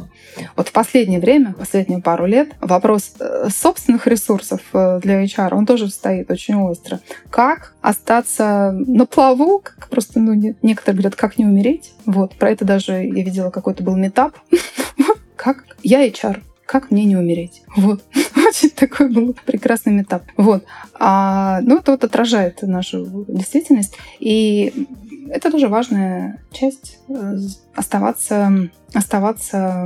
вот 0.55 0.69
в 0.69 0.71
последнее 0.71 1.19
время, 1.19 1.53
последние 1.53 2.01
пару 2.01 2.25
лет, 2.25 2.49
вопрос 2.61 3.13
э, 3.19 3.49
собственных 3.49 4.07
ресурсов 4.07 4.61
э, 4.73 4.99
для 5.01 5.23
HR, 5.23 5.53
он 5.53 5.65
тоже 5.65 5.89
стоит 5.89 6.31
очень 6.31 6.55
остро. 6.55 6.99
Как 7.29 7.73
остаться 7.81 8.71
на 8.71 9.05
плаву, 9.05 9.59
как 9.59 9.89
просто, 9.89 10.19
ну, 10.19 10.33
некоторые 10.61 10.97
говорят, 10.99 11.15
как 11.15 11.37
не 11.37 11.45
умереть. 11.45 11.93
Вот, 12.05 12.35
про 12.35 12.51
это 12.51 12.65
даже 12.65 12.93
я 12.93 13.23
видела 13.23 13.49
какой-то 13.49 13.83
был 13.83 13.95
метап. 13.95 14.37
Как 15.35 15.65
я 15.81 16.07
HR, 16.07 16.43
как 16.67 16.91
мне 16.91 17.03
не 17.03 17.17
умереть? 17.17 17.63
Вот. 17.75 18.03
Очень 18.35 18.69
такой 18.69 19.09
был 19.09 19.35
прекрасный 19.45 19.91
метап. 19.91 20.23
Вот. 20.37 20.63
А, 20.99 21.59
ну, 21.63 21.79
это 21.79 21.91
вот 21.91 22.03
отражает 22.03 22.61
нашу 22.61 23.25
действительность. 23.27 23.97
И 24.19 24.87
это 25.31 25.51
тоже 25.51 25.67
важная 25.67 26.43
часть 26.51 26.99
э, 27.07 27.37
оставаться, 27.75 28.69
оставаться 28.93 29.85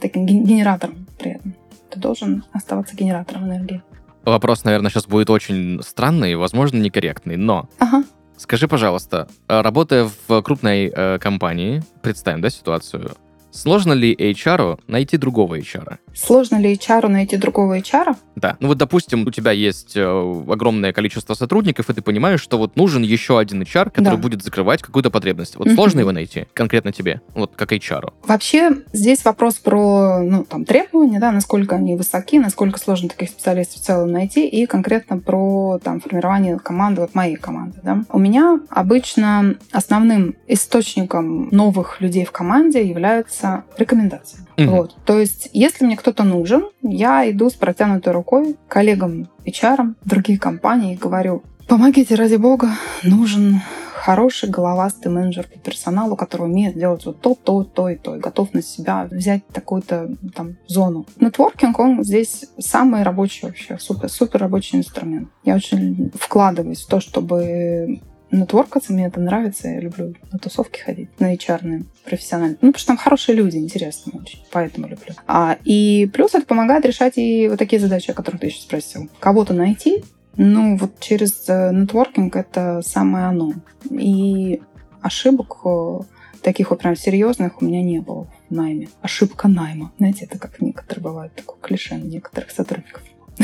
таким 0.00 0.26
генератором 0.26 1.06
при 1.18 1.32
этом. 1.32 1.54
Ты 1.90 2.00
должен 2.00 2.44
оставаться 2.52 2.96
генератором 2.96 3.44
энергии. 3.44 3.82
Вопрос, 4.24 4.64
наверное, 4.64 4.90
сейчас 4.90 5.06
будет 5.06 5.30
очень 5.30 5.80
странный, 5.82 6.36
возможно, 6.36 6.78
некорректный, 6.78 7.36
но 7.36 7.68
ага. 7.78 8.04
скажи, 8.36 8.68
пожалуйста, 8.68 9.28
работая 9.48 10.08
в 10.28 10.42
крупной 10.42 10.92
э, 10.94 11.18
компании, 11.18 11.82
представим, 12.02 12.40
да, 12.40 12.50
ситуацию, 12.50 13.12
Сложно 13.52 13.92
ли 13.92 14.14
HR 14.14 14.80
найти 14.86 15.18
другого 15.18 15.58
HR? 15.58 15.98
Сложно 16.14 16.56
ли 16.56 16.74
HR 16.74 17.08
найти 17.08 17.36
другого 17.36 17.78
HR? 17.78 18.16
Да. 18.34 18.56
Ну 18.60 18.68
вот, 18.68 18.78
допустим, 18.78 19.26
у 19.26 19.30
тебя 19.30 19.52
есть 19.52 19.94
э, 19.94 20.02
огромное 20.02 20.94
количество 20.94 21.34
сотрудников, 21.34 21.90
и 21.90 21.92
ты 21.92 22.00
понимаешь, 22.00 22.40
что 22.40 22.56
вот 22.56 22.76
нужен 22.76 23.02
еще 23.02 23.38
один 23.38 23.62
HR, 23.62 23.90
который 23.90 24.16
да. 24.16 24.16
будет 24.16 24.42
закрывать 24.42 24.82
какую-то 24.82 25.10
потребность. 25.10 25.56
Вот 25.56 25.68
mm-hmm. 25.68 25.74
сложно 25.74 26.00
его 26.00 26.12
найти, 26.12 26.46
конкретно 26.54 26.92
тебе, 26.92 27.20
вот 27.34 27.52
как 27.54 27.72
HR? 27.72 28.12
Вообще, 28.26 28.70
здесь 28.92 29.22
вопрос 29.24 29.56
про, 29.56 30.22
ну, 30.22 30.44
там, 30.44 30.64
требования, 30.64 31.20
да, 31.20 31.30
насколько 31.30 31.76
они 31.76 31.94
высоки, 31.94 32.38
насколько 32.38 32.78
сложно 32.78 33.10
таких 33.10 33.28
специалистов 33.28 33.82
в 33.82 33.84
целом 33.84 34.12
найти, 34.12 34.48
и 34.48 34.64
конкретно 34.64 35.18
про, 35.18 35.78
там, 35.82 36.00
формирование 36.00 36.58
команды, 36.58 37.02
вот 37.02 37.14
моей 37.14 37.36
команды, 37.36 37.78
да. 37.82 38.02
У 38.08 38.18
меня 38.18 38.60
обычно 38.70 39.56
основным 39.72 40.36
источником 40.46 41.48
новых 41.50 42.00
людей 42.00 42.24
в 42.24 42.32
команде 42.32 42.82
является 42.86 43.41
является 43.42 43.64
рекомендацией. 43.76 44.44
Угу. 44.58 44.70
Вот. 44.70 44.96
То 45.04 45.18
есть, 45.18 45.48
если 45.52 45.84
мне 45.84 45.96
кто-то 45.96 46.24
нужен, 46.24 46.64
я 46.82 47.28
иду 47.30 47.50
с 47.50 47.54
протянутой 47.54 48.12
рукой 48.12 48.54
к 48.54 48.72
коллегам 48.72 49.28
HR, 49.44 49.94
другие 50.04 50.38
компании 50.38 50.94
и 50.94 50.98
говорю, 50.98 51.42
помогите, 51.68 52.14
ради 52.14 52.36
бога, 52.36 52.70
нужен 53.02 53.60
хороший 53.94 54.48
головастый 54.48 55.12
менеджер 55.12 55.46
по 55.46 55.58
персоналу, 55.60 56.16
который 56.16 56.42
умеет 56.42 56.76
делать 56.76 57.06
вот 57.06 57.20
то, 57.20 57.36
то, 57.36 57.62
то 57.62 57.88
и 57.88 57.94
то, 57.94 58.16
и 58.16 58.18
готов 58.18 58.52
на 58.52 58.60
себя 58.60 59.06
взять 59.08 59.46
такую-то 59.46 60.16
там 60.34 60.56
зону. 60.66 61.06
Нетворкинг, 61.20 61.78
он 61.78 62.02
здесь 62.02 62.46
самый 62.58 63.04
рабочий 63.04 63.46
вообще, 63.46 63.78
супер, 63.78 64.08
супер 64.08 64.40
рабочий 64.40 64.76
инструмент. 64.76 65.28
Я 65.44 65.54
очень 65.54 66.10
вкладываюсь 66.18 66.82
в 66.82 66.88
то, 66.88 66.98
чтобы 66.98 68.00
нетворкаться, 68.32 68.92
мне 68.92 69.06
это 69.06 69.20
нравится, 69.20 69.68
я 69.68 69.80
люблю 69.80 70.14
на 70.32 70.38
тусовки 70.38 70.80
ходить, 70.80 71.08
на 71.20 71.34
HR 71.34 71.84
профессионально. 72.04 72.56
Ну, 72.60 72.72
потому 72.72 72.78
что 72.78 72.86
там 72.88 72.96
хорошие 72.96 73.36
люди, 73.36 73.58
интересные 73.58 74.20
очень, 74.20 74.40
поэтому 74.50 74.88
люблю. 74.88 75.14
А, 75.26 75.58
и 75.64 76.10
плюс 76.12 76.34
это 76.34 76.46
помогает 76.46 76.84
решать 76.84 77.18
и 77.18 77.48
вот 77.48 77.58
такие 77.58 77.80
задачи, 77.80 78.10
о 78.10 78.14
которых 78.14 78.40
ты 78.40 78.46
еще 78.46 78.62
спросил. 78.62 79.08
Кого-то 79.20 79.54
найти, 79.54 80.02
ну, 80.36 80.76
вот 80.76 80.98
через 81.00 81.48
э, 81.48 81.70
нетворкинг 81.72 82.36
это 82.36 82.80
самое 82.82 83.26
оно. 83.26 83.52
И 83.90 84.62
ошибок 85.02 85.58
э, 85.64 85.98
таких 86.42 86.70
вот 86.70 86.80
прям 86.80 86.96
серьезных 86.96 87.60
у 87.60 87.64
меня 87.66 87.82
не 87.82 88.00
было 88.00 88.28
в 88.48 88.54
найме. 88.54 88.88
Ошибка 89.02 89.48
найма. 89.48 89.92
Знаете, 89.98 90.24
это 90.24 90.38
как 90.38 90.60
некоторые 90.60 91.04
бывают, 91.04 91.34
такое 91.34 91.58
клише 91.60 91.96
некоторых 91.96 92.50
сотрудников. 92.50 93.02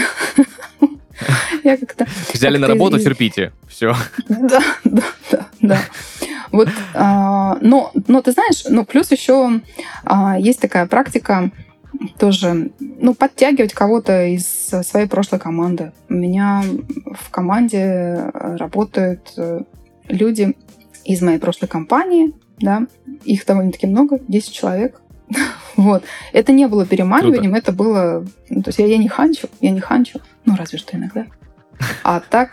Я 1.64 1.76
как-то... 1.76 2.06
Взяли 2.32 2.58
на 2.58 2.66
работу, 2.66 2.98
терпите. 2.98 3.52
Все. 3.68 3.94
Да, 4.28 4.62
да, 4.84 5.02
да, 5.30 5.46
да. 5.60 5.80
Вот, 6.50 6.68
а, 6.94 7.58
но, 7.60 7.92
но 8.06 8.22
ты 8.22 8.32
знаешь, 8.32 8.64
ну 8.68 8.84
плюс 8.84 9.10
еще 9.10 9.60
а, 10.04 10.38
есть 10.38 10.60
такая 10.60 10.86
практика 10.86 11.50
тоже, 12.18 12.70
ну, 12.78 13.14
подтягивать 13.14 13.72
кого-то 13.72 14.26
из 14.26 14.46
своей 14.46 15.08
прошлой 15.08 15.40
команды. 15.40 15.92
У 16.08 16.14
меня 16.14 16.62
в 17.06 17.30
команде 17.30 18.30
работают 18.34 19.32
э, 19.36 19.62
люди 20.08 20.56
из 21.04 21.22
моей 21.22 21.38
прошлой 21.38 21.66
компании, 21.66 22.34
да, 22.58 22.86
их 23.24 23.44
довольно-таки 23.46 23.86
много, 23.86 24.20
10 24.28 24.52
человек, 24.52 25.00
вот. 25.76 26.04
Это 26.32 26.52
не 26.52 26.66
было 26.68 26.86
переманиванием, 26.86 27.52
Круто. 27.52 27.58
это 27.58 27.72
было... 27.72 28.26
Ну, 28.48 28.62
то 28.62 28.68
есть 28.68 28.78
я, 28.78 28.86
я 28.86 28.98
не 28.98 29.08
ханчу, 29.08 29.48
я 29.60 29.70
не 29.70 29.80
ханчу. 29.80 30.20
Ну, 30.44 30.56
разве 30.56 30.78
что 30.78 30.96
иногда. 30.96 31.26
А 32.04 32.20
так... 32.20 32.50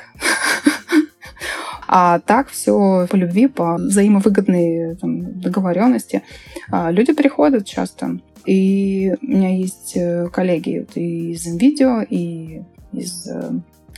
А 1.88 2.20
так 2.20 2.50
все 2.50 3.08
по 3.10 3.16
любви, 3.16 3.48
по 3.48 3.76
взаимовыгодной 3.76 4.96
там, 4.96 5.40
договоренности. 5.40 6.24
А 6.72 6.90
люди 6.90 7.14
приходят 7.14 7.66
часто. 7.66 8.20
И 8.44 9.14
у 9.22 9.26
меня 9.26 9.56
есть 9.56 9.94
э, 9.96 10.28
коллеги 10.34 10.80
вот, 10.80 10.98
и 10.98 11.32
из 11.32 11.46
NVIDIA, 11.46 12.06
и 12.10 12.64
из 12.92 13.30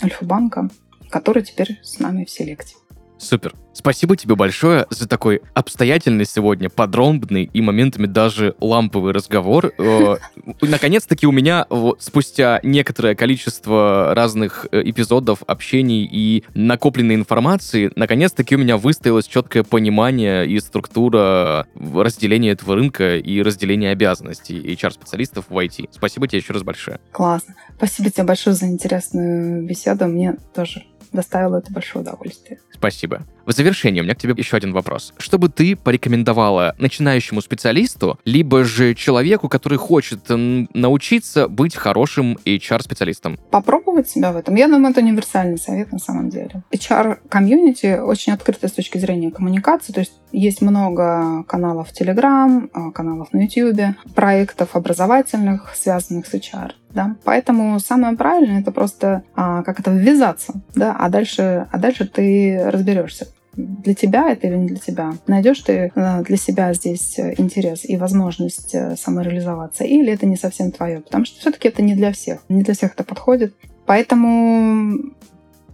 Альфа-банка, 0.03 0.69
которые 1.09 1.43
теперь 1.43 1.79
с 1.81 1.99
нами 1.99 2.25
в 2.25 2.29
селекте. 2.29 2.75
Супер. 3.17 3.53
Спасибо 3.73 4.15
тебе 4.15 4.35
большое 4.35 4.87
за 4.89 5.07
такой 5.07 5.41
обстоятельный 5.53 6.25
сегодня, 6.25 6.69
подробный 6.69 7.43
и 7.51 7.61
моментами 7.61 8.07
даже 8.07 8.55
ламповый 8.59 9.13
разговор. 9.13 9.71
Э, 9.77 10.17
наконец-таки 10.61 11.27
у 11.27 11.31
меня 11.31 11.67
спустя 11.99 12.59
некоторое 12.63 13.13
количество 13.15 14.13
разных 14.15 14.65
э, 14.71 14.81
эпизодов, 14.83 15.43
общений 15.45 16.09
и 16.11 16.43
накопленной 16.55 17.15
информации, 17.15 17.91
наконец-таки 17.95 18.55
у 18.55 18.59
меня 18.59 18.77
выстоялось 18.77 19.27
четкое 19.27 19.63
понимание 19.63 20.47
и 20.47 20.59
структура 20.59 21.67
разделения 21.75 22.51
этого 22.51 22.75
рынка 22.75 23.17
и 23.17 23.41
разделения 23.43 23.91
обязанностей 23.91 24.59
HR-специалистов 24.73 25.45
в 25.49 25.57
IT. 25.57 25.89
Спасибо 25.91 26.27
тебе 26.27 26.39
еще 26.39 26.53
раз 26.53 26.63
большое. 26.63 26.99
Классно. 27.11 27.53
Спасибо 27.77 28.09
тебе 28.09 28.23
большое 28.23 28.55
за 28.55 28.65
интересную 28.65 29.63
беседу. 29.63 30.07
Мне 30.07 30.37
тоже 30.55 30.83
доставило 31.11 31.57
это 31.57 31.71
большое 31.71 32.03
удовольствие. 32.03 32.59
Спасибо. 32.71 33.25
В 33.47 33.53
завершение 33.53 34.01
у 34.01 34.03
меня 34.03 34.13
к 34.13 34.17
тебе 34.17 34.33
еще 34.35 34.57
один 34.57 34.73
вопрос. 34.73 35.13
Что 35.17 35.39
бы 35.39 35.47
ты 35.47 35.77
порекомендовала 35.77 36.75
начинающему 36.79 37.39
специалисту, 37.39 38.19
либо 38.25 38.65
же 38.65 38.93
человеку, 38.93 39.47
который 39.47 39.77
хочет 39.77 40.19
научиться 40.27 41.47
быть 41.47 41.73
хорошим 41.73 42.37
HR-специалистом? 42.43 43.39
Попробовать 43.49 44.09
себя 44.09 44.33
в 44.33 44.35
этом. 44.35 44.55
Я 44.55 44.67
думаю, 44.67 44.91
это 44.91 44.99
универсальный 44.99 45.57
совет 45.57 45.93
на 45.93 45.99
самом 45.99 46.29
деле. 46.29 46.61
HR-комьюнити 46.73 47.97
очень 47.99 48.33
открыто 48.33 48.67
с 48.67 48.73
точки 48.73 48.97
зрения 48.97 49.31
коммуникации, 49.31 49.93
то 49.93 50.01
есть 50.01 50.19
есть 50.33 50.61
много 50.61 51.45
каналов 51.47 51.87
в 51.87 52.01
Telegram, 52.01 52.69
а, 52.73 52.91
каналов 52.91 53.31
на 53.31 53.43
YouTube, 53.43 53.95
проектов 54.13 54.75
образовательных, 54.75 55.73
связанных 55.73 56.27
с 56.27 56.33
HR. 56.33 56.71
Да? 56.89 57.15
Поэтому 57.23 57.79
самое 57.79 58.17
правильное 58.17 58.59
это 58.59 58.71
просто 58.71 59.23
а, 59.35 59.63
как 59.63 59.79
это 59.79 59.91
ввязаться, 59.91 60.61
да, 60.75 60.93
а 60.99 61.07
дальше, 61.07 61.67
а 61.71 61.77
дальше 61.77 62.05
ты 62.05 62.61
разберешься 62.65 63.27
для 63.57 63.95
тебя 63.95 64.31
это 64.31 64.47
или 64.47 64.55
не 64.55 64.67
для 64.67 64.77
тебя. 64.77 65.13
Найдешь 65.25 65.59
ты 65.61 65.91
э, 65.93 66.23
для 66.23 66.37
себя 66.37 66.73
здесь 66.73 67.17
э, 67.17 67.33
интерес 67.37 67.83
и 67.83 67.97
возможность 67.97 68.73
э, 68.75 68.95
самореализоваться, 68.95 69.83
или 69.83 70.13
это 70.13 70.25
не 70.25 70.37
совсем 70.37 70.71
твое, 70.71 71.01
потому 71.01 71.25
что 71.25 71.39
все-таки 71.39 71.67
это 71.67 71.81
не 71.81 71.95
для 71.95 72.13
всех, 72.13 72.39
не 72.49 72.61
для 72.61 72.75
всех 72.75 72.93
это 72.93 73.03
подходит. 73.03 73.55
Поэтому 73.85 75.13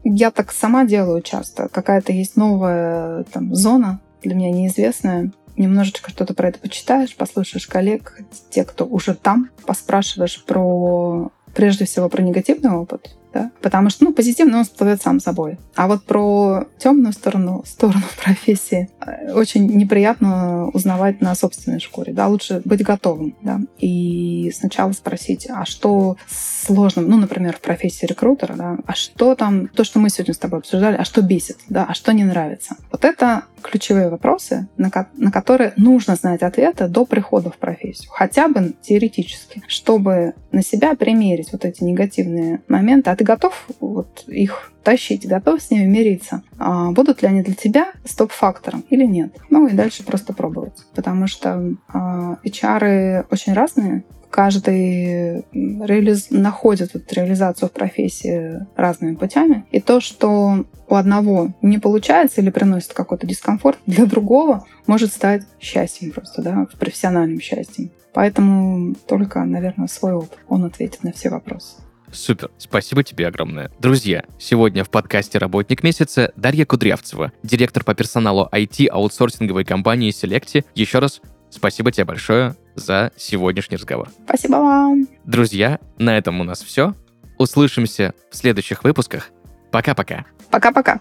я 0.04 0.32
так 0.32 0.52
сама 0.52 0.86
делаю 0.86 1.22
часто. 1.22 1.68
Какая-то 1.68 2.14
есть 2.14 2.38
новая 2.38 3.26
там, 3.26 3.54
зона 3.54 4.00
для 4.22 4.36
меня 4.36 4.52
неизвестная. 4.52 5.32
Немножечко 5.58 6.10
что-то 6.10 6.34
про 6.34 6.50
это 6.50 6.60
почитаешь, 6.60 7.16
послушаешь 7.16 7.68
коллег, 7.68 8.20
те, 8.50 8.64
кто 8.64 8.86
уже 8.86 9.14
там, 9.14 9.50
поспрашиваешь 9.66 10.44
про, 10.46 11.32
прежде 11.54 11.86
всего, 11.86 12.10
про 12.10 12.22
негативный 12.24 12.72
опыт, 12.72 13.16
да? 13.34 13.52
Потому 13.62 13.90
что, 13.90 14.06
ну, 14.06 14.14
позитивно 14.14 14.60
он 14.60 14.64
всплывет 14.64 15.02
сам 15.02 15.20
собой. 15.20 15.58
А 15.76 15.88
вот 15.88 16.04
про 16.04 16.66
темную 16.78 17.14
сторону, 17.14 17.64
сторону 17.66 18.04
профессии 18.24 18.90
э, 19.06 19.34
очень 19.34 19.68
неприятно 19.68 20.68
узнавать 20.70 21.22
на 21.22 21.36
собственной 21.36 21.80
шкуре, 21.80 22.14
да, 22.14 22.28
лучше 22.28 22.62
быть 22.66 22.84
готовым, 22.84 23.36
да, 23.42 23.60
и 23.80 24.52
сначала 24.56 24.92
спросить, 24.92 25.48
а 25.50 25.66
что 25.66 26.18
сложно, 26.28 27.02
ну, 27.02 27.18
например, 27.18 27.58
в 27.58 27.62
профессии 27.62 28.06
рекрутера, 28.06 28.54
да, 28.54 28.78
а 28.86 28.94
что 28.94 29.36
там, 29.36 29.68
то, 29.68 29.84
что 29.84 30.00
мы 30.00 30.10
сегодня 30.10 30.34
с 30.34 30.38
тобой 30.38 30.60
обсуждали, 30.60 30.96
а 30.96 31.04
что 31.04 31.22
бесит, 31.22 31.58
да, 31.70 31.86
а 31.88 31.94
что 31.94 32.14
не 32.14 32.24
нравится. 32.24 32.76
Вот 32.92 33.06
это 33.06 33.44
ключевые 33.62 34.10
вопросы, 34.10 34.68
на, 34.78 34.92
ко- 34.92 35.10
на 35.16 35.32
которые 35.32 35.74
нужно 35.78 36.16
знать 36.16 36.42
ответы 36.44 36.88
до 36.88 37.06
прихода 37.06 37.50
в 37.50 37.58
профессию, 37.58 38.10
хотя 38.12 38.48
бы 38.48 38.74
теоретически, 38.82 39.64
чтобы 39.68 40.34
на 40.52 40.62
себя 40.62 40.96
примерить 40.96 41.52
вот 41.52 41.66
эти 41.66 41.84
негативные 41.84 42.62
моменты. 42.68 43.10
А 43.10 43.16
ты 43.16 43.23
готов 43.24 43.66
вот 43.80 44.24
их 44.28 44.72
тащить, 44.84 45.28
готов 45.28 45.62
с 45.62 45.72
ними 45.72 45.86
мириться? 45.86 46.44
А 46.58 46.92
будут 46.92 47.22
ли 47.22 47.28
они 47.28 47.42
для 47.42 47.56
тебя 47.56 47.94
стоп-фактором 48.06 48.84
или 48.90 49.06
нет? 49.06 49.36
Ну 49.50 49.68
и 49.68 49.74
дальше 49.74 50.04
просто 50.04 50.34
пробовать, 50.34 50.86
потому 50.94 51.28
что 51.28 51.76
а, 51.88 52.38
HR 52.44 53.26
очень 53.30 53.54
разные, 53.54 54.04
каждый 54.34 55.46
реализ... 55.54 56.32
находит 56.32 56.96
вот 56.96 57.14
реализацию 57.14 57.70
в 57.70 57.72
профессии 57.72 58.66
разными 58.76 59.14
путями. 59.14 59.66
И 59.72 59.80
то, 59.80 60.02
что 60.02 60.66
у 60.90 60.96
одного 60.96 61.54
не 61.62 61.78
получается 61.78 62.42
или 62.42 62.50
приносит 62.50 62.94
какой-то 62.94 63.28
дискомфорт, 63.28 63.78
для 63.86 64.08
другого 64.08 64.66
может 64.88 65.14
стать 65.14 65.44
счастьем 65.60 66.12
просто, 66.12 66.42
да, 66.42 66.66
профессиональным 66.80 67.40
счастьем. 67.40 67.92
Поэтому 68.12 68.96
только, 69.08 69.44
наверное, 69.44 69.88
свой 69.88 70.14
опыт, 70.14 70.40
он 70.48 70.66
ответит 70.66 71.04
на 71.04 71.12
все 71.12 71.30
вопросы. 71.30 71.83
Супер, 72.14 72.51
спасибо 72.57 73.03
тебе 73.03 73.28
огромное. 73.28 73.72
Друзья, 73.80 74.24
сегодня 74.39 74.84
в 74.84 74.89
подкасте 74.89 75.39
«Работник 75.39 75.84
месяца» 75.84 76.32
Дарья 76.36 76.66
Кудрявцева, 76.66 77.32
директор 77.41 77.84
по 77.84 77.95
персоналу 77.95 78.47
IT-аутсорсинговой 78.51 79.66
компании 79.66 80.11
Selecti. 80.11 80.64
Еще 80.76 80.99
раз 80.99 81.22
спасибо 81.49 81.91
тебе 81.91 82.05
большое 82.05 82.55
за 82.76 83.11
сегодняшний 83.18 83.78
разговор. 83.78 84.09
Спасибо 84.26 84.55
вам. 84.57 85.07
Друзья, 85.26 85.80
на 85.97 86.18
этом 86.18 86.39
у 86.39 86.43
нас 86.43 86.61
все. 86.61 86.93
Услышимся 87.39 88.14
в 88.30 88.36
следующих 88.38 88.84
выпусках. 88.84 89.32
Пока-пока. 89.72 90.26
Пока-пока. 90.51 90.99